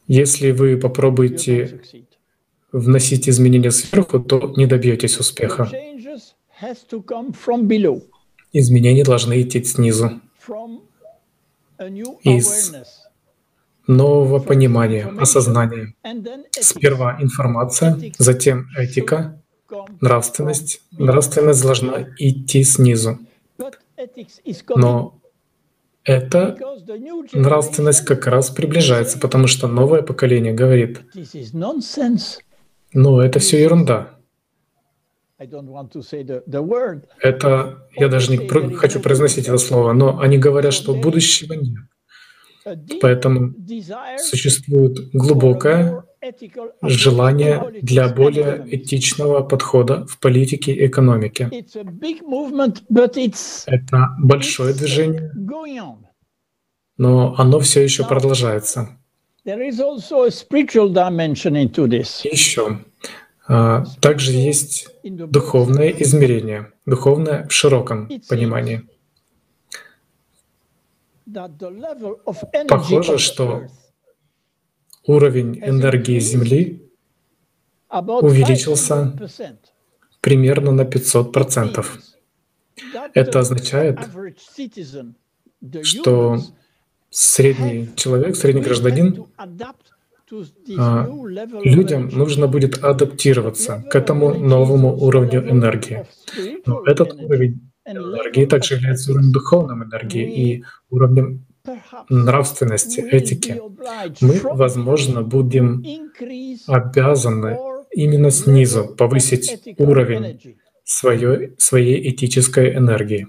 Если 0.09 0.51
вы 0.51 0.77
попробуете 0.77 1.81
вносить 2.73 3.29
изменения 3.29 3.71
сверху, 3.71 4.21
то 4.21 4.53
не 4.57 4.67
добьетесь 4.67 5.19
успеха. 5.19 5.71
Изменения 8.53 9.05
должны 9.05 9.43
идти 9.43 9.63
снизу, 9.63 10.21
из 12.25 12.73
нового 13.87 14.39
понимания, 14.41 15.07
осознания. 15.19 15.95
Сперва 16.51 17.19
информация, 17.21 17.99
затем 18.19 18.67
этика, 18.77 19.38
нравственность. 20.01 20.83
Нравственность 20.93 21.63
должна 21.63 22.07
идти 22.19 22.65
снизу. 22.65 23.19
Но 24.77 25.21
эта 26.05 26.57
нравственность 27.33 28.05
как 28.05 28.27
раз 28.27 28.51
приближается, 28.51 29.19
потому 29.19 29.47
что 29.47 29.69
новое 29.69 30.03
поколение 30.03 30.53
говорит, 30.53 31.01
Но 32.95 33.23
это 33.23 33.39
все 33.39 33.61
ерунда. 33.61 34.15
Это, 37.21 37.87
я 37.95 38.09
даже 38.09 38.33
не 38.33 38.39
хочу 38.75 39.01
произносить 39.01 39.47
это 39.47 39.59
слово, 39.59 39.93
но 39.93 40.19
они 40.19 40.39
говорят, 40.39 40.73
что 40.73 40.95
будущего 40.95 41.53
нет. 41.53 41.79
Поэтому 43.01 43.55
существует 44.19 45.11
глубокое 45.13 46.05
желание 46.83 47.81
для 47.83 48.09
более 48.09 48.65
этичного 48.71 49.43
подхода 49.43 50.07
в 50.07 50.19
политике 50.19 50.73
и 50.73 50.87
экономике. 50.87 51.51
Это 53.67 54.09
большое 54.19 54.75
движение, 54.75 55.33
но 56.97 57.35
оно 57.39 57.61
все 57.61 57.83
еще 57.83 58.05
продолжается. 58.05 58.89
Еще 62.25 62.79
а, 63.49 63.85
также 64.01 64.33
есть 64.33 64.89
духовное 65.03 65.89
измерение, 65.89 66.73
духовное 66.85 67.47
в 67.49 67.53
широком 67.53 68.11
понимании. 68.29 68.83
Похоже, 72.69 73.19
что 73.19 73.63
уровень 75.09 75.59
энергии 75.65 76.21
Земли 76.21 76.89
увеличился 77.91 79.17
примерно 80.21 80.71
на 80.71 80.83
500%. 80.83 81.85
Это 83.15 83.39
означает, 83.41 83.99
что 85.83 86.39
средний 87.11 87.89
человек, 87.97 88.37
средний 88.37 88.63
гражданин, 88.63 89.27
а, 90.79 91.09
людям 91.65 92.09
нужно 92.09 92.47
будет 92.47 92.85
адаптироваться 92.85 93.83
к 93.91 93.97
этому 93.97 94.35
новому 94.35 94.95
уровню 94.95 95.41
энергии. 95.51 96.07
Но 96.67 96.83
этот 96.85 97.15
уровень 97.15 97.71
энергии 97.87 98.45
также 98.45 98.75
является 98.75 99.13
уровнем 99.13 99.33
духовной 99.33 99.87
энергии 99.87 100.57
и 100.59 100.65
уровнем 100.91 101.47
нравственности, 102.09 103.01
этики. 103.01 103.61
Мы, 104.21 104.41
возможно, 104.43 105.23
будем 105.23 105.85
обязаны 106.67 107.59
именно 107.93 108.31
снизу 108.31 108.95
повысить 108.97 109.75
уровень 109.79 110.57
своей, 110.85 111.55
своей 111.59 112.11
этической 112.11 112.77
энергии. 112.77 113.29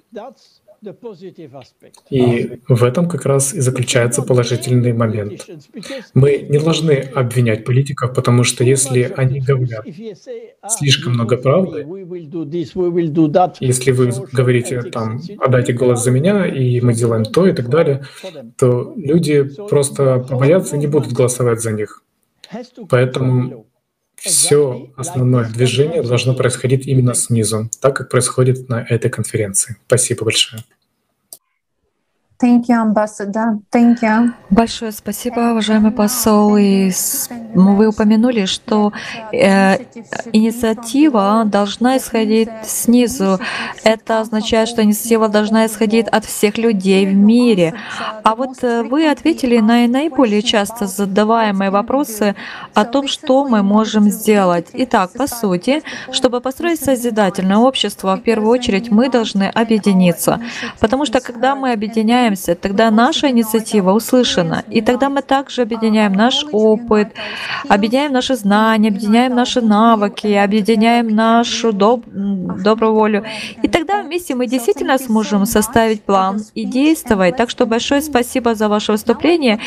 И 2.10 2.60
в 2.68 2.84
этом 2.84 3.10
как 3.10 3.26
раз 3.26 3.54
и 3.54 3.60
заключается 3.60 4.22
положительный 4.22 4.94
момент. 4.94 5.48
Мы 6.14 6.48
не 6.50 6.60
должны 6.60 6.94
обвинять 6.94 7.66
политиков, 7.66 8.14
потому 8.14 8.44
что 8.44 8.64
если 8.64 9.12
они 9.16 9.40
говорят 9.40 9.86
слишком 10.68 11.14
много 11.14 11.38
правды, 11.38 11.86
если 13.60 13.92
вы 13.92 14.12
говорите 14.32 14.82
там 14.84 15.20
«отдайте 15.40 15.74
голос 15.74 16.04
за 16.04 16.12
меня, 16.12 16.46
и 16.46 16.80
мы 16.82 16.94
делаем 16.94 17.26
то» 17.26 17.48
и 17.48 17.54
так 17.54 17.70
далее, 17.70 18.06
то 18.58 18.94
люди 18.96 19.44
просто 19.70 20.20
побоятся 20.20 20.76
и 20.76 20.80
не 20.80 20.88
будут 20.88 21.14
голосовать 21.14 21.62
за 21.62 21.72
них. 21.72 22.04
Поэтому 22.90 23.69
все 24.22 24.92
основное 24.96 25.46
движение 25.50 26.02
должно 26.04 26.34
происходить 26.34 26.88
именно 26.88 27.14
снизу, 27.14 27.70
так 27.82 27.96
как 27.96 28.10
происходит 28.10 28.70
на 28.70 28.82
этой 28.82 29.10
конференции. 29.10 29.78
Спасибо 29.88 30.26
большое. 30.26 30.64
Thank 32.42 32.70
you, 32.70 32.78
Ambassador. 32.78 33.60
Thank 33.70 34.02
you. 34.02 34.32
Большое 34.50 34.94
спасибо, 34.94 35.52
уважаемый 35.52 35.92
посол. 35.92 36.56
И 36.56 36.90
вы 37.54 37.88
упомянули, 37.88 38.46
что 38.46 38.94
э, 39.34 39.76
инициатива 40.32 41.44
должна 41.46 41.98
исходить 41.98 42.50
снизу. 42.64 43.40
Это 43.84 44.22
означает, 44.22 44.70
что 44.70 44.82
инициатива 44.82 45.28
должна 45.28 45.66
исходить 45.66 46.08
от 46.08 46.24
всех 46.24 46.58
людей 46.58 47.06
в 47.06 47.14
мире. 47.14 47.74
А 48.24 48.36
вот 48.36 48.64
э, 48.64 48.84
вы 48.84 49.10
ответили 49.10 49.58
на 49.58 49.86
наиболее 49.88 50.42
часто 50.42 50.88
задаваемые 50.88 51.72
вопросы 51.72 52.36
о 52.74 52.86
том, 52.86 53.10
что 53.10 53.46
мы 53.50 53.64
можем 53.64 54.10
сделать. 54.10 54.68
Итак, 54.72 55.12
по 55.12 55.28
сути, 55.28 55.84
чтобы 56.14 56.40
построить 56.40 56.80
созидательное 56.80 57.58
общество, 57.58 58.16
в 58.16 58.22
первую 58.22 58.50
очередь 58.50 58.92
мы 58.92 59.10
должны 59.10 59.44
объединиться. 59.44 60.40
Потому 60.80 61.06
что 61.06 61.20
когда 61.20 61.56
мы 61.56 61.74
объединяем 61.74 62.29
объединяемся, 62.30 62.56
тогда 62.56 62.92
наша 62.92 63.30
инициатива 63.30 63.92
услышана. 63.92 64.64
И 64.70 64.82
тогда 64.82 65.10
мы 65.10 65.22
также 65.22 65.62
объединяем 65.64 66.14
наш 66.14 66.46
опыт, 66.52 67.10
объединяем 67.68 68.14
наши 68.14 68.36
знания, 68.36 68.90
объединяем 68.90 69.36
наши 69.36 69.62
навыки, 69.62 70.28
объединяем 70.28 71.08
нашу 71.08 71.74
доб 71.74 72.06
добрую 72.06 72.94
волю. 72.94 73.24
И 73.64 73.68
тогда 73.68 74.02
вместе 74.02 74.36
мы 74.36 74.48
действительно 74.48 74.98
сможем 74.98 75.46
составить 75.46 76.02
план 76.02 76.42
и 76.56 76.66
действовать. 76.66 77.38
Так 77.38 77.50
что 77.50 77.66
большое 77.66 78.02
спасибо 78.02 78.56
за 78.56 78.68
ваше 78.68 78.92
выступление. 78.92 79.60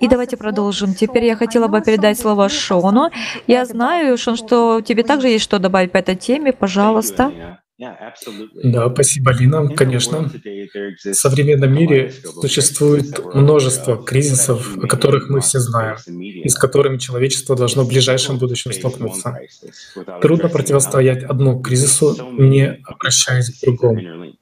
И 0.00 0.08
давайте 0.08 0.36
продолжим. 0.36 0.94
Теперь 0.94 1.24
я 1.24 1.36
хотела 1.36 1.68
бы 1.68 1.80
передать 1.80 2.18
слово 2.18 2.48
Шону. 2.48 3.10
Я 3.46 3.64
знаю, 3.64 4.18
Шон, 4.18 4.36
что 4.36 4.80
тебе 4.80 5.02
также 5.02 5.28
есть 5.28 5.44
что 5.44 5.58
добавить 5.58 5.92
по 5.92 5.98
этой 5.98 6.16
теме. 6.16 6.52
Пожалуйста. 6.52 7.32
Да, 7.78 8.90
спасибо, 8.92 9.32
Лина. 9.32 9.68
Конечно, 9.68 10.28
в 10.28 11.14
современном 11.14 11.72
мире 11.72 12.12
существует 12.40 13.24
множество 13.34 13.96
кризисов, 13.96 14.76
о 14.76 14.86
которых 14.88 15.28
мы 15.28 15.40
все 15.40 15.60
знаем, 15.60 15.96
и 16.08 16.48
с 16.48 16.56
которыми 16.56 16.98
человечество 16.98 17.56
должно 17.56 17.84
в 17.84 17.88
ближайшем 17.88 18.38
будущем 18.38 18.72
столкнуться. 18.72 19.38
Трудно 20.20 20.48
противостоять 20.48 21.22
одному 21.22 21.62
кризису, 21.62 22.16
не 22.36 22.80
обращаясь 22.84 23.50
к 23.50 23.64
другому. 23.64 24.34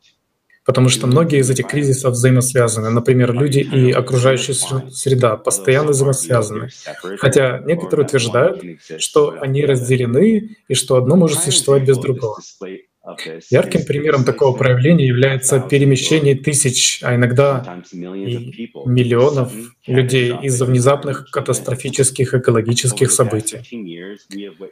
Потому 0.64 0.88
что 0.88 1.06
многие 1.06 1.38
из 1.38 1.48
этих 1.48 1.68
кризисов 1.68 2.12
взаимосвязаны. 2.12 2.90
Например, 2.90 3.32
люди 3.32 3.60
и 3.60 3.92
окружающая 3.92 4.54
среда 4.54 5.36
постоянно 5.36 5.90
взаимосвязаны. 5.90 6.70
Хотя 7.18 7.60
некоторые 7.64 8.06
утверждают, 8.06 8.64
что 8.98 9.36
они 9.40 9.64
разделены 9.64 10.56
и 10.66 10.74
что 10.74 10.96
одно 10.96 11.14
может 11.14 11.38
существовать 11.38 11.84
без 11.84 11.98
другого. 11.98 12.40
Ярким 13.50 13.84
примером 13.84 14.24
такого 14.24 14.56
проявления 14.56 15.06
является 15.06 15.60
перемещение 15.60 16.34
тысяч, 16.34 17.00
а 17.02 17.14
иногда 17.14 17.80
и 17.92 18.70
миллионов 18.84 19.52
людей 19.86 20.34
из-за 20.42 20.64
внезапных 20.64 21.30
катастрофических 21.30 22.34
экологических 22.34 23.12
событий. 23.12 23.58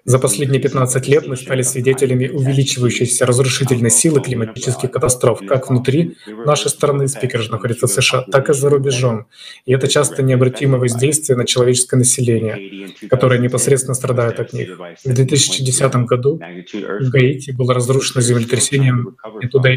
За 0.04 0.18
последние 0.18 0.60
15 0.60 1.08
лет 1.08 1.28
мы 1.28 1.36
стали 1.36 1.62
свидетелями 1.62 2.26
увеличивающейся 2.26 3.24
разрушительной 3.24 3.90
силы 3.90 4.20
климатических 4.20 4.90
катастроф 4.90 5.40
как 5.46 5.70
внутри 5.70 6.16
нашей 6.44 6.70
страны, 6.70 7.06
спикер 7.06 7.40
же 7.40 7.52
находится 7.52 7.86
в 7.86 7.90
США, 7.90 8.22
так 8.22 8.50
и 8.50 8.52
за 8.54 8.68
рубежом. 8.68 9.26
И 9.64 9.72
это 9.72 9.86
часто 9.86 10.22
необратимое 10.22 10.80
воздействие 10.80 11.36
на 11.36 11.44
человеческое 11.46 11.98
население, 11.98 12.88
которое 13.08 13.38
непосредственно 13.38 13.94
страдает 13.94 14.40
от 14.40 14.52
них. 14.52 14.76
В 15.04 15.12
2010 15.12 15.94
году 16.06 16.40
в 16.40 17.10
Гаити 17.10 17.52
было 17.52 17.74
разрушено 17.74 18.23
землетрясением 18.24 19.16
и 19.40 19.46
туда 19.48 19.70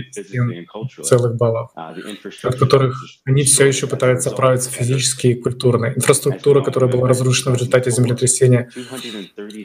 целых 1.04 1.36
баллов, 1.38 1.72
от 1.76 2.56
которых 2.56 3.04
они 3.26 3.44
все 3.44 3.66
еще 3.66 3.88
пытаются 3.88 4.30
оправиться 4.30 4.70
физически 4.70 5.28
и 5.28 5.36
культурно. 5.36 5.94
Инфраструктура, 5.96 6.62
которая 6.62 6.92
была 6.92 7.08
разрушена 7.08 7.52
в 7.52 7.58
результате 7.58 7.92
землетрясения. 7.92 8.70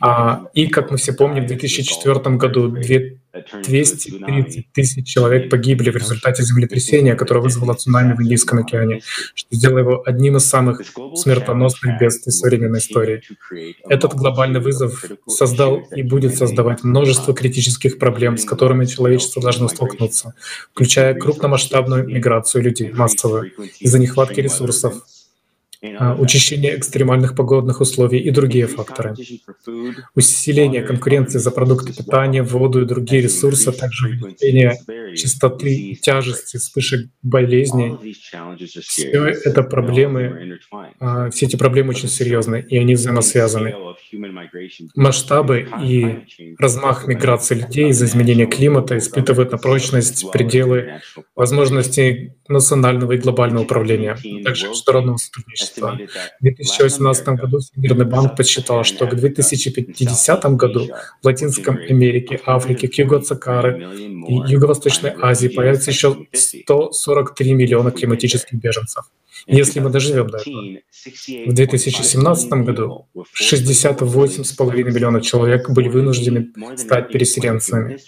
А, 0.00 0.46
и, 0.54 0.66
как 0.66 0.90
мы 0.90 0.96
все 0.96 1.12
помним, 1.12 1.44
в 1.44 1.48
2004 1.48 2.36
году 2.36 2.68
две 2.68 3.21
230 3.32 4.72
тысяч 4.72 5.06
человек 5.06 5.50
погибли 5.50 5.90
в 5.90 5.96
результате 5.96 6.42
землетрясения, 6.42 7.14
которое 7.14 7.40
вызвало 7.40 7.74
цунами 7.74 8.14
в 8.14 8.22
Индийском 8.22 8.58
океане, 8.58 9.00
что 9.34 9.54
сделало 9.54 9.78
его 9.78 10.02
одним 10.04 10.36
из 10.36 10.44
самых 10.44 10.82
смертоносных 11.14 11.98
бедствий 11.98 12.32
современной 12.32 12.78
истории. 12.80 13.22
Этот 13.88 14.14
глобальный 14.14 14.60
вызов 14.60 15.04
создал 15.26 15.78
и 15.94 16.02
будет 16.02 16.36
создавать 16.36 16.84
множество 16.84 17.34
критических 17.34 17.98
проблем, 17.98 18.36
с 18.36 18.44
которыми 18.44 18.84
человечество 18.84 19.40
должно 19.40 19.68
столкнуться, 19.68 20.34
включая 20.72 21.14
крупномасштабную 21.14 22.06
миграцию 22.06 22.62
людей, 22.62 22.92
массовую, 22.92 23.50
из-за 23.80 23.98
нехватки 23.98 24.40
ресурсов, 24.40 24.94
учащение 26.18 26.78
экстремальных 26.78 27.34
погодных 27.34 27.80
условий 27.80 28.20
и 28.20 28.30
другие 28.30 28.66
факторы. 28.66 29.14
Усиление 30.14 30.82
конкуренции 30.82 31.38
за 31.38 31.50
продукты 31.50 31.92
питания, 31.92 32.42
воду 32.42 32.82
и 32.82 32.84
другие 32.84 33.22
ресурсы, 33.22 33.68
а 33.68 33.72
также 33.72 34.08
увеличение 34.08 34.78
частоты 35.16 35.74
и 35.74 35.96
тяжести 35.96 36.56
вспышек 36.58 37.08
болезней. 37.22 37.96
Все 38.80 39.24
это 39.26 39.62
проблемы, 39.62 40.58
а, 41.00 41.30
все 41.30 41.46
эти 41.46 41.56
проблемы 41.56 41.90
очень 41.90 42.08
серьезны, 42.08 42.64
и 42.68 42.78
они 42.78 42.94
взаимосвязаны. 42.94 43.74
Масштабы 44.94 45.68
и 45.82 46.18
размах 46.58 47.06
миграции 47.06 47.54
людей 47.54 47.88
из-за 47.88 48.04
изменения 48.04 48.46
климата 48.46 48.98
испытывают 48.98 49.52
на 49.52 49.58
прочность 49.58 50.30
пределы 50.32 51.00
возможностей 51.34 52.34
национального 52.48 53.12
и 53.12 53.18
глобального 53.18 53.62
управления, 53.64 54.12
а 54.12 54.44
также 54.44 54.68
международного 54.68 55.16
сотрудничества. 55.16 55.71
В 55.76 56.42
2018 56.42 57.28
году 57.28 57.58
Всемирный 57.58 58.04
банк 58.04 58.36
подсчитал, 58.36 58.84
что 58.84 59.06
к 59.06 59.14
2050 59.14 60.44
году 60.56 60.88
в 61.22 61.26
Латинском 61.26 61.76
Америке, 61.76 62.40
Африке, 62.46 62.88
к 62.88 62.94
югу 62.94 63.16
от 63.16 63.26
Сакары 63.26 63.82
и 64.28 64.34
Юго-Восточной 64.34 65.14
Азии 65.20 65.48
появится 65.48 65.90
еще 65.90 66.16
143 66.32 67.54
миллиона 67.54 67.90
климатических 67.90 68.58
беженцев. 68.58 69.04
Если 69.47 69.80
мы 69.80 69.90
доживем 69.90 70.28
до 70.28 70.38
этого. 70.38 70.78
В 71.47 71.53
2017 71.53 72.53
году 72.64 73.09
68,5 73.14 74.82
миллионов 74.84 75.22
человек 75.22 75.70
были 75.70 75.88
вынуждены 75.88 76.51
стать 76.76 77.09
переселенцами. 77.09 77.99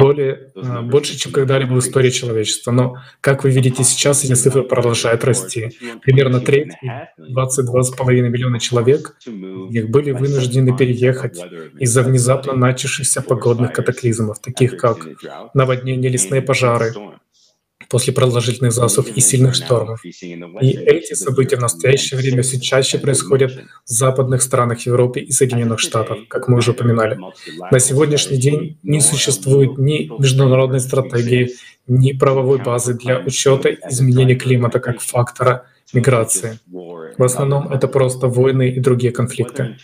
Более, 0.00 0.52
а, 0.56 0.82
больше, 0.82 1.16
чем 1.16 1.32
когда-либо 1.32 1.74
в 1.74 1.78
истории 1.78 2.10
человечества. 2.10 2.72
Но, 2.72 2.96
как 3.20 3.44
вы 3.44 3.50
видите 3.50 3.84
сейчас, 3.84 4.24
эти 4.24 4.34
цифры 4.34 4.62
продолжают 4.62 5.24
расти. 5.24 5.70
Примерно 6.02 6.40
треть, 6.40 6.72
22,5 7.18 8.28
миллиона 8.28 8.58
человек, 8.58 9.16
их 9.26 9.90
были 9.90 10.10
вынуждены 10.10 10.76
переехать 10.76 11.38
из-за 11.78 12.02
внезапно 12.02 12.54
начавшихся 12.54 13.22
погодных 13.22 13.72
катаклизмов, 13.72 14.40
таких 14.40 14.76
как 14.76 15.06
наводнения, 15.54 16.08
лесные 16.08 16.42
пожары, 16.42 16.92
после 17.88 18.12
продолжительных 18.12 18.72
засух 18.72 19.08
и 19.08 19.20
сильных 19.20 19.54
штормов. 19.54 20.04
И 20.04 20.70
эти 20.70 21.14
события 21.14 21.56
в 21.56 21.60
настоящее 21.60 22.18
время 22.18 22.42
все 22.42 22.60
чаще 22.60 22.98
происходят 22.98 23.52
в 23.52 23.90
западных 23.90 24.42
странах 24.42 24.80
Европы 24.86 25.20
и 25.20 25.32
Соединенных 25.32 25.80
Штатов, 25.80 26.18
как 26.28 26.48
мы 26.48 26.58
уже 26.58 26.72
упоминали. 26.72 27.18
На 27.70 27.78
сегодняшний 27.78 28.38
день 28.38 28.78
не 28.82 29.00
существует 29.00 29.78
ни 29.78 30.10
международной 30.20 30.80
стратегии, 30.80 31.50
ни 31.86 32.12
правовой 32.12 32.58
базы 32.62 32.94
для 32.94 33.20
учета 33.20 33.70
изменения 33.70 34.34
климата 34.34 34.78
как 34.78 35.00
фактора 35.00 35.64
миграции. 35.94 36.58
В 37.16 37.24
основном 37.24 37.72
это 37.72 37.88
просто 37.88 38.28
войны 38.28 38.70
и 38.70 38.80
другие 38.80 39.12
конфликты. 39.12 39.76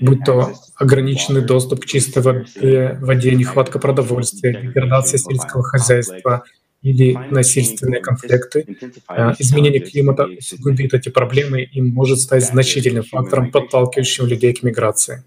Будь 0.00 0.24
то 0.24 0.52
ограниченный 0.74 1.42
доступ 1.42 1.82
к 1.82 1.86
чистой 1.86 2.22
воде, 2.22 2.98
воде 3.00 3.34
нехватка 3.34 3.78
продовольствия, 3.78 4.60
деградация 4.60 5.18
сельского 5.18 5.62
хозяйства, 5.62 6.44
или 6.86 7.18
насильственные 7.30 8.00
конфликты, 8.00 8.64
а, 9.08 9.34
изменение 9.40 9.80
климата 9.80 10.28
усугубит 10.38 10.94
эти 10.94 11.08
проблемы 11.08 11.62
и 11.62 11.82
может 11.82 12.20
стать 12.20 12.44
значительным 12.44 13.02
фактором, 13.02 13.50
подталкивающим 13.50 14.26
людей 14.26 14.52
к 14.52 14.62
миграции. 14.62 15.24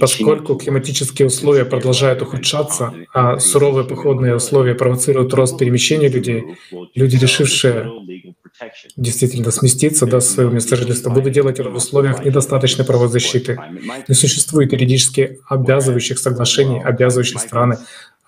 Поскольку 0.00 0.54
климатические 0.54 1.26
условия 1.26 1.64
продолжают 1.64 2.22
ухудшаться, 2.22 2.94
а 3.12 3.38
суровые 3.38 3.84
походные 3.84 4.36
условия 4.36 4.74
провоцируют 4.74 5.34
рост 5.34 5.58
перемещения 5.58 6.08
людей, 6.08 6.44
люди, 6.94 7.16
решившие 7.16 7.90
действительно 8.96 9.50
сместиться 9.50 10.06
до 10.06 10.20
своего 10.20 10.52
места 10.52 10.76
жительства, 10.76 11.10
будут 11.10 11.32
делать 11.32 11.58
это 11.58 11.70
в 11.70 11.76
условиях 11.76 12.24
недостаточной 12.24 12.84
правозащиты. 12.84 13.58
Не 14.08 14.14
существует 14.14 14.72
юридически 14.72 15.38
обязывающих 15.48 16.18
соглашений, 16.18 16.80
обязывающих 16.80 17.40
страны 17.40 17.78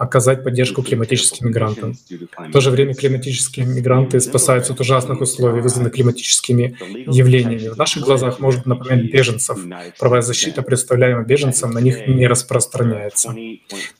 оказать 0.01 0.43
поддержку 0.43 0.83
климатическим 0.83 1.49
мигрантам. 1.49 1.95
В 2.39 2.53
то 2.53 2.61
же 2.61 2.71
время 2.71 2.95
климатические 2.95 3.67
мигранты 3.67 4.19
спасаются 4.21 4.73
от 4.73 4.81
ужасных 4.81 5.21
условий, 5.21 5.61
вызванных 5.61 5.93
климатическими 5.93 6.75
явлениями. 7.07 7.69
В 7.69 7.77
наших 7.77 8.03
глазах 8.03 8.41
может 8.41 8.65
напоминать 8.65 9.13
беженцев. 9.13 9.59
Правая 9.99 10.23
защита, 10.23 10.63
представляемая 10.63 11.27
беженцам, 11.27 11.73
на 11.73 11.81
них 11.81 12.09
не 12.09 12.27
распространяется. 12.27 13.35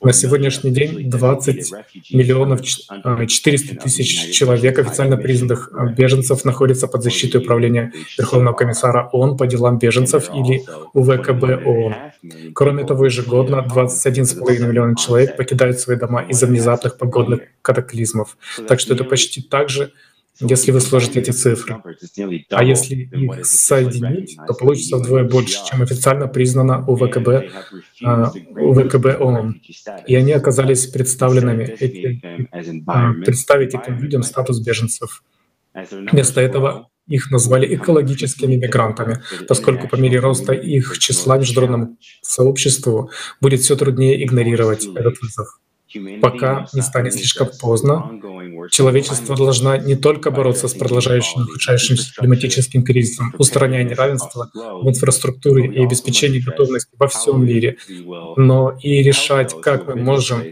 На 0.01 0.11
сегодняшний 0.11 0.71
день 0.71 1.07
20 1.07 1.71
миллионов 2.11 2.63
400 2.63 3.75
а, 3.75 3.81
тысяч 3.83 4.31
человек, 4.31 4.79
официально 4.79 5.17
признанных 5.17 5.69
а, 5.71 5.85
беженцев, 5.85 6.43
находятся 6.45 6.87
под 6.87 7.03
защитой 7.03 7.37
управления 7.37 7.93
Верховного 8.17 8.55
комиссара 8.55 9.07
ООН 9.11 9.37
по 9.37 9.45
делам 9.45 9.77
беженцев 9.77 10.31
или 10.33 10.63
УВКБ 10.93 11.67
ООН. 11.67 11.95
Кроме 12.55 12.85
того, 12.85 13.05
ежегодно 13.05 13.65
21,5 13.67 14.67
миллиона 14.67 14.95
человек 14.95 15.37
покидают 15.37 15.79
свои 15.79 15.90
свои 15.91 15.97
дома 15.97 16.23
из-за 16.23 16.47
внезапных 16.47 16.97
погодных 16.97 17.41
катаклизмов. 17.61 18.37
Так 18.67 18.79
что 18.79 18.93
это 18.93 19.03
почти 19.03 19.41
так 19.41 19.69
же, 19.69 19.91
если 20.39 20.71
вы 20.71 20.79
сложите 20.79 21.19
эти 21.19 21.31
цифры. 21.31 21.83
А 22.49 22.63
если 22.63 22.95
их 22.95 23.45
соединить, 23.45 24.37
то 24.47 24.53
получится 24.53 24.97
вдвое 24.97 25.23
больше, 25.23 25.59
чем 25.69 25.81
официально 25.81 26.27
признано 26.27 26.83
УВКБ, 26.87 27.27
а, 28.03 28.31
УВКБ 28.55 29.05
ООН. 29.19 29.61
И 30.07 30.15
они 30.15 30.31
оказались 30.31 30.87
представленными, 30.87 31.65
эти, 31.79 32.21
а, 32.87 33.13
представить 33.13 33.75
этим 33.75 33.99
людям 33.99 34.23
статус 34.23 34.59
беженцев. 34.59 35.23
Вместо 35.91 36.41
этого 36.41 36.87
их 37.07 37.31
назвали 37.31 37.75
экологическими 37.75 38.55
мигрантами, 38.55 39.21
поскольку 39.47 39.87
по 39.87 39.95
мере 39.95 40.19
роста 40.19 40.53
их 40.53 40.97
числа 40.97 41.37
международному 41.37 41.97
сообществу 42.21 43.11
будет 43.41 43.59
все 43.61 43.75
труднее 43.75 44.23
игнорировать 44.23 44.85
этот 44.85 45.21
вызов 45.21 45.59
пока 46.21 46.67
не 46.73 46.81
станет 46.81 47.13
слишком 47.13 47.49
поздно, 47.59 48.19
человечество 48.69 49.35
должно 49.35 49.75
не 49.75 49.95
только 49.95 50.31
бороться 50.31 50.67
с 50.67 50.73
продолжающим 50.73 51.43
ухудшающимся 51.43 52.13
климатическим 52.15 52.83
кризисом, 52.83 53.33
устраняя 53.37 53.83
неравенство 53.83 54.49
в 54.53 54.87
инфраструктуре 54.87 55.65
и 55.67 55.83
обеспечении 55.83 56.39
готовности 56.39 56.95
во 56.97 57.07
всем 57.07 57.45
мире, 57.45 57.77
но 58.37 58.77
и 58.81 59.03
решать, 59.03 59.59
как 59.61 59.87
мы 59.87 59.95
можем 59.95 60.43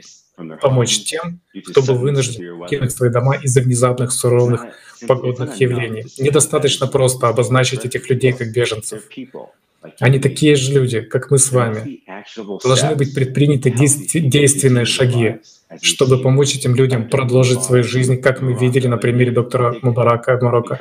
помочь 0.62 1.04
тем, 1.04 1.42
кто 1.68 1.82
был 1.82 1.96
вынужден 1.96 2.60
покинуть 2.60 2.92
свои 2.92 3.10
дома 3.10 3.36
из-за 3.36 3.62
внезапных 3.62 4.12
суровых 4.12 4.66
погодных 5.08 5.60
явлений. 5.60 6.06
Недостаточно 6.18 6.88
просто 6.88 7.28
обозначить 7.28 7.86
этих 7.86 8.10
людей 8.10 8.34
как 8.34 8.52
беженцев. 8.52 9.04
Они 10.00 10.20
такие 10.20 10.56
же 10.56 10.74
люди, 10.74 11.02
как 11.02 11.32
мы 11.32 11.38
с 11.38 11.52
вами. 11.52 12.02
Должны 12.64 12.96
быть 12.96 13.14
предприняты 13.14 13.72
действенные 13.72 14.86
шаги, 14.86 15.38
чтобы 15.82 16.22
помочь 16.22 16.56
этим 16.56 16.76
людям 16.76 17.10
продолжить 17.10 17.62
свою 17.62 17.84
жизнь, 17.84 18.20
как 18.20 18.42
мы 18.42 18.54
видели 18.54 18.88
на 18.88 18.98
примере 18.98 19.32
доктора 19.32 19.76
Мубарака 19.82 20.38
в 20.38 20.42
Марокко, 20.42 20.80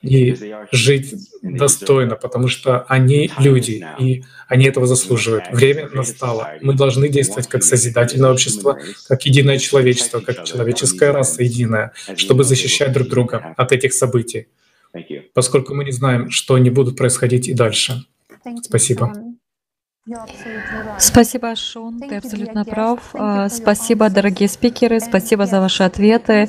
и 0.00 0.36
жить 0.70 1.14
достойно, 1.42 2.14
потому 2.14 2.48
что 2.48 2.84
они 2.88 3.30
люди, 3.38 3.84
и 3.98 4.22
они 4.46 4.66
этого 4.66 4.86
заслуживают. 4.86 5.44
Время 5.50 5.90
настало. 5.92 6.52
Мы 6.62 6.74
должны 6.74 7.08
действовать 7.08 7.48
как 7.48 7.64
созидательное 7.64 8.30
общество, 8.30 8.78
как 9.08 9.26
единое 9.26 9.58
человечество, 9.58 10.20
как 10.20 10.44
человеческая 10.44 11.12
раса 11.12 11.42
единая, 11.42 11.92
чтобы 12.16 12.44
защищать 12.44 12.92
друг 12.92 13.08
друга 13.08 13.54
от 13.56 13.72
этих 13.72 13.92
событий, 13.92 14.46
поскольку 15.34 15.74
мы 15.74 15.84
не 15.84 15.92
знаем, 15.92 16.30
что 16.30 16.54
они 16.54 16.70
будут 16.70 16.96
происходить 16.96 17.48
и 17.48 17.54
дальше. 17.54 18.04
Спасибо. 18.56 19.12
Спасибо, 20.98 21.54
Шон, 21.54 22.00
ты 22.00 22.16
абсолютно 22.16 22.64
прав. 22.64 23.00
А, 23.14 23.48
спасибо, 23.48 24.08
дорогие 24.08 24.48
спикеры, 24.48 25.00
спасибо 25.00 25.44
за 25.44 25.60
ваши 25.60 25.82
ответы. 25.82 26.48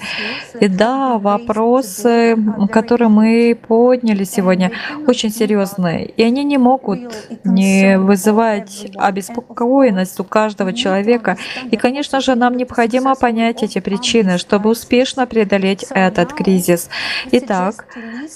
И 0.60 0.68
да, 0.68 1.18
вопросы, 1.18 2.38
которые 2.72 3.10
мы 3.10 3.58
подняли 3.68 4.24
сегодня, 4.24 4.72
очень 5.08 5.30
серьезные. 5.30 6.06
И 6.06 6.24
они 6.24 6.44
не 6.44 6.58
могут 6.58 7.14
не 7.44 7.98
вызывать 7.98 8.88
обеспокоенность 8.96 10.20
у 10.20 10.24
каждого 10.24 10.72
человека. 10.72 11.38
И, 11.70 11.76
конечно 11.76 12.22
же, 12.22 12.36
нам 12.36 12.56
необходимо 12.56 13.16
понять 13.16 13.62
эти 13.62 13.80
причины, 13.80 14.38
чтобы 14.38 14.70
успешно 14.70 15.28
преодолеть 15.28 15.86
этот 15.90 16.34
кризис. 16.34 16.90
Итак, 17.32 17.88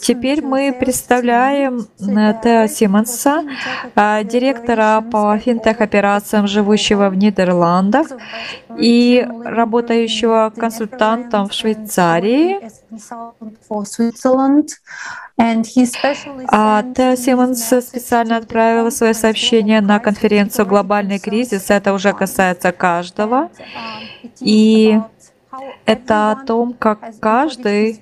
теперь 0.01 0.41
мы 0.41 0.75
представляем 0.77 1.87
Тео 1.97 2.67
Симонса, 2.67 3.43
а, 3.95 4.23
директора 4.23 5.01
по 5.13 5.37
финтех-операциям, 5.37 6.47
живущего 6.47 7.07
в 7.09 7.15
Нидерландах 7.15 8.07
и 8.79 9.23
работающего 9.45 10.51
консультантом 10.57 11.47
в 11.49 11.53
Швейцарии. 11.53 12.59
А 16.47 16.83
Тео 16.95 17.15
Симмонс 17.15 17.63
специально 17.63 18.37
отправил 18.37 18.89
свое 18.89 19.13
сообщение 19.13 19.81
на 19.81 19.99
конференцию 19.99 20.65
«Глобальный 20.65 21.19
кризис». 21.19 21.69
Это 21.69 21.93
уже 21.93 22.11
касается 22.13 22.71
каждого. 22.71 23.51
И 24.39 24.99
это 25.85 26.31
о 26.31 26.35
том, 26.43 26.73
как 26.73 26.99
каждый 27.19 28.01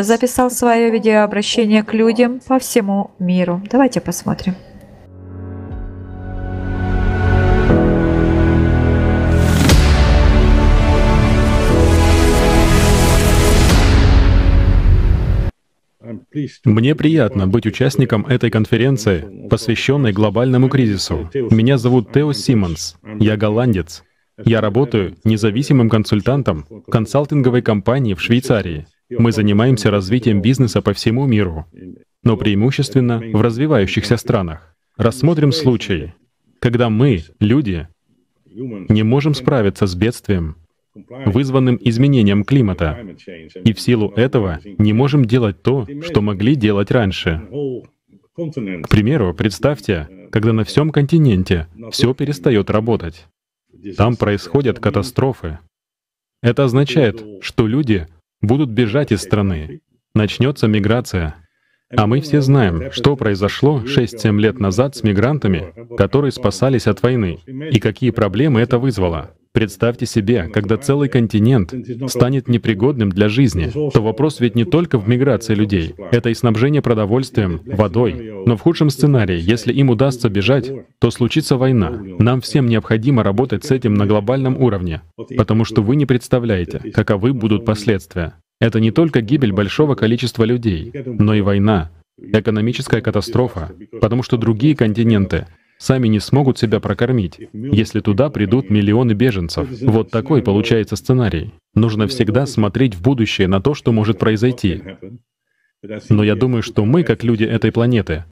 записал 0.00 0.50
свое 0.50 0.88
видеообращение 0.90 1.82
к 1.82 1.92
людям 1.92 2.40
по 2.48 2.58
всему 2.58 3.10
миру. 3.18 3.60
Давайте 3.70 4.00
посмотрим. 4.00 4.54
Мне 16.64 16.94
приятно 16.94 17.48
быть 17.48 17.66
участником 17.66 18.26
этой 18.26 18.50
конференции, 18.50 19.48
посвященной 19.48 20.12
глобальному 20.12 20.68
кризису. 20.68 21.28
Меня 21.34 21.76
зовут 21.78 22.12
Тео 22.12 22.32
Симмонс. 22.32 22.96
Я 23.18 23.36
голландец. 23.36 24.04
Я 24.44 24.60
работаю 24.60 25.16
независимым 25.24 25.90
консультантом 25.90 26.64
консалтинговой 26.90 27.62
компании 27.62 28.14
в 28.14 28.22
Швейцарии. 28.22 28.86
Мы 29.10 29.32
занимаемся 29.32 29.90
развитием 29.90 30.40
бизнеса 30.40 30.82
по 30.82 30.92
всему 30.92 31.26
миру, 31.26 31.66
но 32.22 32.36
преимущественно 32.36 33.18
в 33.18 33.40
развивающихся 33.40 34.16
странах. 34.16 34.76
Рассмотрим 34.96 35.52
случай, 35.52 36.14
когда 36.60 36.90
мы, 36.90 37.24
люди, 37.40 37.88
не 38.46 39.02
можем 39.02 39.34
справиться 39.34 39.86
с 39.86 39.94
бедствием, 39.94 40.56
вызванным 40.94 41.78
изменением 41.80 42.44
климата, 42.44 42.98
и 43.64 43.72
в 43.72 43.80
силу 43.80 44.10
этого 44.16 44.60
не 44.78 44.92
можем 44.92 45.24
делать 45.24 45.62
то, 45.62 45.86
что 46.02 46.20
могли 46.20 46.54
делать 46.56 46.90
раньше. 46.90 47.42
К 48.36 48.88
примеру, 48.88 49.34
представьте, 49.34 50.08
когда 50.32 50.52
на 50.52 50.64
всем 50.64 50.90
континенте 50.90 51.66
все 51.90 52.14
перестает 52.14 52.70
работать. 52.70 53.26
Там 53.96 54.16
происходят 54.16 54.78
катастрофы. 54.78 55.58
Это 56.42 56.64
означает, 56.64 57.22
что 57.42 57.66
люди 57.66 58.06
будут 58.40 58.70
бежать 58.70 59.12
из 59.12 59.20
страны. 59.22 59.80
Начнется 60.14 60.66
миграция. 60.68 61.36
А 61.94 62.06
мы 62.06 62.20
все 62.20 62.40
знаем, 62.40 62.92
что 62.92 63.16
произошло 63.16 63.82
6-7 63.84 64.38
лет 64.38 64.60
назад 64.60 64.94
с 64.96 65.02
мигрантами, 65.02 65.74
которые 65.96 66.30
спасались 66.30 66.86
от 66.86 67.02
войны, 67.02 67.40
и 67.46 67.80
какие 67.80 68.10
проблемы 68.10 68.60
это 68.60 68.78
вызвало. 68.78 69.34
Представьте 69.52 70.06
себе, 70.06 70.48
когда 70.52 70.76
целый 70.76 71.08
континент 71.08 71.74
станет 72.06 72.46
непригодным 72.46 73.10
для 73.10 73.28
жизни, 73.28 73.68
то 73.90 74.00
вопрос 74.00 74.38
ведь 74.38 74.54
не 74.54 74.64
только 74.64 74.96
в 74.96 75.08
миграции 75.08 75.54
людей. 75.54 75.94
Это 76.12 76.30
и 76.30 76.34
снабжение 76.34 76.82
продовольствием, 76.82 77.60
водой. 77.64 78.44
Но 78.46 78.56
в 78.56 78.60
худшем 78.60 78.90
сценарии, 78.90 79.40
если 79.40 79.72
им 79.72 79.90
удастся 79.90 80.28
бежать, 80.28 80.70
то 81.00 81.10
случится 81.10 81.56
война. 81.56 82.00
Нам 82.20 82.40
всем 82.40 82.66
необходимо 82.66 83.24
работать 83.24 83.64
с 83.64 83.72
этим 83.72 83.94
на 83.94 84.06
глобальном 84.06 84.56
уровне, 84.56 85.02
потому 85.36 85.64
что 85.64 85.82
вы 85.82 85.96
не 85.96 86.06
представляете, 86.06 86.78
каковы 86.94 87.32
будут 87.32 87.64
последствия. 87.64 88.34
Это 88.60 88.78
не 88.78 88.92
только 88.92 89.20
гибель 89.20 89.52
большого 89.52 89.96
количества 89.96 90.44
людей, 90.44 90.92
но 91.06 91.34
и 91.34 91.40
война, 91.40 91.90
экономическая 92.18 93.00
катастрофа, 93.00 93.72
потому 94.00 94.22
что 94.22 94.36
другие 94.36 94.76
континенты 94.76 95.46
сами 95.80 96.06
не 96.06 96.20
смогут 96.20 96.58
себя 96.58 96.78
прокормить, 96.78 97.40
если 97.52 98.00
туда 98.00 98.30
придут 98.30 98.70
миллионы 98.70 99.12
беженцев. 99.12 99.66
Вот 99.82 100.10
такой 100.10 100.42
получается 100.42 100.94
сценарий. 100.94 101.52
Нужно 101.74 102.06
всегда 102.06 102.46
смотреть 102.46 102.94
в 102.94 103.02
будущее 103.02 103.48
на 103.48 103.60
то, 103.60 103.74
что 103.74 103.90
может 103.90 104.18
произойти. 104.18 104.82
Но 106.08 106.22
я 106.22 106.36
думаю, 106.36 106.62
что 106.62 106.84
мы, 106.84 107.02
как 107.02 107.24
люди 107.24 107.44
этой 107.44 107.72
планеты, 107.72 108.24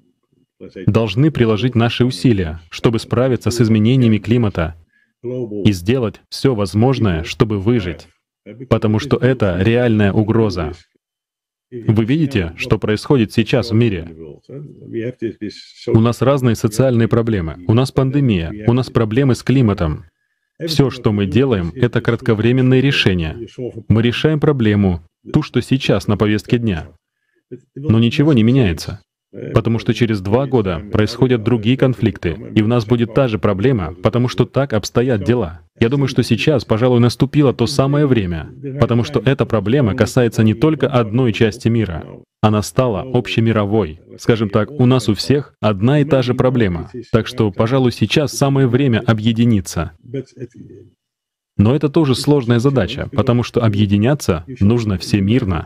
должны 0.86 1.30
приложить 1.30 1.74
наши 1.74 2.04
усилия, 2.04 2.60
чтобы 2.68 2.98
справиться 2.98 3.50
с 3.50 3.60
изменениями 3.60 4.18
климата 4.18 4.76
и 5.22 5.72
сделать 5.72 6.20
все 6.28 6.54
возможное, 6.54 7.24
чтобы 7.24 7.58
выжить 7.58 8.06
потому 8.68 8.98
что 8.98 9.16
это 9.16 9.58
реальная 9.60 10.12
угроза. 10.12 10.72
Вы 11.70 12.04
видите, 12.04 12.54
что 12.56 12.78
происходит 12.78 13.32
сейчас 13.32 13.70
в 13.70 13.74
мире? 13.74 14.08
У 15.86 16.00
нас 16.00 16.22
разные 16.22 16.54
социальные 16.54 17.08
проблемы, 17.08 17.64
у 17.66 17.74
нас 17.74 17.92
пандемия, 17.92 18.64
у 18.66 18.72
нас 18.72 18.88
проблемы 18.90 19.34
с 19.34 19.42
климатом. 19.42 20.06
Все, 20.66 20.90
что 20.90 21.12
мы 21.12 21.26
делаем, 21.26 21.72
это 21.74 22.00
кратковременные 22.00 22.80
решения. 22.80 23.36
Мы 23.88 24.02
решаем 24.02 24.40
проблему, 24.40 25.02
ту, 25.32 25.42
что 25.42 25.60
сейчас 25.60 26.06
на 26.08 26.16
повестке 26.16 26.58
дня. 26.58 26.88
Но 27.74 27.98
ничего 27.98 28.32
не 28.32 28.42
меняется. 28.42 29.00
Потому 29.54 29.78
что 29.78 29.92
через 29.92 30.20
два 30.20 30.46
года 30.46 30.82
происходят 30.90 31.42
другие 31.42 31.76
конфликты, 31.76 32.36
и 32.54 32.62
в 32.62 32.68
нас 32.68 32.86
будет 32.86 33.14
та 33.14 33.28
же 33.28 33.38
проблема, 33.38 33.94
потому 34.02 34.28
что 34.28 34.46
так 34.46 34.72
обстоят 34.72 35.22
дела. 35.22 35.60
Я 35.78 35.90
думаю, 35.90 36.08
что 36.08 36.22
сейчас, 36.22 36.64
пожалуй, 36.64 36.98
наступило 36.98 37.52
то 37.52 37.66
самое 37.66 38.06
время, 38.06 38.50
потому 38.80 39.04
что 39.04 39.20
эта 39.20 39.44
проблема 39.44 39.94
касается 39.94 40.42
не 40.42 40.54
только 40.54 40.88
одной 40.88 41.32
части 41.32 41.68
мира. 41.68 42.04
Она 42.40 42.62
стала 42.62 43.02
общемировой. 43.02 44.00
Скажем 44.16 44.48
так, 44.48 44.70
у 44.70 44.86
нас 44.86 45.08
у 45.08 45.14
всех 45.14 45.54
одна 45.60 46.00
и 46.00 46.04
та 46.04 46.22
же 46.22 46.34
проблема. 46.34 46.90
Так 47.12 47.26
что, 47.26 47.50
пожалуй, 47.50 47.92
сейчас 47.92 48.32
самое 48.32 48.66
время 48.66 49.02
объединиться. 49.04 49.92
Но 51.56 51.74
это 51.74 51.88
тоже 51.88 52.14
сложная 52.14 52.60
задача, 52.60 53.08
потому 53.12 53.42
что 53.42 53.62
объединяться 53.62 54.44
нужно 54.60 54.96
всемирно. 54.96 55.64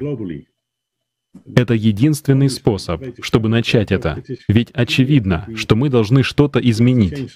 Это 1.55 1.75
единственный 1.75 2.51
способ, 2.51 3.03
чтобы 3.23 3.49
начать 3.49 3.91
это. 3.91 4.23
Ведь 4.49 4.71
очевидно, 4.73 5.47
что 5.57 5.77
мы 5.77 5.89
должны 5.89 6.23
что-то 6.23 6.59
изменить. 6.61 7.33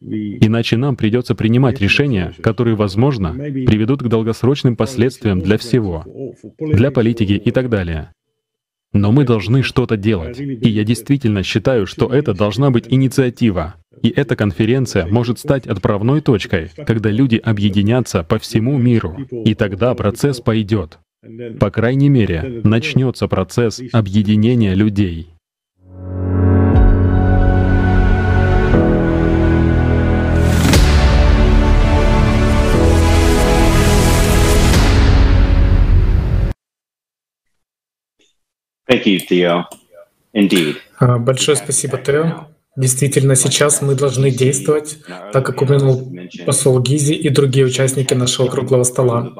Иначе 0.00 0.76
нам 0.76 0.96
придется 0.96 1.34
принимать 1.34 1.80
решения, 1.80 2.34
которые, 2.42 2.76
возможно, 2.76 3.32
приведут 3.32 4.02
к 4.02 4.08
долгосрочным 4.08 4.76
последствиям 4.76 5.40
для 5.40 5.56
всего, 5.56 6.04
для 6.58 6.90
политики 6.90 7.32
и 7.32 7.50
так 7.50 7.70
далее. 7.70 8.12
Но 8.92 9.10
мы 9.10 9.24
должны 9.24 9.62
что-то 9.62 9.96
делать. 9.96 10.38
И 10.38 10.68
я 10.68 10.84
действительно 10.84 11.42
считаю, 11.42 11.86
что 11.86 12.06
это 12.06 12.32
должна 12.32 12.70
быть 12.70 12.86
инициатива. 12.88 13.74
И 14.02 14.08
эта 14.08 14.36
конференция 14.36 15.06
может 15.06 15.38
стать 15.38 15.66
отправной 15.66 16.20
точкой, 16.20 16.70
когда 16.86 17.10
люди 17.10 17.36
объединятся 17.36 18.22
по 18.22 18.38
всему 18.38 18.78
миру. 18.78 19.16
И 19.30 19.54
тогда 19.54 19.94
процесс 19.94 20.40
пойдет. 20.40 20.98
По 21.58 21.70
крайней 21.70 22.08
мере, 22.08 22.60
начнется 22.64 23.28
процесс 23.28 23.80
объединения 23.92 24.74
людей. 24.74 25.34
А, 40.98 41.18
большое 41.18 41.56
спасибо, 41.56 41.98
Тео. 41.98 42.53
Действительно, 42.76 43.36
сейчас 43.36 43.82
мы 43.82 43.94
должны 43.94 44.32
действовать, 44.32 44.98
так 45.32 45.46
как 45.46 45.62
упомянул 45.62 46.12
посол 46.44 46.80
Гизи 46.80 47.12
и 47.12 47.28
другие 47.28 47.66
участники 47.66 48.14
нашего 48.14 48.48
круглого 48.48 48.82
стола. 48.82 49.32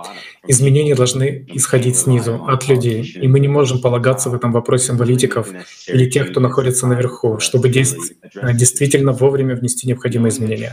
Изменения 0.46 0.94
должны 0.94 1.44
исходить 1.48 1.96
снизу, 1.96 2.44
от 2.46 2.68
людей. 2.68 3.02
И 3.02 3.26
мы 3.26 3.40
не 3.40 3.48
можем 3.48 3.80
полагаться 3.80 4.30
в 4.30 4.34
этом 4.34 4.52
вопросе 4.52 4.92
на 4.92 4.98
политиков 4.98 5.48
или 5.88 6.08
тех, 6.08 6.30
кто 6.30 6.38
находится 6.38 6.86
наверху, 6.86 7.40
чтобы 7.40 7.70
действительно 7.70 9.10
вовремя 9.10 9.56
внести 9.56 9.88
необходимые 9.88 10.30
изменения, 10.30 10.72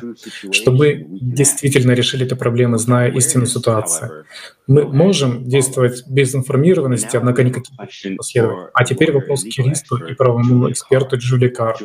чтобы 0.52 1.08
действительно 1.10 1.94
решили 1.94 2.28
эту 2.28 2.36
проблему, 2.36 2.78
зная 2.78 3.12
истинную 3.12 3.48
ситуацию. 3.48 4.26
Мы 4.68 4.84
можем 4.84 5.46
действовать 5.48 6.04
без 6.08 6.36
информированности, 6.36 7.18
однако 7.18 7.44
никаких 7.44 7.76
последовать. 8.18 8.70
А 8.74 8.84
теперь 8.84 9.12
вопрос 9.14 9.44
к 9.44 9.48
юристу 9.48 9.98
и 10.06 10.14
правовому 10.14 10.70
эксперту 10.70 11.18
Джули 11.18 11.48
Карр. 11.48 11.78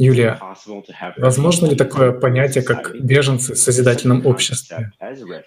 Юлия, 0.00 0.40
возможно 1.18 1.66
ли 1.66 1.76
такое 1.76 2.12
понятие, 2.12 2.64
как 2.64 2.98
беженцы 2.98 3.52
в 3.52 3.58
созидательном 3.58 4.24
обществе? 4.24 4.92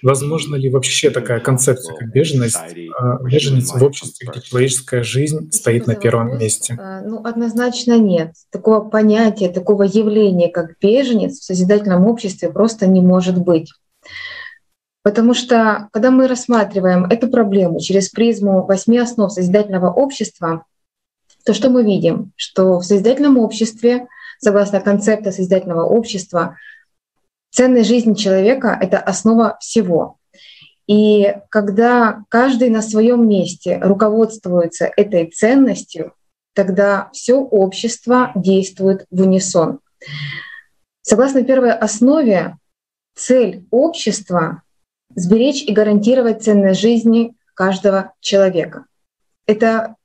Возможно 0.03 0.55
ли 0.55 0.69
вообще 0.69 1.09
такая 1.09 1.39
концепция, 1.39 1.95
как 1.95 2.11
беженность, 2.11 2.55
а, 2.55 3.17
беженец 3.23 3.73
в 3.73 3.83
обществе, 3.83 4.27
где 4.29 4.41
человеческая 4.41 5.01
жизнь 5.01 5.51
стоит 5.51 5.87
на 5.87 5.95
первом 5.95 6.37
месте? 6.37 6.77
А, 6.79 7.01
ну, 7.01 7.25
однозначно 7.25 7.97
нет. 7.97 8.33
Такого 8.51 8.87
понятия, 8.87 9.49
такого 9.49 9.83
явления, 9.83 10.49
как 10.49 10.77
беженец 10.79 11.39
в 11.39 11.43
созидательном 11.43 12.05
обществе 12.05 12.51
просто 12.51 12.85
не 12.85 13.01
может 13.01 13.39
быть. 13.39 13.73
Потому 15.01 15.33
что, 15.33 15.89
когда 15.91 16.11
мы 16.11 16.27
рассматриваем 16.27 17.05
эту 17.05 17.27
проблему 17.27 17.79
через 17.79 18.09
призму 18.09 18.63
восьми 18.67 18.99
основ 18.99 19.31
созидательного 19.31 19.91
общества, 19.91 20.65
то 21.43 21.55
что 21.55 21.71
мы 21.71 21.83
видим? 21.83 22.33
Что 22.35 22.77
в 22.77 22.83
созидательном 22.83 23.39
обществе 23.39 24.07
согласно 24.43 24.81
концепта 24.81 25.31
созидательного 25.31 25.83
общества, 25.85 26.57
ценность 27.51 27.89
жизни 27.89 28.13
человека— 28.13 28.77
это 28.81 28.99
основа 28.99 29.57
всего. 29.59 30.17
И 30.87 31.35
когда 31.49 32.23
каждый 32.29 32.69
на 32.69 32.81
своем 32.81 33.27
месте 33.27 33.79
руководствуется 33.81 34.91
этой 34.95 35.27
ценностью, 35.27 36.13
тогда 36.53 37.09
все 37.13 37.35
общество 37.35 38.31
действует 38.35 39.05
в 39.09 39.21
унисон. 39.21 39.79
Согласно 41.01 41.43
первой 41.43 41.71
основе, 41.71 42.57
цель 43.15 43.65
общества— 43.71 44.61
сберечь 45.15 45.63
и 45.63 45.73
гарантировать 45.73 46.43
ценность 46.43 46.81
жизни 46.81 47.35
каждого 47.53 48.13
человека. 48.19 48.85
Это, 49.45 49.95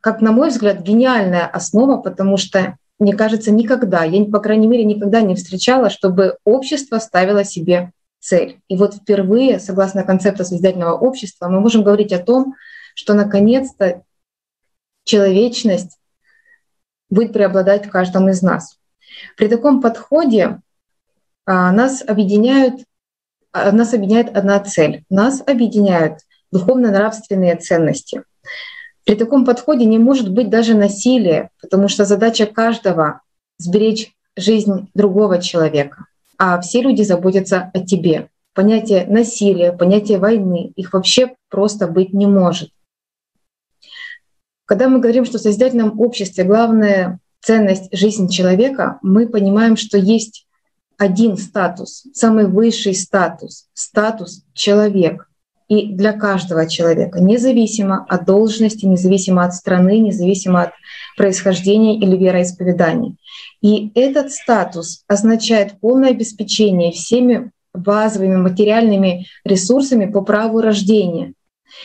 как 0.00 0.20
на 0.20 0.32
мой 0.32 0.50
взгляд, 0.50 0.80
гениальная 0.80 1.46
основа, 1.46 1.96
потому 1.98 2.36
что 2.36 2.76
мне 3.00 3.14
кажется, 3.14 3.50
никогда, 3.50 4.04
я, 4.04 4.24
по 4.26 4.40
крайней 4.40 4.66
мере, 4.66 4.84
никогда 4.84 5.22
не 5.22 5.34
встречала, 5.34 5.88
чтобы 5.88 6.36
общество 6.44 6.98
ставило 6.98 7.44
себе 7.44 7.92
цель. 8.20 8.60
И 8.68 8.76
вот 8.76 8.94
впервые, 8.94 9.58
согласно 9.58 10.04
концепту 10.04 10.44
созидательного 10.44 10.96
общества, 10.96 11.48
мы 11.48 11.60
можем 11.60 11.82
говорить 11.82 12.12
о 12.12 12.18
том, 12.18 12.54
что 12.94 13.14
наконец-то 13.14 14.02
человечность 15.04 15.98
будет 17.08 17.32
преобладать 17.32 17.86
в 17.86 17.90
каждом 17.90 18.28
из 18.28 18.42
нас. 18.42 18.78
При 19.36 19.48
таком 19.48 19.80
подходе 19.80 20.60
а, 21.46 21.72
нас 21.72 22.04
объединяют, 22.06 22.84
а, 23.52 23.72
нас 23.72 23.94
объединяет 23.94 24.36
одна 24.36 24.60
цель. 24.60 25.04
Нас 25.08 25.42
объединяют 25.46 26.20
духовно-нравственные 26.52 27.56
ценности. 27.56 28.24
При 29.10 29.16
таком 29.16 29.44
подходе 29.44 29.86
не 29.86 29.98
может 29.98 30.30
быть 30.30 30.50
даже 30.50 30.74
насилия, 30.74 31.50
потому 31.60 31.88
что 31.88 32.04
задача 32.04 32.46
каждого— 32.46 33.22
сберечь 33.58 34.14
жизнь 34.36 34.88
другого 34.94 35.42
человека, 35.42 36.04
а 36.38 36.60
все 36.60 36.80
люди 36.80 37.02
заботятся 37.02 37.72
о 37.74 37.80
тебе. 37.80 38.28
Понятие 38.54 39.06
насилия, 39.08 39.72
понятие 39.72 40.18
войны, 40.18 40.72
их 40.76 40.92
вообще 40.92 41.34
просто 41.48 41.88
быть 41.88 42.12
не 42.12 42.28
может. 42.28 42.70
Когда 44.64 44.88
мы 44.88 45.00
говорим, 45.00 45.24
что 45.24 45.38
в 45.38 45.42
созидательном 45.42 45.98
обществе 45.98 46.44
главная 46.44 47.18
ценность— 47.40 47.88
жизнь 47.90 48.28
человека, 48.28 49.00
мы 49.02 49.28
понимаем, 49.28 49.76
что 49.76 49.98
есть 49.98 50.46
один 50.98 51.36
статус, 51.36 52.04
самый 52.12 52.46
высший 52.46 52.94
статус, 52.94 53.66
статус 53.74 54.44
человек. 54.54 55.28
И 55.70 55.86
для 55.86 56.12
каждого 56.12 56.68
человека, 56.68 57.20
независимо 57.20 58.04
от 58.08 58.26
должности, 58.26 58.86
независимо 58.86 59.44
от 59.44 59.54
страны, 59.54 60.00
независимо 60.00 60.62
от 60.62 60.70
происхождения 61.16 61.96
или 61.96 62.16
вероисповедания. 62.16 63.14
И 63.62 63.92
этот 63.94 64.32
статус 64.32 65.04
означает 65.06 65.78
полное 65.80 66.10
обеспечение 66.10 66.90
всеми 66.90 67.52
базовыми 67.72 68.34
материальными 68.34 69.26
ресурсами 69.44 70.06
по 70.06 70.22
праву 70.22 70.60
рождения. 70.60 71.34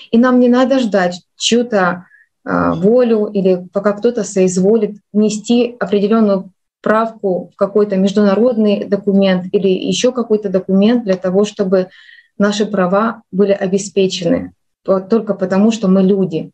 И 0.10 0.18
нам 0.18 0.40
не 0.40 0.50
надо 0.50 0.80
ждать 0.80 1.22
чью-то 1.38 2.08
а, 2.44 2.74
волю 2.74 3.28
или 3.28 3.68
пока 3.72 3.94
кто-то 3.94 4.24
соизволит 4.24 4.98
нести 5.14 5.76
определенную 5.80 6.50
правку 6.82 7.52
в 7.54 7.56
какой-то 7.56 7.98
международный 7.98 8.86
документ 8.86 9.46
или 9.52 9.68
еще 9.68 10.12
какой-то 10.12 10.50
документ 10.50 11.04
для 11.04 11.18
того, 11.18 11.46
чтобы 11.46 11.90
наши 12.38 12.66
права 12.66 13.22
были 13.32 13.52
обеспечены 13.52 14.54
только 14.84 15.34
потому, 15.34 15.72
что 15.72 15.88
мы 15.88 16.04
люди. 16.04 16.52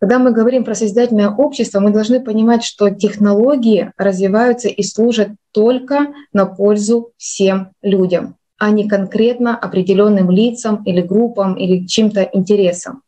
Когда 0.00 0.18
мы 0.18 0.32
говорим 0.32 0.64
про 0.64 0.74
созидательное 0.74 1.28
общество, 1.28 1.78
мы 1.78 1.90
должны 1.90 2.20
понимать, 2.20 2.64
что 2.64 2.90
технологии 2.90 3.92
развиваются 3.98 4.68
и 4.68 4.82
служат 4.82 5.28
только 5.52 6.08
на 6.32 6.46
пользу 6.46 7.12
всем 7.18 7.72
людям, 7.82 8.36
а 8.58 8.70
не 8.70 8.88
конкретно 8.88 9.56
определенным 9.56 10.30
лицам 10.30 10.82
или 10.84 11.02
группам 11.02 11.54
или 11.54 11.86
чьим-то 11.86 12.22
интересам. 12.32 13.02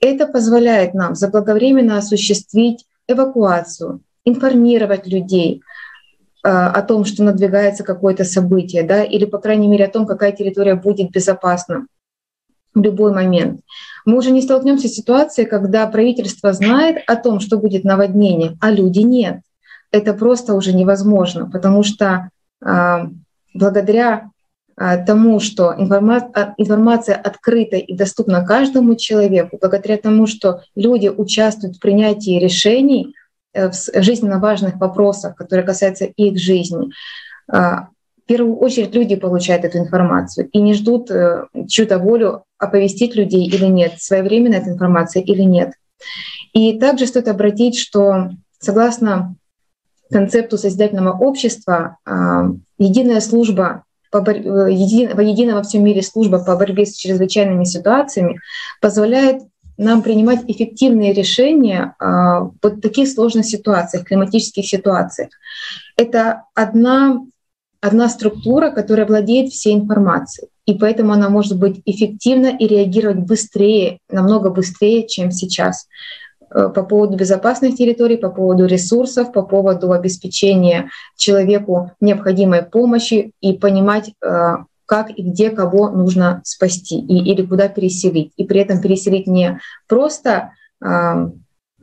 Это 0.00 0.26
позволяет 0.26 0.92
нам 0.92 1.14
заблаговременно 1.14 1.98
осуществить 1.98 2.84
эвакуацию, 3.06 4.00
информировать 4.24 5.06
людей 5.06 5.62
о 6.42 6.82
том, 6.82 7.04
что 7.04 7.24
надвигается 7.24 7.84
какое-то 7.84 8.24
событие, 8.24 8.82
да, 8.82 9.02
или, 9.02 9.24
по 9.24 9.38
крайней 9.38 9.68
мере, 9.68 9.86
о 9.86 9.90
том, 9.90 10.06
какая 10.06 10.32
территория 10.32 10.74
будет 10.74 11.10
безопасна 11.10 11.86
в 12.74 12.80
любой 12.80 13.12
момент. 13.12 13.60
Мы 14.04 14.16
уже 14.16 14.30
не 14.30 14.40
столкнемся 14.40 14.88
с 14.88 14.94
ситуацией, 14.94 15.46
когда 15.46 15.86
правительство 15.86 16.52
знает 16.52 17.02
о 17.06 17.16
том, 17.16 17.40
что 17.40 17.58
будет 17.58 17.84
наводнение, 17.84 18.56
а 18.60 18.70
люди 18.70 19.00
нет. 19.00 19.40
Это 19.90 20.14
просто 20.14 20.54
уже 20.54 20.72
невозможно, 20.72 21.50
потому 21.50 21.82
что 21.82 22.30
э, 22.64 22.98
благодаря 23.54 24.30
э, 24.76 25.04
тому, 25.04 25.40
что 25.40 25.74
информа- 25.76 26.30
а, 26.34 26.54
информация 26.56 27.16
открыта 27.16 27.76
и 27.76 27.94
доступна 27.94 28.44
каждому 28.44 28.94
человеку, 28.96 29.58
благодаря 29.60 29.96
тому, 29.96 30.26
что 30.26 30.62
люди 30.76 31.08
участвуют 31.08 31.76
в 31.76 31.80
принятии 31.80 32.38
решений, 32.38 33.14
Э, 33.14 33.27
в 33.66 34.02
жизненно 34.02 34.38
важных 34.38 34.76
вопросах, 34.76 35.36
которые 35.36 35.66
касаются 35.66 36.04
их 36.04 36.38
жизни. 36.38 36.90
А, 37.50 37.88
в 38.22 38.26
первую 38.26 38.56
очередь 38.56 38.94
люди 38.94 39.16
получают 39.16 39.64
эту 39.64 39.78
информацию 39.78 40.48
и 40.50 40.60
не 40.60 40.74
ждут 40.74 41.10
э, 41.10 41.46
чью-то 41.66 41.98
волю 41.98 42.44
оповестить 42.58 43.16
людей 43.16 43.46
или 43.46 43.64
нет, 43.66 43.94
своевременно 43.98 44.56
эта 44.56 44.70
информация 44.70 45.22
или 45.22 45.42
нет. 45.42 45.72
И 46.52 46.78
также 46.78 47.06
стоит 47.06 47.28
обратить, 47.28 47.78
что 47.78 48.30
согласно 48.58 49.34
концепту 50.10 50.58
созидательного 50.58 51.16
общества, 51.16 51.98
а, 52.04 52.50
единая 52.78 53.20
служба 53.20 53.84
по 54.10 54.20
бор... 54.20 54.34
Э, 54.34 54.72
еди... 54.72 55.02
единая 55.02 55.54
во 55.54 55.62
всем 55.62 55.84
мире 55.84 56.02
служба 56.02 56.38
по 56.38 56.56
борьбе 56.56 56.86
с 56.86 56.96
чрезвычайными 56.96 57.64
ситуациями 57.64 58.40
позволяет 58.80 59.42
нам 59.78 60.02
принимать 60.02 60.40
эффективные 60.48 61.12
решения 61.12 61.94
а, 61.98 62.40
в 62.40 62.54
вот 62.62 62.82
таких 62.82 63.08
сложных 63.08 63.46
ситуациях, 63.46 64.04
климатических 64.04 64.66
ситуациях. 64.66 65.30
Это 65.96 66.42
одна, 66.54 67.20
одна 67.80 68.08
структура, 68.08 68.70
которая 68.70 69.06
владеет 69.06 69.52
всей 69.52 69.74
информацией. 69.74 70.48
И 70.66 70.74
поэтому 70.74 71.12
она 71.12 71.30
может 71.30 71.58
быть 71.58 71.80
эффективна 71.86 72.48
и 72.48 72.66
реагировать 72.66 73.18
быстрее, 73.18 74.00
намного 74.10 74.50
быстрее, 74.50 75.06
чем 75.06 75.30
сейчас 75.30 75.86
э, 76.50 76.68
по 76.68 76.82
поводу 76.82 77.16
безопасных 77.16 77.76
территорий, 77.76 78.16
по 78.16 78.30
поводу 78.30 78.66
ресурсов, 78.66 79.32
по 79.32 79.42
поводу 79.42 79.92
обеспечения 79.92 80.90
человеку 81.16 81.92
необходимой 82.00 82.64
помощи 82.64 83.30
и 83.40 83.52
понимать, 83.54 84.10
э, 84.22 84.56
как 84.88 85.10
и 85.10 85.22
где 85.22 85.50
кого 85.50 85.90
нужно 85.90 86.40
спасти 86.44 86.98
и, 86.98 87.30
или 87.30 87.44
куда 87.44 87.68
переселить. 87.68 88.32
И 88.38 88.44
при 88.44 88.60
этом 88.60 88.80
переселить 88.80 89.26
не 89.26 89.60
просто, 89.86 90.52
э, 90.82 91.30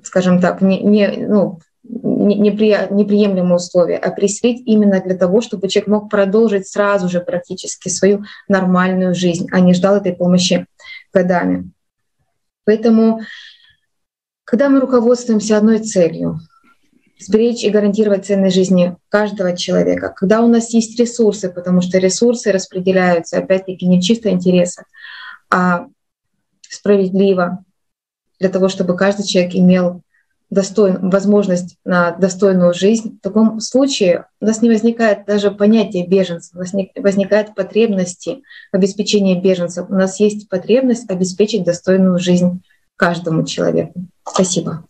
скажем 0.02 0.42
так, 0.42 0.62
не, 0.62 0.82
не, 0.82 1.28
ну, 1.28 1.60
неприемлемые 1.84 3.58
условия, 3.58 3.98
а 3.98 4.10
переселить 4.10 4.64
именно 4.66 5.00
для 5.02 5.16
того, 5.16 5.42
чтобы 5.42 5.68
человек 5.68 5.88
мог 5.88 6.10
продолжить 6.10 6.68
сразу 6.68 7.08
же 7.08 7.22
практически 7.22 7.90
свою 7.90 8.24
нормальную 8.48 9.14
жизнь, 9.14 9.48
а 9.52 9.60
не 9.60 9.76
ждал 9.76 9.98
этой 9.98 10.14
помощи 10.14 10.66
годами. 11.14 11.70
Поэтому, 12.66 13.22
когда 14.46 14.68
мы 14.68 14.80
руководствуемся 14.80 15.58
одной 15.58 15.78
целью, 15.78 16.40
сберечь 17.18 17.64
и 17.64 17.70
гарантировать 17.70 18.26
ценность 18.26 18.56
жизни 18.56 18.96
каждого 19.10 19.56
человека. 19.56 20.14
Когда 20.16 20.42
у 20.42 20.48
нас 20.48 20.74
есть 20.74 21.00
ресурсы, 21.00 21.50
потому 21.50 21.82
что 21.82 21.98
ресурсы 21.98 22.52
распределяются, 22.52 23.38
опять-таки, 23.38 23.86
не 23.86 24.02
чисто 24.02 24.30
интереса, 24.30 24.84
а 25.50 25.88
справедливо, 26.62 27.64
для 28.40 28.50
того, 28.50 28.68
чтобы 28.68 28.98
каждый 28.98 29.26
человек 29.26 29.56
имел 29.56 30.02
достоин, 30.50 31.10
возможность 31.10 31.78
на 31.86 32.12
достойную 32.12 32.74
жизнь. 32.74 33.18
В 33.18 33.22
таком 33.22 33.60
случае 33.60 34.26
у 34.42 34.46
нас 34.46 34.62
не 34.62 34.70
возникает 34.70 35.26
даже 35.26 35.52
понятия 35.52 36.06
беженцев, 36.06 36.56
у 36.56 36.60
нас 36.60 36.74
не 36.74 36.92
возникает 36.96 37.56
потребности 37.56 38.42
в 38.72 38.76
обеспечении 38.76 39.40
беженцев. 39.40 39.90
У 39.90 39.94
нас 39.94 40.20
есть 40.20 40.50
потребность 40.50 41.10
обеспечить 41.10 41.64
достойную 41.64 42.20
жизнь 42.20 42.62
каждому 42.96 43.44
человеку. 43.44 44.06
Спасибо. 44.24 44.86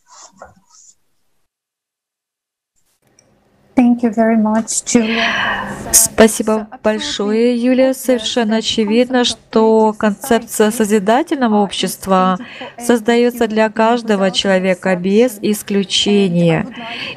Спасибо 5.91 6.67
большое, 6.81 7.57
Юлия. 7.57 7.93
Совершенно 7.93 8.57
очевидно, 8.57 9.25
что 9.25 9.93
концепция 9.97 10.71
созидательного 10.71 11.61
общества 11.61 12.37
создается 12.79 13.47
для 13.47 13.69
каждого 13.69 14.31
человека 14.31 14.95
без 14.95 15.39
исключения. 15.41 16.67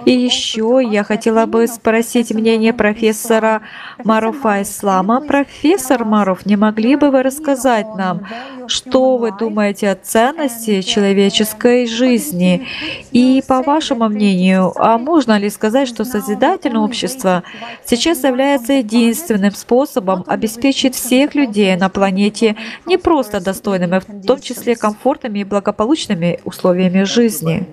И 0.04 0.10
еще 0.10 0.80
я 0.84 1.04
хотела 1.04 1.46
бы 1.46 1.68
спросить 1.68 2.32
мнение 2.32 2.72
профессора 2.72 3.62
Маруфа 4.02 4.62
Ислама. 4.62 5.20
Профессор 5.20 6.04
Маруф, 6.04 6.44
не 6.44 6.56
могли 6.56 6.96
бы 6.96 7.10
вы 7.10 7.22
рассказать 7.22 7.86
нам, 7.94 8.26
что 8.66 9.16
вы 9.16 9.30
думаете 9.30 9.90
о 9.90 9.94
ценности 9.94 10.82
человеческой 10.82 11.86
жизни? 11.86 12.66
И 13.12 13.42
по 13.46 13.62
вашему 13.62 14.08
мнению, 14.08 14.72
а 14.76 14.98
можно 14.98 15.38
ли 15.38 15.50
сказать, 15.50 15.88
что 15.88 16.04
созидательное 16.04 16.47
созидательное 16.48 16.80
общество 16.80 17.42
сейчас 17.84 18.24
является 18.24 18.74
единственным 18.74 19.52
способом 19.52 20.24
обеспечить 20.26 20.94
всех 20.94 21.34
людей 21.34 21.76
на 21.76 21.88
планете 21.88 22.56
не 22.86 22.96
просто 22.98 23.40
достойными, 23.40 24.00
в 24.00 24.26
том 24.26 24.40
числе 24.40 24.76
комфортными 24.76 25.40
и 25.40 25.44
благополучными 25.44 26.40
условиями 26.44 27.04
жизни. 27.04 27.68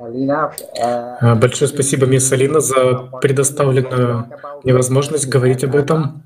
А, 0.00 1.36
большое 1.36 1.68
спасибо, 1.68 2.06
мисс 2.06 2.32
Алина, 2.32 2.60
за 2.60 3.10
предоставленную 3.20 4.26
мне 4.64 4.74
возможность 4.74 5.28
говорить 5.28 5.62
об 5.62 5.76
этом, 5.76 6.24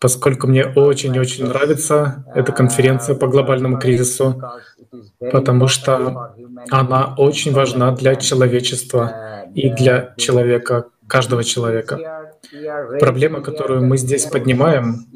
поскольку 0.00 0.46
мне 0.46 0.64
очень-очень 0.64 1.46
нравится 1.46 2.24
эта 2.34 2.52
конференция 2.52 3.14
по 3.14 3.26
глобальному 3.26 3.78
кризису, 3.78 4.42
потому 5.20 5.68
что 5.68 6.34
она 6.70 7.14
очень 7.18 7.52
важна 7.52 7.92
для 7.92 8.16
человечества 8.16 9.12
и 9.54 9.70
для 9.70 10.14
человека 10.16 10.86
каждого 11.08 11.42
человека. 11.42 12.30
Проблема, 13.00 13.40
которую 13.40 13.84
мы 13.84 13.96
здесь 13.96 14.26
поднимаем, 14.26 15.06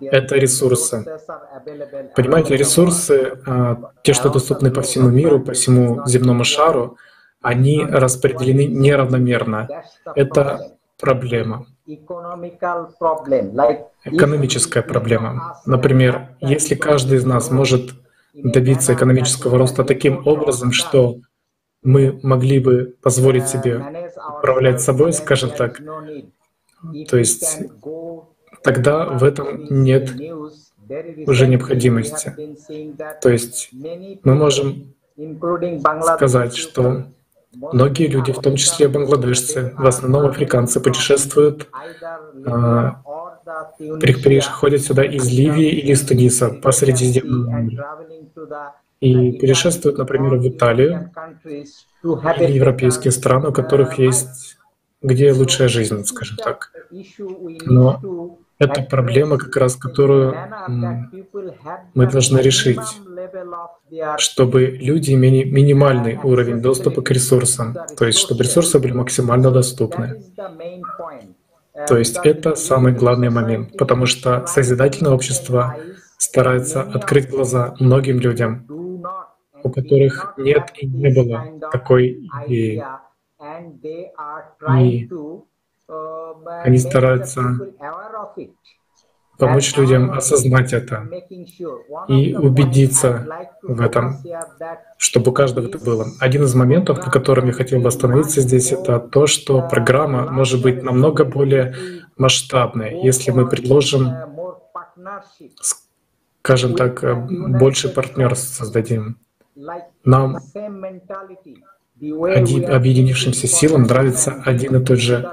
это 0.00 0.36
ресурсы. 0.36 1.04
Понимаете, 2.14 2.56
ресурсы, 2.56 3.38
а, 3.46 3.92
те, 4.02 4.12
что 4.12 4.28
доступны 4.28 4.70
по 4.70 4.82
всему 4.82 5.08
миру, 5.08 5.40
по 5.40 5.52
всему 5.52 6.06
земному 6.06 6.44
шару, 6.44 6.96
они 7.40 7.84
распределены 7.84 8.66
неравномерно. 8.66 9.68
Это 10.14 10.72
проблема. 11.00 11.66
экономическая 14.04 14.82
проблема. 14.82 15.60
Например, 15.66 16.30
если 16.40 16.74
каждый 16.74 17.18
из 17.18 17.24
нас 17.24 17.50
может 17.50 17.92
добиться 18.34 18.94
экономического 18.94 19.58
роста 19.58 19.84
таким 19.84 20.26
образом, 20.26 20.72
что 20.72 21.20
мы 21.86 22.18
могли 22.24 22.58
бы 22.58 22.96
позволить 23.00 23.46
себе 23.46 23.80
управлять 24.38 24.80
собой, 24.80 25.12
скажем 25.12 25.50
так, 25.50 25.80
то 27.08 27.16
есть 27.16 27.60
тогда 28.62 29.06
в 29.06 29.22
этом 29.22 29.66
нет 29.70 30.12
уже 31.26 31.46
необходимости. 31.46 32.34
То 33.22 33.30
есть 33.30 33.70
мы 34.24 34.34
можем 34.34 34.94
сказать, 36.16 36.56
что 36.56 37.04
многие 37.52 38.08
люди, 38.08 38.32
в 38.32 38.40
том 38.40 38.56
числе 38.56 38.88
бангладешцы, 38.88 39.72
в 39.78 39.86
основном 39.86 40.26
африканцы, 40.26 40.80
путешествуют, 40.80 41.68
а, 42.46 43.00
приходят 44.00 44.82
сюда 44.82 45.04
из 45.04 45.28
Ливии 45.30 45.68
или 45.68 45.92
из 45.92 46.04
Туниса 46.04 46.48
по 46.50 46.72
Средиземному 46.72 47.70
и 49.00 49.32
путешествуют, 49.32 49.98
например, 49.98 50.36
в 50.36 50.48
Италию 50.48 51.10
или 52.02 52.52
европейские 52.52 53.12
страны, 53.12 53.48
у 53.48 53.52
которых 53.52 53.98
есть 53.98 54.56
где 55.02 55.32
лучшая 55.32 55.68
жизнь, 55.68 56.04
скажем 56.04 56.36
так. 56.36 56.72
Но 57.64 58.38
это 58.58 58.82
проблема, 58.82 59.38
как 59.38 59.56
раз 59.56 59.76
которую 59.76 60.34
мы 61.94 62.06
должны 62.10 62.40
решить, 62.40 62.80
чтобы 64.18 64.66
люди 64.66 65.12
имели 65.12 65.44
минимальный 65.44 66.18
уровень 66.22 66.60
доступа 66.62 67.02
к 67.02 67.10
ресурсам, 67.10 67.76
то 67.96 68.06
есть 68.06 68.18
чтобы 68.18 68.44
ресурсы 68.44 68.78
были 68.78 68.92
максимально 68.92 69.50
доступны. 69.50 70.22
То 71.86 71.98
есть 71.98 72.18
это 72.24 72.54
самый 72.54 72.94
главный 72.94 73.28
момент, 73.28 73.76
потому 73.76 74.06
что 74.06 74.46
созидательное 74.46 75.12
общество 75.12 75.76
старается 76.16 76.80
открыть 76.80 77.28
глаза 77.28 77.74
многим 77.78 78.18
людям, 78.18 78.66
у 79.66 79.70
которых 79.70 80.34
нет 80.36 80.72
и 80.78 80.86
не 80.86 81.10
было 81.10 81.60
такой 81.72 82.28
идеи. 82.44 82.84
И 84.80 85.08
они 86.64 86.78
стараются 86.78 87.42
помочь 89.38 89.76
людям 89.76 90.10
осознать 90.12 90.72
это 90.72 91.08
и 92.08 92.34
убедиться 92.34 93.26
в 93.62 93.80
этом, 93.80 94.18
чтобы 94.96 95.30
у 95.30 95.34
каждого 95.34 95.66
это 95.66 95.78
было. 95.78 96.06
Один 96.20 96.44
из 96.44 96.54
моментов, 96.54 97.04
на 97.04 97.10
котором 97.10 97.46
я 97.46 97.52
хотел 97.52 97.80
бы 97.80 97.88
остановиться 97.88 98.40
здесь, 98.40 98.72
это 98.72 98.98
то, 98.98 99.26
что 99.26 99.62
программа 99.68 100.30
может 100.30 100.62
быть 100.62 100.82
намного 100.82 101.24
более 101.24 101.74
масштабной, 102.16 103.02
если 103.02 103.30
мы 103.30 103.48
предложим, 103.48 104.08
скажем 106.40 106.74
так, 106.74 107.04
больше 107.58 107.88
партнерств 107.88 108.56
создадим. 108.56 109.18
Нам 110.04 110.38
один, 112.00 112.70
объединившимся 112.70 113.46
силам 113.46 113.84
нравится 113.84 114.42
один 114.44 114.76
и 114.76 114.84
тот 114.84 114.98
же 114.98 115.30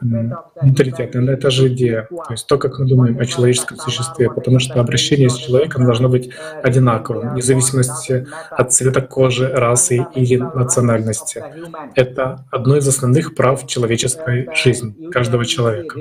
менталитет, 0.00 1.16
и 1.16 1.36
та 1.36 1.50
же 1.50 1.66
идея. 1.66 2.06
То 2.08 2.32
есть 2.32 2.46
то, 2.46 2.58
как 2.58 2.78
мы 2.78 2.86
думаем 2.86 3.18
о 3.18 3.26
человеческом 3.26 3.76
существе, 3.78 4.30
потому 4.30 4.60
что 4.60 4.80
обращение 4.80 5.28
с 5.28 5.34
человеком 5.34 5.84
должно 5.84 6.08
быть 6.08 6.30
одинаковым, 6.62 7.30
вне 7.30 7.42
зависимости 7.42 8.24
от 8.50 8.72
цвета 8.72 9.00
кожи, 9.00 9.48
расы 9.48 10.06
или 10.14 10.36
национальности. 10.36 11.42
Это 11.96 12.46
одно 12.52 12.76
из 12.76 12.86
основных 12.86 13.34
прав 13.34 13.66
человеческой 13.66 14.48
жизни, 14.54 15.10
каждого 15.10 15.44
человека. 15.44 15.98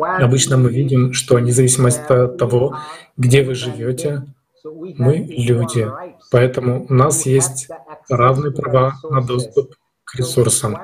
Обычно 0.00 0.56
мы 0.56 0.70
видим, 0.70 1.12
что 1.12 1.40
независимо 1.40 1.88
от 1.88 2.38
того, 2.38 2.76
где 3.16 3.42
вы 3.42 3.56
живете, 3.56 4.22
мы 4.64 5.16
люди, 5.16 5.86
поэтому 6.34 6.84
у 6.88 6.94
нас 6.94 7.26
есть 7.26 7.68
равные 8.08 8.52
права 8.52 8.94
на 9.08 9.22
доступ 9.22 9.76
к 10.02 10.16
ресурсам. 10.16 10.76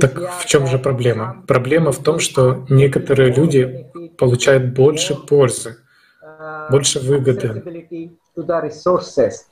Так 0.00 0.14
в 0.40 0.46
чем 0.46 0.66
же 0.66 0.80
проблема? 0.80 1.44
Проблема 1.46 1.92
в 1.92 2.02
том, 2.02 2.18
что 2.18 2.66
некоторые 2.68 3.32
люди 3.32 3.86
получают 4.18 4.74
больше 4.74 5.14
пользы, 5.14 5.76
больше 6.72 6.98
выгоды, 6.98 7.62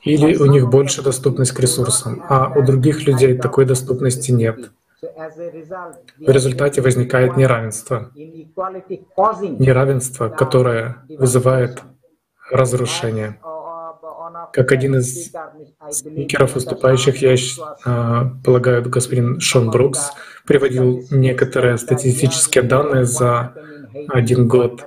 или 0.03 0.35
у 0.35 0.45
них 0.47 0.69
больше 0.69 1.01
доступность 1.01 1.53
к 1.53 1.59
ресурсам, 1.61 2.21
а 2.27 2.51
у 2.53 2.61
других 2.65 3.07
людей 3.07 3.37
такой 3.37 3.63
доступности 3.63 4.31
нет. 4.31 4.71
В 5.01 6.29
результате 6.29 6.81
возникает 6.81 7.37
неравенство. 7.37 8.11
Неравенство, 9.67 10.27
которое 10.27 10.97
вызывает 11.07 11.81
разрушения. 12.51 13.39
Как 14.53 14.71
один 14.71 14.95
из 14.97 15.31
спикеров, 15.91 16.55
выступающих, 16.55 17.21
я 17.21 17.35
а, 17.85 18.31
полагаю, 18.43 18.87
господин 18.89 19.39
Шон 19.39 19.69
Брукс, 19.69 20.11
приводил 20.45 21.03
некоторые 21.11 21.77
статистические 21.77 22.63
данные 22.63 23.05
за 23.05 23.53
один 24.07 24.47
год. 24.47 24.85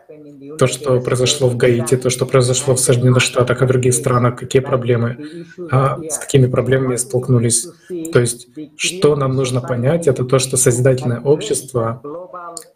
То, 0.59 0.67
что 0.67 1.01
произошло 1.01 1.49
в 1.49 1.57
Гаити, 1.57 1.97
то, 1.97 2.11
что 2.11 2.27
произошло 2.27 2.75
в 2.75 2.81
Соединенных 2.81 3.23
Штатах 3.23 3.63
и 3.63 3.67
других 3.67 3.95
странах, 3.95 4.37
какие 4.37 4.61
проблемы, 4.61 5.45
а 5.71 5.99
с 6.09 6.19
какими 6.19 6.47
проблемами 6.47 6.97
столкнулись. 6.97 7.69
То 8.13 8.21
есть, 8.21 8.49
что 8.77 9.17
нам 9.17 9.35
нужно 9.35 9.61
понять, 9.61 10.07
это 10.07 10.25
то, 10.25 10.39
что 10.39 10.57
созидательное 10.57 11.21
общество 11.21 12.03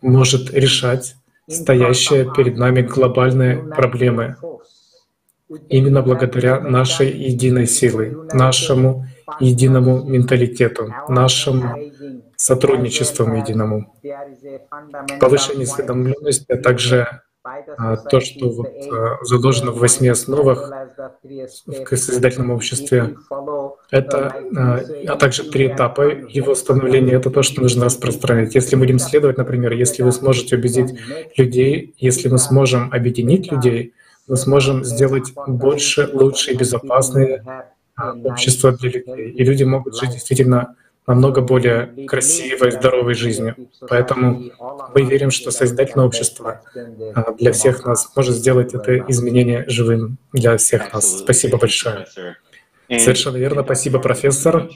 может 0.01 0.53
решать 0.53 1.17
стоящие 1.49 2.31
перед 2.35 2.57
нами 2.57 2.83
глобальные 2.83 3.57
проблемы 3.57 4.37
именно 5.69 6.03
благодаря 6.03 6.61
нашей 6.61 7.11
единой 7.11 7.67
силы, 7.67 8.29
нашему 8.33 9.07
единому 9.41 10.05
менталитету, 10.05 10.93
нашему 11.09 11.77
сотрудничеству 12.37 13.27
единому. 13.33 13.95
Повышение 15.21 15.65
осведомленности, 15.65 16.53
а 16.53 16.57
также 16.59 17.23
а, 17.79 17.97
то, 17.97 18.21
что 18.21 18.51
вот, 18.51 18.67
а, 18.67 19.25
заложено 19.25 19.71
в 19.71 19.79
восьми 19.79 20.09
основах 20.09 20.73
в 21.23 21.97
созидательном 21.97 22.51
обществе, 22.51 23.17
это, 23.93 24.35
а, 24.57 24.81
а 25.07 25.17
также 25.17 25.45
три 25.45 25.69
этапа 25.69 26.03
его 26.03 26.57
становления, 26.57 27.13
это 27.13 27.31
то, 27.31 27.43
что 27.43 27.63
нужно 27.63 27.85
распространять. 27.85 28.57
Если 28.57 28.75
мы 28.75 28.81
будем 28.81 28.99
следовать, 28.99 29.39
например, 29.39 29.73
если 29.75 30.03
вы 30.03 30.11
сможете 30.11 30.57
убедить 30.57 30.99
людей, 31.37 31.95
если 31.99 32.29
мы 32.29 32.39
сможем 32.39 32.93
объединить 32.93 33.53
людей, 33.53 33.95
мы 34.27 34.37
сможем 34.37 34.85
сделать 34.85 35.33
больше, 35.47 36.09
лучше 36.13 36.53
и 36.53 36.57
безопасное 36.57 37.75
общество 38.25 38.73
для 38.73 38.91
людей. 38.91 39.31
И 39.31 39.45
люди 39.45 39.65
могут 39.65 39.97
жить 39.97 40.11
действительно 40.11 40.75
намного 41.07 41.41
более 41.41 42.07
красивой, 42.07 42.73
здоровой 42.73 43.15
жизнью. 43.15 43.55
Поэтому 43.89 44.51
мы 44.95 45.03
верим, 45.03 45.31
что 45.31 45.51
Созидательное 45.51 46.07
общество 46.07 46.63
а, 47.15 47.33
для 47.33 47.53
всех 47.53 47.85
нас 47.85 48.11
может 48.17 48.35
сделать 48.35 48.75
это 48.75 48.99
изменение 49.09 49.65
живым 49.69 50.19
для 50.33 50.57
всех 50.57 50.93
нас. 50.93 51.21
Спасибо 51.21 51.59
большое. 51.59 52.07
Совершенно 52.89 53.37
верно. 53.37 53.63
Спасибо, 53.63 53.99
профессор. 53.99 54.69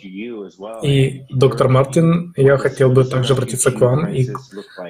И 0.82 1.22
доктор 1.30 1.68
Мартин, 1.68 2.32
я 2.36 2.56
хотел 2.56 2.90
бы 2.90 3.04
также 3.04 3.34
обратиться 3.34 3.70
к 3.70 3.80
вам 3.80 4.08
и 4.08 4.28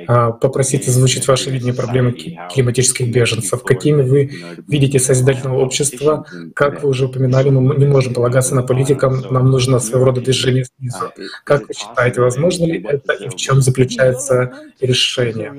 а, 0.07 0.31
попросить 0.33 0.89
озвучить 0.89 1.29
ваше 1.29 1.51
видение 1.51 1.75
проблемы 1.75 2.13
климатических 2.53 3.13
беженцев. 3.13 3.63
Какими 3.63 4.03
вы 4.03 4.31
видите 4.67 4.99
созидательного 4.99 5.61
общества? 5.61 6.25
Как 6.55 6.83
вы 6.83 6.89
уже 6.89 7.07
упоминали, 7.07 7.51
мы 7.51 7.77
не 7.77 7.87
можем 7.87 8.15
полагаться 8.15 8.55
на 8.55 8.63
политикам, 8.63 9.21
нам 9.31 9.51
нужно 9.51 9.81
своего 9.81 10.07
рода 10.07 10.21
движение 10.21 10.65
снизу. 10.65 11.13
Как 11.45 11.69
вы 11.69 11.75
считаете, 11.75 12.21
возможно 12.21 12.65
ли 12.65 12.83
это 12.83 13.13
и 13.13 13.29
в 13.29 13.37
чем 13.37 13.61
заключается 13.61 14.53
решение? 14.81 15.53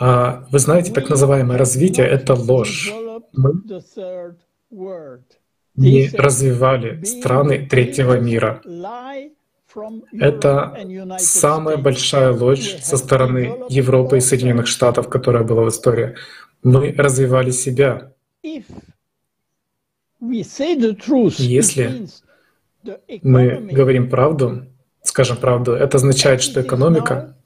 А, 0.00 0.46
вы 0.50 0.58
знаете, 0.58 0.92
так 0.92 1.08
называемое 1.10 1.58
развитие— 1.58 2.06
это 2.08 2.34
ложь. 2.34 2.92
Мы 3.32 3.52
не 5.74 6.08
развивали 6.08 7.04
страны 7.04 7.66
третьего 7.66 8.18
мира. 8.18 8.60
Это 10.12 10.76
самая 11.18 11.76
большая 11.76 12.32
ложь 12.32 12.76
со 12.82 12.96
стороны 12.96 13.64
Европы 13.68 14.18
и 14.18 14.20
Соединенных 14.20 14.66
Штатов, 14.66 15.08
которая 15.08 15.44
была 15.44 15.64
в 15.64 15.68
истории. 15.68 16.16
Мы 16.62 16.92
развивали 16.92 17.50
себя. 17.50 18.12
Если 21.38 22.08
мы 23.22 23.68
говорим 23.72 24.10
правду, 24.10 24.66
скажем 25.02 25.36
правду, 25.36 25.72
это 25.72 25.98
означает, 25.98 26.42
что 26.42 26.60
экономика 26.60 27.37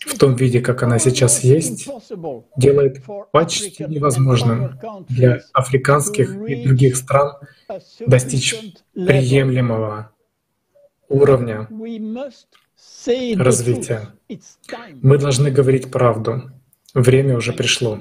в 0.00 0.18
том 0.18 0.34
виде, 0.36 0.60
как 0.60 0.82
она 0.82 0.98
сейчас 0.98 1.44
есть, 1.44 1.88
делает 2.56 3.02
почти 3.32 3.84
невозможным 3.84 4.78
для 5.08 5.40
африканских 5.52 6.34
и 6.48 6.64
других 6.64 6.96
стран 6.96 7.36
достичь 8.06 8.74
приемлемого 8.94 10.12
уровня 11.08 11.68
развития. 13.36 14.08
Мы 15.02 15.18
должны 15.18 15.50
говорить 15.50 15.90
правду. 15.90 16.50
Время 16.94 17.36
уже 17.36 17.52
пришло. 17.52 18.00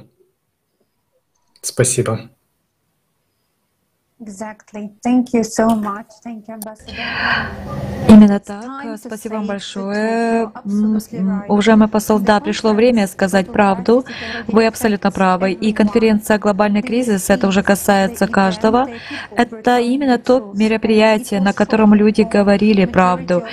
Спасибо. 1.61 2.29
Именно 8.09 8.39
так. 8.39 8.97
Спасибо 8.97 9.35
вам 9.35 9.45
большое. 9.45 10.51
Уважаемый 11.47 11.87
посол, 11.87 12.17
да, 12.19 12.39
пришло 12.39 12.73
время 12.73 13.05
сказать 13.05 13.51
правду. 13.51 14.05
Вы 14.47 14.65
абсолютно 14.65 15.11
правы. 15.11 15.51
И 15.51 15.71
конференция 15.71 16.39
«Глобальный 16.39 16.81
кризис»— 16.81 17.29
это 17.29 17.47
уже 17.47 17.61
касается 17.61 18.27
каждого. 18.27 18.87
Это 19.35 19.77
именно 19.79 20.17
то 20.17 20.51
мероприятие, 20.55 21.39
на 21.39 21.53
котором 21.53 21.93
люди 21.93 22.23
говорили 22.23 22.85
правду. 22.85 23.43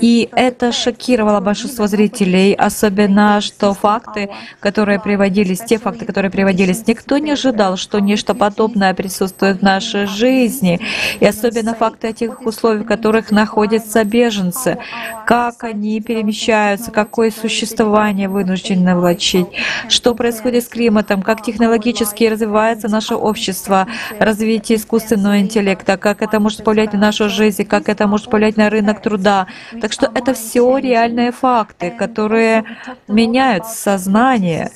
И 0.00 0.28
это 0.32 0.70
шокировало 0.70 1.40
большинство 1.40 1.88
зрителей, 1.88 2.54
особенно 2.54 3.40
что 3.40 3.74
факты, 3.74 4.30
которые 4.60 5.00
приводились, 5.00 5.60
те 5.60 5.78
факты, 5.78 6.04
которые 6.04 6.30
приводились, 6.30 6.86
никто 6.86 7.18
не 7.18 7.32
ожидал, 7.32 7.76
что 7.76 7.98
нечто 7.98 8.34
подобное 8.34 8.94
присутствует 8.94 9.58
в 9.58 9.62
нашей 9.62 10.03
жизни, 10.06 10.80
и 11.20 11.26
особенно 11.26 11.74
факты 11.74 12.08
этих 12.08 12.40
условий, 12.46 12.82
в 12.82 12.86
которых 12.86 13.30
находятся 13.30 14.04
беженцы, 14.04 14.78
как 15.26 15.64
они 15.64 16.00
перемещаются, 16.00 16.90
какое 16.90 17.30
существование 17.30 18.28
вынуждены 18.28 18.96
влачить, 18.96 19.46
что 19.88 20.14
происходит 20.14 20.64
с 20.64 20.68
климатом, 20.68 21.22
как 21.22 21.42
технологически 21.42 22.24
развивается 22.24 22.88
наше 22.88 23.14
общество, 23.14 23.86
развитие 24.18 24.78
искусственного 24.78 25.40
интеллекта, 25.40 25.96
как 25.96 26.22
это 26.22 26.40
может 26.40 26.64
повлиять 26.64 26.92
на 26.92 26.98
нашу 26.98 27.28
жизнь, 27.28 27.64
как 27.64 27.88
это 27.88 28.06
может 28.06 28.30
повлиять 28.30 28.56
на 28.56 28.70
рынок 28.70 29.00
труда. 29.02 29.46
Так 29.80 29.92
что 29.92 30.10
это 30.14 30.34
все 30.34 30.78
реальные 30.78 31.32
факты, 31.32 31.90
которые 31.90 32.64
меняют 33.08 33.66
сознание. 33.66 34.70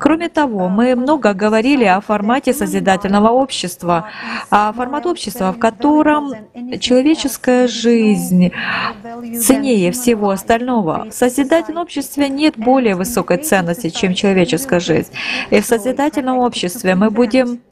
Кроме 0.00 0.28
того, 0.28 0.68
мы 0.68 0.94
много 0.94 1.34
говорили 1.34 1.84
о 1.84 2.00
формате 2.00 2.52
созидательного 2.52 3.28
общества, 3.28 4.08
формат 4.52 5.06
общества, 5.06 5.52
в 5.52 5.58
котором 5.58 6.32
человеческая 6.78 7.66
жизнь 7.68 8.52
ценнее 9.40 9.92
всего 9.92 10.28
остального. 10.30 11.06
В 11.10 11.14
созидательном 11.14 11.82
обществе 11.82 12.28
нет 12.28 12.58
более 12.58 12.94
высокой 12.94 13.38
ценности, 13.38 13.88
чем 13.88 14.12
человеческая 14.12 14.80
жизнь. 14.80 15.12
И 15.50 15.60
в 15.60 15.64
созидательном 15.64 16.38
обществе 16.38 16.94
мы 16.94 17.10
будем 17.10 17.60
а 17.62 17.71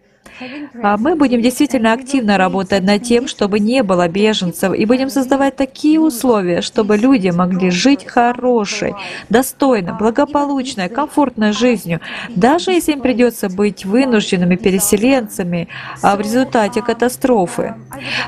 мы 0.99 1.15
будем 1.15 1.41
действительно 1.41 1.93
активно 1.93 2.39
работать 2.39 2.83
над 2.83 3.03
тем, 3.03 3.29
чтобы 3.29 3.59
не 3.59 3.83
было 3.83 4.09
беженцев, 4.09 4.75
и 4.75 4.85
будем 4.85 5.11
создавать 5.11 5.57
такие 5.57 6.01
условия, 6.01 6.63
чтобы 6.63 6.97
люди 6.97 7.29
могли 7.29 7.71
жить 7.71 8.07
хорошей, 8.07 8.95
достойной, 9.29 9.97
благополучной, 9.97 10.89
комфортной 10.89 11.53
жизнью, 11.53 12.01
даже 12.29 12.73
если 12.73 12.93
им 12.93 13.01
придется 13.01 13.49
быть 13.49 13.85
вынужденными 13.85 14.57
переселенцами 14.57 15.69
а 16.03 16.17
в 16.17 16.21
результате 16.21 16.83
катастрофы. 16.83 17.75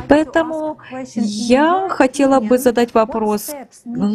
Поэтому 0.08 0.78
я 1.14 1.88
хотела 1.88 2.40
бы 2.40 2.58
задать 2.58 2.94
вопрос, 2.94 3.50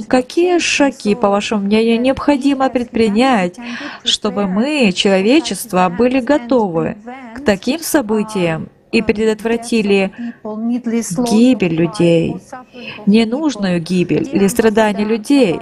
какие 0.08 0.60
шаги, 0.60 1.16
по 1.16 1.30
вашему 1.30 1.62
мнению, 1.62 2.00
необходимо 2.00 2.70
предпринять, 2.70 3.56
чтобы 4.04 4.48
мы, 4.48 4.92
человечество, 4.92 5.90
были 5.90 6.20
готовы 6.20 6.98
к 7.38 7.46
таким 7.46 7.80
событиям 7.80 8.70
и 8.92 9.02
предотвратили 9.02 10.12
гибель 11.30 11.76
людей, 11.76 12.36
ненужную 13.06 13.80
гибель 13.80 14.28
или 14.34 14.48
страдания 14.48 15.06
людей. 15.06 15.60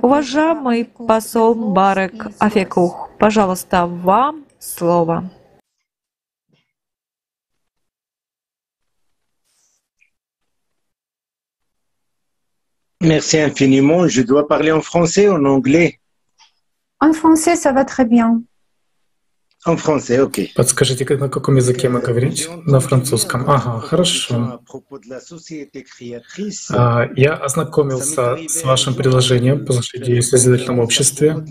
Уважаемый 0.00 0.84
посол 0.84 1.54
Барек 1.54 2.28
Афекух, 2.38 3.10
пожалуйста, 3.18 3.86
вам 3.86 4.44
слово. 4.58 5.30
Merci 13.00 13.38
infiniment. 13.38 14.08
Je 14.08 14.22
dois 14.22 14.48
parler 14.48 14.72
en 14.72 14.80
français 14.80 15.28
ou 15.28 15.34
en 15.34 15.44
anglais 15.44 16.00
En 17.00 17.12
français, 17.12 17.54
ça 17.54 17.72
va 17.72 17.84
très 17.84 18.04
bien. 18.04 18.42
En 19.68 19.76
français, 19.76 20.18
ok. 20.22 20.54
Подскажите, 20.54 21.04
на 21.18 21.28
каком 21.28 21.56
языке 21.56 21.90
мы 21.90 22.00
говорить? 22.00 22.48
На 22.64 22.80
французском. 22.80 23.44
Ага, 23.46 23.80
хорошо. 23.80 24.62
А, 26.70 27.08
я 27.14 27.34
ознакомился 27.34 28.38
с 28.48 28.64
вашим 28.64 28.94
предложением 28.94 29.66
по 29.66 29.74
наследию 29.74 30.22
в 30.22 30.24
созидательном 30.24 30.78
обществе. 30.78 31.44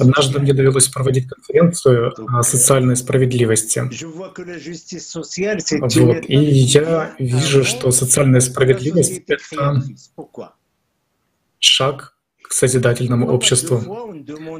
Однажды 0.00 0.40
мне 0.40 0.52
довелось 0.52 0.88
проводить 0.88 1.28
конференцию 1.28 2.12
о 2.36 2.42
социальной 2.42 2.96
справедливости. 2.96 3.82
Вот. 5.80 6.24
И 6.28 6.36
я 6.36 7.14
вижу, 7.20 7.62
что 7.62 7.92
социальная 7.92 8.40
справедливость— 8.40 9.22
это 9.28 9.80
шаг 11.60 12.13
к 12.48 12.52
созидательному 12.52 13.26
обществу. 13.28 13.80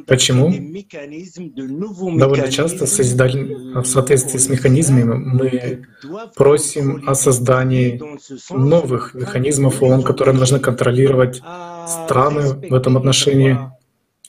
Почему? 0.06 0.52
Довольно 2.18 2.50
часто 2.50 2.86
в 2.86 3.84
соответствии 3.84 4.38
с 4.38 4.48
механизмами 4.48 5.14
мы 5.14 5.86
просим 6.34 7.04
о 7.06 7.14
создании 7.14 8.00
новых 8.50 9.14
механизмов 9.14 9.82
ООН, 9.82 10.02
которые 10.02 10.36
должны 10.36 10.60
контролировать 10.60 11.42
страны 11.86 12.68
в 12.70 12.74
этом 12.74 12.96
отношении, 12.96 13.58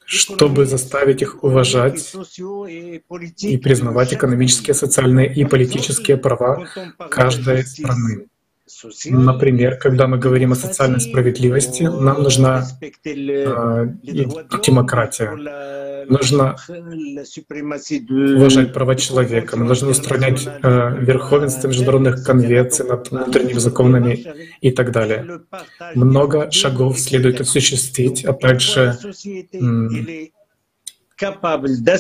чтобы 0.06 0.66
заставить 0.66 1.22
их 1.22 1.44
уважать 1.44 2.14
и 3.40 3.58
признавать 3.58 4.14
экономические, 4.14 4.74
социальные 4.74 5.34
и 5.34 5.46
политические 5.46 6.18
права 6.18 6.68
каждой 7.10 7.66
страны. 7.66 8.28
Например, 9.06 9.78
когда 9.78 10.08
мы 10.08 10.18
говорим 10.18 10.52
о 10.54 10.56
социальной 10.56 11.00
справедливости, 11.00 11.84
нам 11.84 12.24
нужна 12.24 12.66
э, 12.82 13.88
демократия, 14.66 15.30
нужно 16.10 16.56
уважать 18.10 18.74
права 18.74 18.96
человека, 18.96 19.56
мы 19.56 19.68
должны 19.68 19.90
устранять 19.90 20.48
э, 20.48 20.98
верховенство 21.00 21.68
международных 21.68 22.26
конвенций 22.26 22.88
над 22.88 23.12
внутренними 23.12 23.60
законами 23.60 24.26
и 24.62 24.72
так 24.72 24.92
далее. 24.92 25.42
Много 25.94 26.50
шагов 26.50 27.00
следует 27.00 27.42
осуществить, 27.42 28.26
а 28.26 28.34
также 28.34 28.98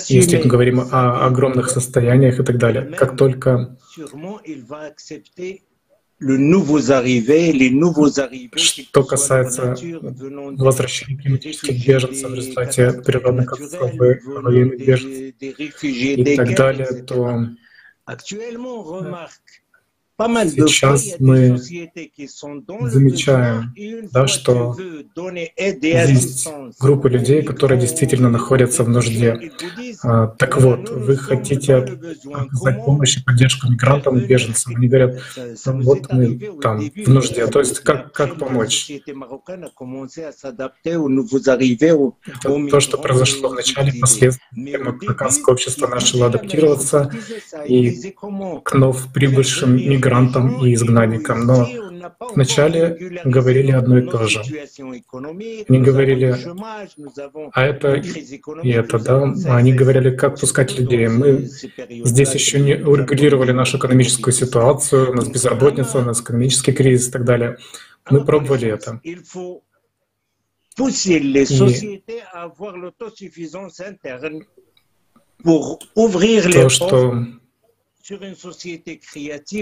если 0.07 0.37
мы 0.37 0.45
говорим 0.45 0.79
о 0.79 1.27
огромных 1.27 1.69
состояниях 1.69 2.39
и 2.39 2.43
так 2.43 2.57
далее, 2.57 2.81
как 2.97 3.15
только 3.15 3.77
что 8.55 9.03
касается 9.03 9.75
возвращения 9.81 11.17
климатических 11.21 11.85
беженцев 11.85 12.31
в 12.31 12.33
результате 12.33 12.93
природной 13.01 13.45
катастрофы, 13.45 14.21
военных 14.25 14.79
беженцев 14.79 15.83
и 15.83 16.35
так 16.35 16.55
далее, 16.55 17.03
то 17.03 17.49
Сейчас 20.17 21.15
мы 21.19 21.57
замечаем, 21.57 23.73
да, 24.13 24.27
что 24.27 24.77
есть 25.15 26.47
группы 26.79 27.09
людей, 27.09 27.43
которые 27.43 27.81
действительно 27.81 28.29
находятся 28.29 28.85
в 28.85 28.89
нужде. 28.89 29.51
А, 30.03 30.27
так 30.27 30.61
вот, 30.61 30.89
вы 30.89 31.17
хотите 31.17 31.75
оказать 31.75 32.85
помощь 32.85 33.17
и 33.17 33.23
поддержку 33.23 33.69
мигрантам 33.69 34.17
и 34.17 34.25
беженцам. 34.25 34.77
Они 34.77 34.87
говорят, 34.87 35.19
ну, 35.65 35.81
вот 35.81 36.09
мы 36.13 36.39
там 36.61 36.79
в 36.79 37.09
нужде. 37.09 37.47
То 37.47 37.59
есть 37.59 37.81
как, 37.81 38.13
как 38.13 38.39
помочь? 38.39 38.89
Это 38.89 39.13
то, 42.69 42.79
что 42.79 42.97
произошло 42.97 43.49
в 43.49 43.53
начале, 43.53 43.91
последствия 43.99 44.77
марокканское 44.77 45.53
общество 45.53 45.87
начало 45.87 46.27
адаптироваться 46.27 47.11
и 47.67 48.13
к 48.63 48.73
вновь 48.73 49.11
прибывшим 49.13 49.75
мигрантам 49.75 50.05
мигрантам 50.06 50.65
и 50.65 50.73
изгнанникам, 50.73 51.45
но 51.45 51.68
вначале 52.34 53.22
говорили 53.26 53.72
одно 53.72 53.98
и 53.98 54.02
то 54.07 54.27
же. 54.27 54.41
Они 55.69 55.82
говорили, 55.82 56.36
а 57.53 57.65
это 57.65 57.95
и 58.64 58.69
это, 58.69 58.99
да, 58.99 59.34
они 59.56 59.73
говорили, 59.73 60.15
как 60.15 60.40
пускать 60.40 60.77
людей. 60.77 61.07
Мы 61.07 61.49
здесь 62.06 62.34
еще 62.34 62.60
не 62.60 62.76
урегулировали 62.76 63.52
нашу 63.52 63.77
экономическую 63.77 64.34
ситуацию, 64.34 65.11
у 65.11 65.14
нас 65.14 65.27
безработица, 65.27 65.99
у 65.99 66.02
нас 66.03 66.22
экономический 66.22 66.73
кризис 66.73 67.10
и 67.10 67.11
так 67.11 67.26
далее. 67.26 67.57
Мы 68.10 68.23
пробовали 68.23 68.68
это. 68.68 68.99
И 69.03 69.15
то, 76.52 76.69
что 76.69 77.26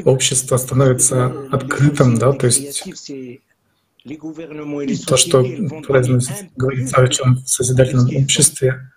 общество 0.06 0.57
становится 0.57 1.28
открытым, 1.52 2.18
да, 2.18 2.34
то 2.34 2.48
есть 2.48 2.84
То, 5.07 5.18
что 5.18 5.44
говорится 6.57 7.02
о 7.02 7.07
чем 7.07 7.36
в 7.36 7.48
созидательном 7.48 8.14
обществе, 8.15 8.91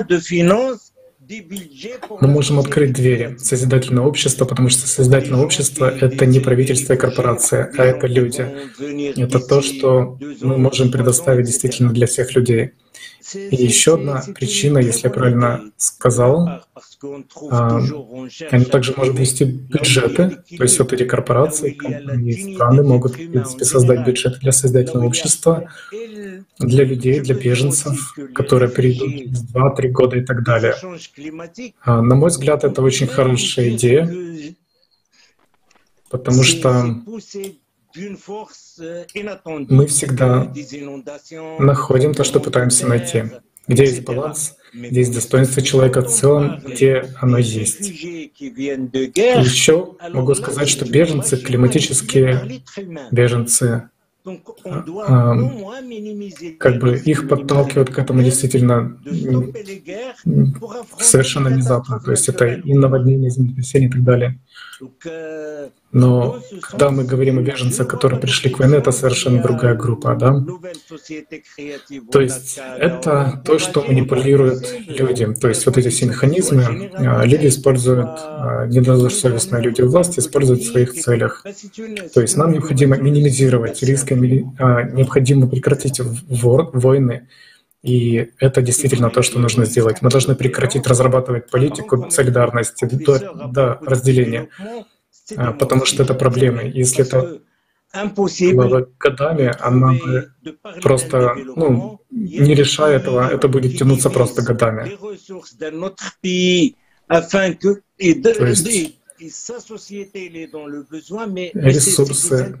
это 0.00 0.20
мы 2.20 2.28
можем 2.28 2.58
открыть 2.58 2.92
двери 2.92 3.36
созидательного 3.38 4.06
общества, 4.06 4.44
потому 4.44 4.68
что 4.68 4.86
созидательное 4.86 5.42
общество— 5.42 5.90
это 6.00 6.26
не 6.26 6.40
правительство 6.40 6.94
и 6.94 6.96
корпорация, 6.96 7.72
а 7.76 7.84
это 7.84 8.06
люди. 8.06 8.46
Это 9.16 9.40
то, 9.40 9.62
что 9.62 10.18
мы 10.40 10.58
можем 10.58 10.90
предоставить 10.90 11.46
действительно 11.46 11.92
для 11.92 12.06
всех 12.06 12.34
людей. 12.34 12.72
И 13.34 13.56
еще 13.56 13.94
одна 13.94 14.22
причина, 14.34 14.78
если 14.78 15.08
я 15.08 15.10
правильно 15.10 15.72
сказал, 15.76 16.62
а, 17.50 17.80
они 18.50 18.64
также 18.64 18.94
могут 18.96 19.18
вести 19.18 19.44
бюджеты, 19.44 20.38
то 20.56 20.62
есть 20.62 20.78
вот 20.78 20.92
эти 20.92 21.04
корпорации, 21.04 21.70
компании, 21.72 22.54
страны 22.54 22.82
могут, 22.82 23.12
в 23.12 23.16
принципе, 23.16 23.64
создать 23.64 24.06
бюджеты 24.06 24.38
для 24.40 24.52
создательного 24.52 25.06
общества, 25.06 25.68
для 26.58 26.84
людей, 26.84 27.20
для 27.20 27.34
беженцев, 27.34 28.14
которые 28.34 28.70
придут 28.70 29.10
через 29.10 29.52
2-3 29.52 29.88
года 29.88 30.16
и 30.18 30.24
так 30.24 30.44
далее. 30.44 30.74
А, 31.82 32.00
на 32.02 32.14
мой 32.14 32.28
взгляд, 32.30 32.64
это 32.64 32.82
очень 32.82 33.06
хорошая 33.06 33.70
идея, 33.70 34.08
потому 36.10 36.42
что 36.42 37.02
мы 39.68 39.86
всегда 39.86 40.52
находим 41.58 42.14
то, 42.14 42.24
что 42.24 42.40
пытаемся 42.40 42.86
найти. 42.86 43.24
Где 43.66 43.84
есть 43.84 44.04
баланс, 44.04 44.56
где 44.74 45.00
есть 45.00 45.14
достоинство 45.14 45.62
человека 45.62 46.02
в 46.02 46.08
целом, 46.08 46.60
где 46.66 47.08
оно 47.20 47.38
есть. 47.38 47.80
еще 49.40 49.96
могу 50.12 50.34
сказать, 50.34 50.68
что 50.68 50.84
беженцы, 50.84 51.38
климатические 51.38 52.62
беженцы, 53.10 53.88
а, 55.06 55.34
как 56.58 56.78
бы 56.78 56.98
их 56.98 57.28
подталкивают 57.28 57.90
к 57.90 57.98
этому 57.98 58.22
действительно 58.22 58.98
совершенно 60.98 61.50
внезапно. 61.50 62.00
То 62.00 62.10
есть 62.10 62.28
это 62.28 62.46
и 62.46 62.72
наводнение, 62.72 63.30
землетрясение 63.30 63.88
и 63.88 63.92
так 63.92 64.02
далее. 64.02 64.40
Но 65.94 66.40
когда 66.60 66.90
мы 66.90 67.04
говорим 67.04 67.38
о 67.38 67.42
беженцах, 67.42 67.86
которые 67.86 68.20
пришли 68.20 68.50
к 68.50 68.58
войне, 68.58 68.78
это 68.78 68.90
совершенно 68.90 69.40
другая 69.40 69.76
группа, 69.76 70.16
да? 70.16 70.44
То 72.10 72.20
есть 72.20 72.58
это 72.78 73.40
то, 73.44 73.60
что 73.60 73.84
манипулирует 73.86 74.88
люди. 74.88 75.32
То 75.34 75.48
есть 75.48 75.64
вот 75.66 75.78
эти 75.78 75.90
все 75.90 76.06
механизмы 76.06 76.90
а, 76.94 77.24
люди 77.24 77.46
используют, 77.46 78.08
а, 78.08 78.66
недобросовестные 78.66 79.62
люди 79.62 79.82
власти 79.82 80.18
используют 80.18 80.62
в 80.62 80.66
своих 80.66 80.94
целях. 80.94 81.44
То 82.12 82.20
есть 82.20 82.36
нам 82.36 82.52
необходимо 82.52 82.96
минимизировать 82.96 83.80
риски, 83.84 84.14
а, 84.58 84.82
необходимо 84.82 85.48
прекратить 85.48 86.00
войны, 86.28 87.28
и 87.84 88.30
это 88.40 88.62
действительно 88.62 89.10
то, 89.10 89.22
что 89.22 89.38
нужно 89.38 89.64
сделать. 89.64 89.98
Мы 90.00 90.10
должны 90.10 90.34
прекратить 90.34 90.88
разрабатывать 90.88 91.50
политику 91.50 92.10
солидарности 92.10 92.86
до, 92.86 93.48
до 93.48 93.78
разделения. 93.82 94.48
А, 95.36 95.52
потому 95.52 95.86
что 95.86 96.02
это 96.02 96.14
проблемы. 96.14 96.70
Если 96.74 97.06
это 97.06 97.40
было 98.52 98.68
бы 98.68 98.92
годами, 98.98 99.54
она 99.60 99.92
бы 99.92 100.32
просто, 100.82 101.34
ну, 101.56 102.00
не 102.10 102.54
решая 102.54 102.96
этого, 102.96 103.28
это 103.28 103.48
будет 103.48 103.78
тянуться 103.78 104.10
просто 104.10 104.42
годами. 104.42 104.96
То 108.32 108.46
есть 108.46 108.98
ресурсы 111.54 112.56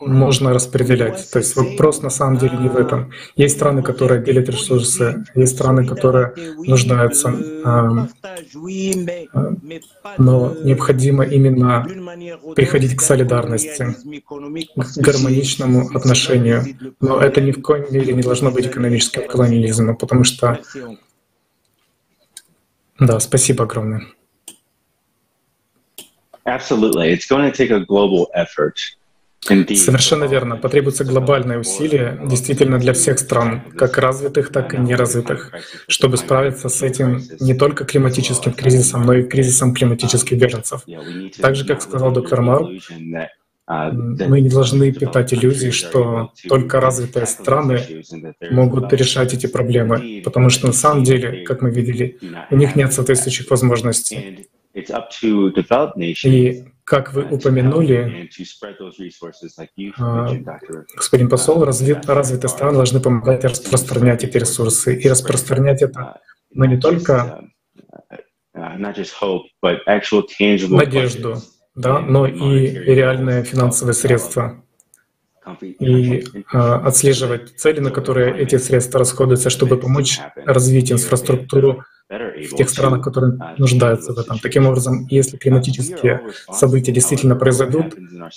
можно 0.00 0.52
распределять. 0.52 1.30
То 1.30 1.38
есть 1.38 1.56
вопрос 1.56 2.02
на 2.02 2.10
самом 2.10 2.38
деле 2.38 2.56
не 2.58 2.68
в 2.68 2.76
этом. 2.76 3.12
Есть 3.36 3.56
страны, 3.56 3.82
которые 3.82 4.22
делят 4.22 4.48
ресурсы, 4.48 5.24
есть 5.34 5.54
страны, 5.54 5.86
которые 5.86 6.34
нуждаются, 6.56 7.28
а, 7.64 8.08
а, 9.32 9.54
но 10.18 10.56
необходимо 10.62 11.24
именно 11.24 11.86
приходить 12.54 12.96
к 12.96 13.00
солидарности, 13.00 13.96
к 14.76 14.98
гармоничному 14.98 15.90
отношению. 15.96 16.64
Но 17.00 17.20
это 17.20 17.40
ни 17.40 17.52
в 17.52 17.62
коем 17.62 17.86
мере 17.92 18.12
не 18.12 18.22
должно 18.22 18.50
быть 18.50 18.66
экономическим 18.66 19.28
колониализмом, 19.28 19.96
потому 19.96 20.24
что... 20.24 20.60
Да, 22.98 23.18
спасибо 23.20 23.64
огромное. 23.64 24.02
Совершенно 29.44 30.24
верно. 30.24 30.56
Потребуется 30.56 31.04
глобальное 31.04 31.58
усилие, 31.58 32.20
действительно 32.26 32.78
для 32.78 32.92
всех 32.92 33.18
стран, 33.18 33.62
как 33.76 33.98
развитых, 33.98 34.52
так 34.52 34.72
и 34.72 34.78
неразвитых, 34.78 35.50
чтобы 35.88 36.16
справиться 36.16 36.68
с 36.68 36.80
этим 36.82 37.20
не 37.40 37.54
только 37.54 37.84
климатическим 37.84 38.52
кризисом, 38.52 39.02
но 39.04 39.14
и 39.14 39.24
кризисом 39.24 39.74
климатических 39.74 40.38
беженцев. 40.38 40.82
Так 41.40 41.56
же, 41.56 41.64
как 41.66 41.82
сказал 41.82 42.12
доктор 42.12 42.40
Мар, 42.40 42.62
мы 43.66 44.40
не 44.40 44.48
должны 44.48 44.92
питать 44.92 45.34
иллюзий, 45.34 45.72
что 45.72 46.32
только 46.48 46.80
развитые 46.80 47.26
страны 47.26 48.04
могут 48.50 48.92
решать 48.92 49.34
эти 49.34 49.46
проблемы, 49.46 50.22
потому 50.24 50.50
что 50.50 50.68
на 50.68 50.72
самом 50.72 51.02
деле, 51.02 51.44
как 51.44 51.62
мы 51.62 51.70
видели, 51.70 52.18
у 52.50 52.56
них 52.56 52.76
нет 52.76 52.92
соответствующих 52.92 53.50
возможностей. 53.50 54.48
И, 56.30 56.64
как 56.84 57.12
вы 57.12 57.24
упомянули, 57.24 58.28
а, 59.98 60.28
господин 60.96 61.28
посол, 61.28 61.64
развит, 61.64 62.06
развитые 62.06 62.48
страны 62.48 62.76
должны 62.76 63.00
помогать 63.00 63.44
распространять 63.44 64.24
эти 64.24 64.38
ресурсы 64.38 64.98
и 64.98 65.08
распространять 65.08 65.82
это, 65.82 66.20
но 66.50 66.64
не 66.64 66.78
только 66.78 67.48
надежду, 70.76 71.36
да, 71.74 72.00
но 72.00 72.26
и 72.26 72.68
реальные 72.68 73.44
финансовые 73.44 73.94
средства. 73.94 74.64
и 75.80 76.24
а, 76.52 76.76
отслеживать 76.86 77.58
цели, 77.58 77.80
на 77.80 77.90
которые 77.90 78.38
эти 78.38 78.56
средства 78.56 79.00
расходуются, 79.00 79.50
чтобы 79.50 79.76
помочь 79.76 80.20
развить 80.36 80.92
инфраструктуру 80.92 81.84
в 82.12 82.56
тех 82.56 82.68
странах, 82.68 83.02
которые 83.02 83.38
нуждаются 83.58 84.12
в 84.12 84.18
этом. 84.18 84.38
Таким 84.38 84.66
образом, 84.66 85.06
если 85.08 85.36
климатические 85.36 86.20
события 86.50 86.92
действительно 86.92 87.36
произойдут, 87.36 87.94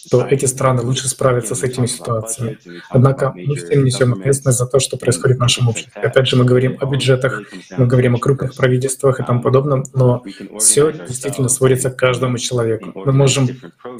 то 0.10 0.26
эти 0.26 0.45
страны 0.45 0.81
лучше 0.81 1.07
справятся 1.07 1.56
с 1.56 1.64
этими 1.64 1.85
ситуациями. 1.85 2.57
Однако 2.89 3.34
мы 3.35 3.56
все 3.56 3.76
несем 3.76 4.14
ответственность 4.14 4.60
за 4.60 4.65
то, 4.65 4.80
что 4.80 4.97
происходит 4.97 5.38
в 5.38 5.41
нашем 5.41 5.68
обществе. 5.68 6.02
Опять 6.02 6.27
же, 6.27 6.35
мы 6.38 6.45
говорим 6.45 6.77
о 6.80 6.85
бюджетах, 6.85 7.41
мы 7.77 7.88
говорим 7.88 8.15
о 8.15 8.19
крупных 8.19 8.56
правительствах 8.56 9.19
и 9.19 9.23
тому 9.23 9.41
подобном, 9.41 9.84
но 9.93 10.23
все 10.60 10.91
действительно 10.91 11.49
сводится 11.49 11.89
к 11.89 11.97
каждому 11.97 12.38
человеку. 12.38 12.91
Мы 12.93 13.11
можем 13.11 13.47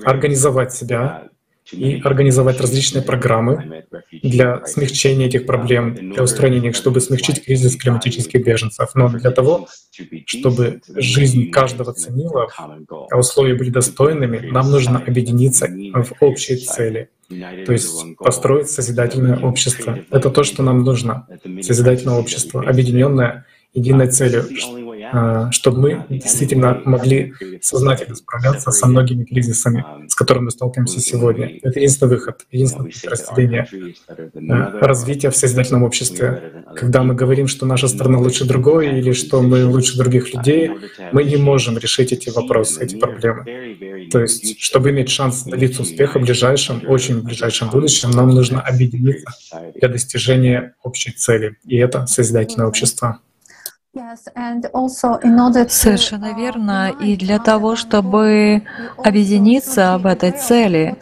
организовать 0.04 0.74
себя 0.74 1.30
и 1.72 2.00
организовать 2.02 2.62
различные 2.62 3.02
программы 3.02 3.86
для 4.12 4.66
смягчения 4.66 5.28
этих 5.28 5.46
проблем, 5.46 5.96
для 5.96 6.24
устранения 6.24 6.70
их, 6.70 6.76
чтобы 6.76 7.02
смягчить 7.02 7.44
кризис 7.44 7.76
климатических 7.76 8.46
беженцев. 8.46 8.90
Но 8.94 9.10
для 9.10 9.32
того, 9.32 9.68
чтобы 10.26 10.82
жизнь 10.96 11.50
каждого 11.50 11.94
ценила, 11.94 12.50
а 13.12 13.18
условия 13.18 13.56
были 13.56 13.70
достойными, 13.70 14.50
нам 14.52 14.72
нужно 14.72 15.00
объединиться 15.00 15.68
в 15.68 16.14
общей 16.22 16.58
цели. 16.58 17.10
То 17.66 17.72
есть 17.72 18.18
построить 18.18 18.70
созидательное 18.70 19.40
общество. 19.40 20.00
Это 20.12 20.30
то, 20.30 20.44
что 20.44 20.62
нам 20.62 20.84
нужно. 20.84 21.28
Созидательное 21.62 22.16
общество, 22.16 22.62
объединенное 22.62 23.46
единой 23.74 24.08
целью, 24.10 24.46
чтобы 25.52 25.80
мы 25.80 26.06
действительно 26.10 26.82
могли 26.86 27.34
сознательно 27.62 28.16
справляться 28.16 28.72
со 28.72 28.88
многими 28.88 29.24
кризисами, 29.24 29.86
с 30.08 30.16
которыми 30.16 30.46
мы 30.46 30.52
сталкиваемся 30.52 31.00
сегодня. 31.00 31.60
Это 31.62 31.80
единственный 31.80 32.10
выход, 32.10 32.46
единственное 32.52 32.92
подразделение 32.92 33.68
а, 34.50 34.80
развития 34.80 35.30
в 35.30 35.36
созидательном 35.36 35.84
обществе. 35.84 36.64
Когда 36.76 37.04
мы 37.04 37.16
говорим, 37.16 37.48
что 37.48 37.66
наша 37.66 37.88
страна 37.88 38.20
лучше 38.20 38.46
другой 38.46 39.00
или 39.00 39.14
что 39.14 39.42
мы 39.42 39.66
лучше 39.66 39.98
других 39.98 40.34
людей, 40.34 40.72
мы 41.12 41.24
не 41.24 41.38
можем 41.38 41.78
решить 41.78 42.12
эти 42.12 42.30
вопросы, 42.30 42.84
эти 42.84 42.96
проблемы. 42.96 44.08
То 44.12 44.22
есть, 44.22 44.60
чтобы 44.62 44.92
иметь 44.92 45.10
шанс 45.10 45.44
добиться 45.44 45.82
успеха 45.82 46.20
в 46.20 46.24
ближайшем, 46.24 46.84
очень 46.88 47.22
ближайшем 47.22 47.70
будущем, 47.70 48.12
нам 48.12 48.30
нужно 48.30 48.62
объединиться 48.62 49.30
для 49.76 49.90
достижения 49.90 50.76
общей 50.84 51.12
цели. 51.12 51.58
И 51.66 51.78
это 51.78 52.06
созидательное 52.08 52.68
общество. 52.68 53.20
Совершенно 55.72 56.34
верно. 56.34 56.92
И 57.00 57.16
для 57.16 57.40
того, 57.40 57.78
чтобы 57.78 58.64
объединиться 58.98 59.98
в 59.98 60.06
этой 60.06 60.32
цели, 60.32 60.98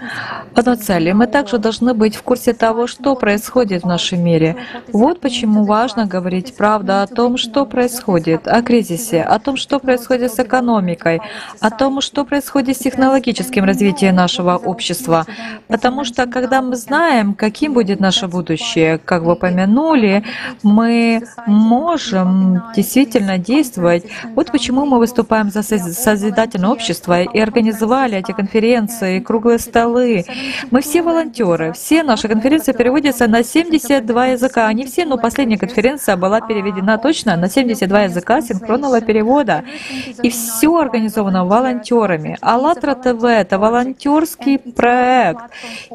в 0.53 0.60
одной 0.60 0.76
цели, 0.76 1.11
мы 1.11 1.26
также 1.26 1.57
должны 1.57 1.95
быть 1.95 2.15
в 2.15 2.22
курсе 2.22 2.53
того, 2.53 2.86
что 2.86 3.15
происходит 3.15 3.82
в 3.82 3.88
нашем 3.88 4.24
мире. 4.24 4.57
Вот 4.91 5.22
почему 5.22 5.64
важно 5.64 6.06
говорить 6.06 6.56
правду 6.56 7.02
о 7.02 7.07
том, 7.07 7.38
что 7.38 7.65
происходит, 7.65 8.48
о 8.48 8.61
кризисе, 8.61 9.24
о 9.24 9.40
том, 9.40 9.57
что 9.57 9.80
происходит 9.80 10.32
с 10.32 10.40
экономикой, 10.40 11.20
о 11.60 11.72
том, 11.72 11.99
что 11.99 12.26
происходит 12.26 12.78
с 12.78 12.80
технологическим 12.82 13.64
развитием 13.64 14.15
нашего 14.15 14.57
общества. 14.57 15.26
Потому 15.68 16.03
что 16.06 16.28
когда 16.28 16.61
мы 16.61 16.76
знаем, 16.76 17.34
каким 17.34 17.74
будет 17.74 17.99
наше 17.99 18.28
будущее, 18.28 18.99
как 18.99 19.24
вы 19.24 19.34
упомянули, 19.34 20.24
мы 20.61 21.24
можем 21.48 22.61
действительно 22.84 23.38
действовать. 23.38 24.03
Вот 24.35 24.51
почему 24.51 24.85
мы 24.85 24.99
выступаем 24.99 25.49
за 25.49 25.64
созидательное 25.64 26.69
общество 26.69 27.22
и 27.22 27.39
организовали 27.39 28.18
эти 28.18 28.34
конференции, 28.34 29.19
круглые 29.19 29.60
столы. 29.60 30.26
Мы 30.69 30.81
все 30.81 31.01
волонтеры. 31.01 31.72
Все 31.73 32.03
наши 32.03 32.27
конференции 32.27 32.73
переводятся 32.73 33.27
на 33.27 33.43
72 33.43 34.26
языка. 34.27 34.68
Они 34.68 34.85
все, 34.85 35.05
но 35.05 35.18
последняя 35.18 35.57
конференция 35.57 36.18
была 36.18 36.41
переведена 36.41 36.97
точно 36.97 37.38
на 37.38 37.49
72 37.49 38.01
языка 38.01 38.41
синхронного 38.41 38.99
перевода. 39.01 39.64
И 40.22 40.30
все 40.30 40.76
организовано 40.76 41.45
волонтерами. 41.45 42.38
АЛЛАТРА 42.41 42.95
ТВ— 42.95 43.23
это 43.23 43.60
волонтерский 43.60 44.60
проект. 44.60 45.41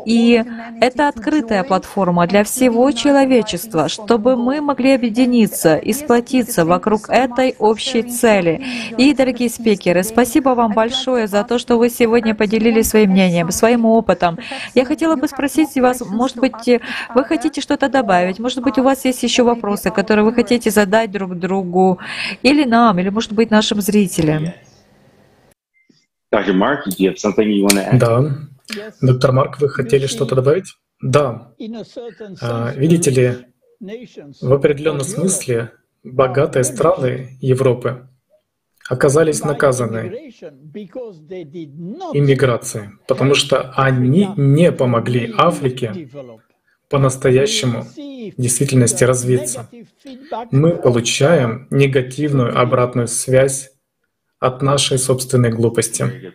И 0.06 0.42
это 0.80 1.08
открытая 1.08 1.64
платформа 1.64 2.26
для 2.26 2.44
всего 2.44 2.90
человечества, 2.92 3.88
чтобы 3.88 4.36
мы 4.36 4.60
могли 4.62 4.94
объединиться 4.94 5.76
и 5.76 5.92
сплотиться 5.92 6.64
вокруг 6.64 6.77
этой 7.08 7.54
общей 7.58 8.02
цели. 8.02 8.64
И, 8.96 9.14
дорогие 9.14 9.48
спикеры, 9.48 10.02
спасибо 10.02 10.50
вам 10.50 10.72
большое 10.72 11.26
за 11.26 11.44
то, 11.44 11.58
что 11.58 11.76
вы 11.76 11.90
сегодня 11.90 12.34
поделились 12.34 12.88
своим 12.88 13.10
мнением, 13.10 13.50
своим 13.50 13.84
опытом. 13.84 14.38
Я 14.74 14.84
хотела 14.84 15.16
бы 15.16 15.28
спросить 15.28 15.74
вас, 15.76 16.00
может 16.00 16.36
быть, 16.36 16.80
вы 17.14 17.24
хотите 17.24 17.60
что-то 17.60 17.88
добавить? 17.88 18.38
Может 18.38 18.62
быть, 18.62 18.78
у 18.78 18.82
вас 18.82 19.04
есть 19.04 19.22
еще 19.22 19.42
вопросы, 19.42 19.90
которые 19.90 20.24
вы 20.24 20.32
хотите 20.32 20.70
задать 20.70 21.10
друг 21.10 21.38
другу, 21.38 21.98
или 22.42 22.64
нам, 22.64 22.98
или, 22.98 23.08
может 23.08 23.32
быть, 23.32 23.50
нашим 23.50 23.80
зрителям? 23.80 24.46
Да. 27.94 28.24
Доктор 29.00 29.32
Марк, 29.32 29.60
вы 29.60 29.68
хотели 29.68 30.06
что-то 30.06 30.34
добавить? 30.34 30.74
Да. 31.00 31.52
А, 32.42 32.72
видите 32.74 33.10
ли, 33.10 33.32
в 33.80 34.52
определенном 34.52 35.02
смысле 35.02 35.72
богатые 36.12 36.64
страны 36.64 37.36
Европы 37.40 38.08
оказались 38.88 39.44
наказаны 39.44 40.32
иммиграцией, 42.14 42.90
потому 43.06 43.34
что 43.34 43.72
они 43.76 44.28
не 44.36 44.72
помогли 44.72 45.32
Африке 45.36 46.08
по-настоящему 46.88 47.82
в 47.82 48.40
действительности 48.40 49.04
развиться. 49.04 49.68
Мы 50.50 50.76
получаем 50.76 51.66
негативную 51.70 52.58
обратную 52.58 53.08
связь 53.08 53.70
от 54.38 54.62
нашей 54.62 54.98
собственной 54.98 55.50
глупости. 55.50 56.32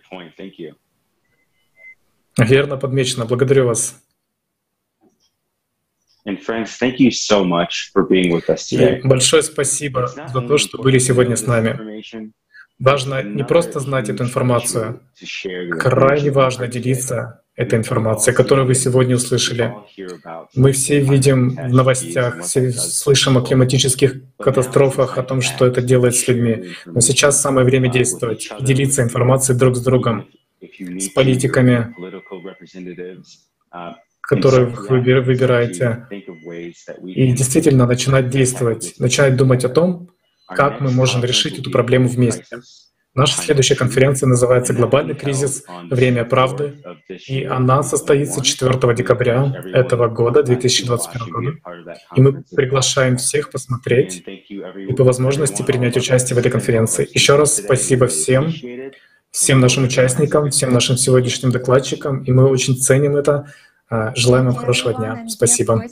Верно 2.37 2.77
подмечено. 2.77 3.25
Благодарю 3.25 3.67
вас. 3.67 4.02
Большое 9.03 9.43
спасибо 9.43 10.07
за 10.07 10.41
то, 10.41 10.57
что 10.57 10.81
были 10.81 10.97
сегодня 10.97 11.35
с 11.35 11.45
нами. 11.45 12.03
Важно 12.79 13.21
не 13.23 13.43
просто 13.43 13.79
знать 13.79 14.09
эту 14.09 14.23
информацию, 14.23 15.01
крайне 15.79 16.31
важно 16.31 16.67
делиться 16.67 17.43
этой 17.55 17.77
информацией, 17.77 18.35
которую 18.35 18.65
вы 18.65 18.73
сегодня 18.73 19.15
услышали. 19.15 19.73
Мы 20.55 20.71
все 20.71 20.99
видим 20.99 21.49
в 21.51 21.73
новостях, 21.73 22.41
все 22.41 22.71
слышим 22.71 23.37
о 23.37 23.41
климатических 23.41 24.15
катастрофах, 24.37 25.17
о 25.17 25.23
том, 25.23 25.41
что 25.41 25.65
это 25.67 25.81
делает 25.81 26.15
с 26.15 26.27
людьми. 26.27 26.73
Но 26.85 26.99
сейчас 26.99 27.41
самое 27.41 27.65
время 27.65 27.89
действовать 27.89 28.49
и 28.59 28.63
делиться 28.63 29.03
информацией 29.03 29.57
друг 29.57 29.75
с 29.75 29.81
другом, 29.81 30.27
с 30.61 31.09
политиками, 31.09 31.93
которые 34.23 34.65
вы 34.67 34.99
выбираете, 35.21 36.07
и 37.05 37.31
действительно 37.33 37.85
начинать 37.85 38.29
действовать, 38.29 38.95
начинать 38.97 39.35
думать 39.35 39.65
о 39.65 39.69
том, 39.69 40.09
как 40.47 40.81
мы 40.81 40.91
можем 40.91 41.23
решить 41.23 41.59
эту 41.59 41.71
проблему 41.71 42.07
вместе. 42.07 42.45
Наша 43.15 43.37
следующая 43.37 43.75
конференция 43.75 44.27
называется 44.27 44.73
«Глобальный 44.73 45.13
кризис. 45.13 45.63
Время 45.91 46.25
правды», 46.25 46.73
и 47.27 47.43
она 47.43 47.83
состоится 47.83 48.43
4 48.43 48.95
декабря 48.95 49.53
этого 49.71 50.07
года, 50.07 50.41
2021 50.41 51.31
года. 51.31 51.51
И 52.15 52.21
мы 52.21 52.43
приглашаем 52.55 53.17
всех 53.17 53.51
посмотреть 53.51 54.23
и 54.25 54.93
по 54.93 55.03
возможности 55.03 55.61
принять 55.61 55.95
участие 55.95 56.35
в 56.35 56.39
этой 56.39 56.51
конференции. 56.51 57.07
Еще 57.13 57.35
раз 57.35 57.57
спасибо 57.57 58.07
всем, 58.07 58.51
всем 59.29 59.59
нашим 59.59 59.83
участникам, 59.83 60.49
всем 60.49 60.73
нашим 60.73 60.97
сегодняшним 60.97 61.51
докладчикам, 61.51 62.23
и 62.23 62.31
мы 62.31 62.47
очень 62.47 62.75
ценим 62.75 63.15
это. 63.15 63.45
А, 63.89 64.11
желаем 64.15 64.45
вам 64.45 64.55
хорошего 64.55 64.93
дня. 64.93 65.26
Спасибо. 65.27 65.84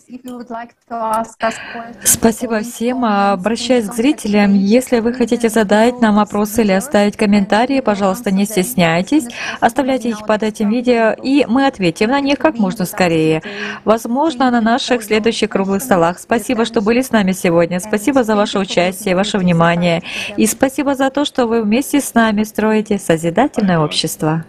Спасибо 2.04 2.60
всем. 2.62 3.06
А, 3.06 3.34
обращаясь 3.34 3.88
к 3.88 3.94
зрителям, 3.94 4.54
если 4.54 5.00
вы 5.02 5.14
хотите 5.14 5.50
задать 5.50 6.00
нам 6.02 6.16
вопросы 6.16 6.62
или 6.62 6.72
оставить 6.72 7.18
комментарии, 7.18 7.82
пожалуйста, 7.82 8.32
не 8.32 8.46
стесняйтесь. 8.46 9.26
Оставляйте 9.60 10.10
их 10.10 10.26
под 10.26 10.44
этим 10.44 10.70
видео, 10.70 11.14
и 11.22 11.46
мы 11.48 11.68
ответим 11.68 12.10
на 12.10 12.22
них 12.22 12.40
как 12.40 12.58
можно 12.58 12.86
скорее. 12.86 13.44
Возможно, 13.84 14.50
на 14.50 14.62
наших 14.62 15.04
следующих 15.04 15.50
круглых 15.50 15.84
столах. 15.84 16.18
Спасибо, 16.18 16.66
что 16.66 16.82
были 16.82 17.02
с 17.02 17.12
нами 17.12 17.34
сегодня. 17.34 17.80
Спасибо 17.80 18.24
за 18.24 18.36
ваше 18.36 18.58
участие, 18.60 19.16
ваше 19.16 19.38
внимание. 19.38 20.02
И 20.38 20.48
спасибо 20.48 20.96
за 20.96 21.10
то, 21.10 21.26
что 21.26 21.46
вы 21.46 21.62
вместе 21.62 22.00
с 22.00 22.14
нами 22.14 22.44
строите 22.44 22.98
созидательное 22.98 23.80
общество. 23.80 24.46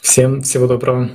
Всем 0.00 0.42
всего 0.42 0.66
доброго. 0.66 1.10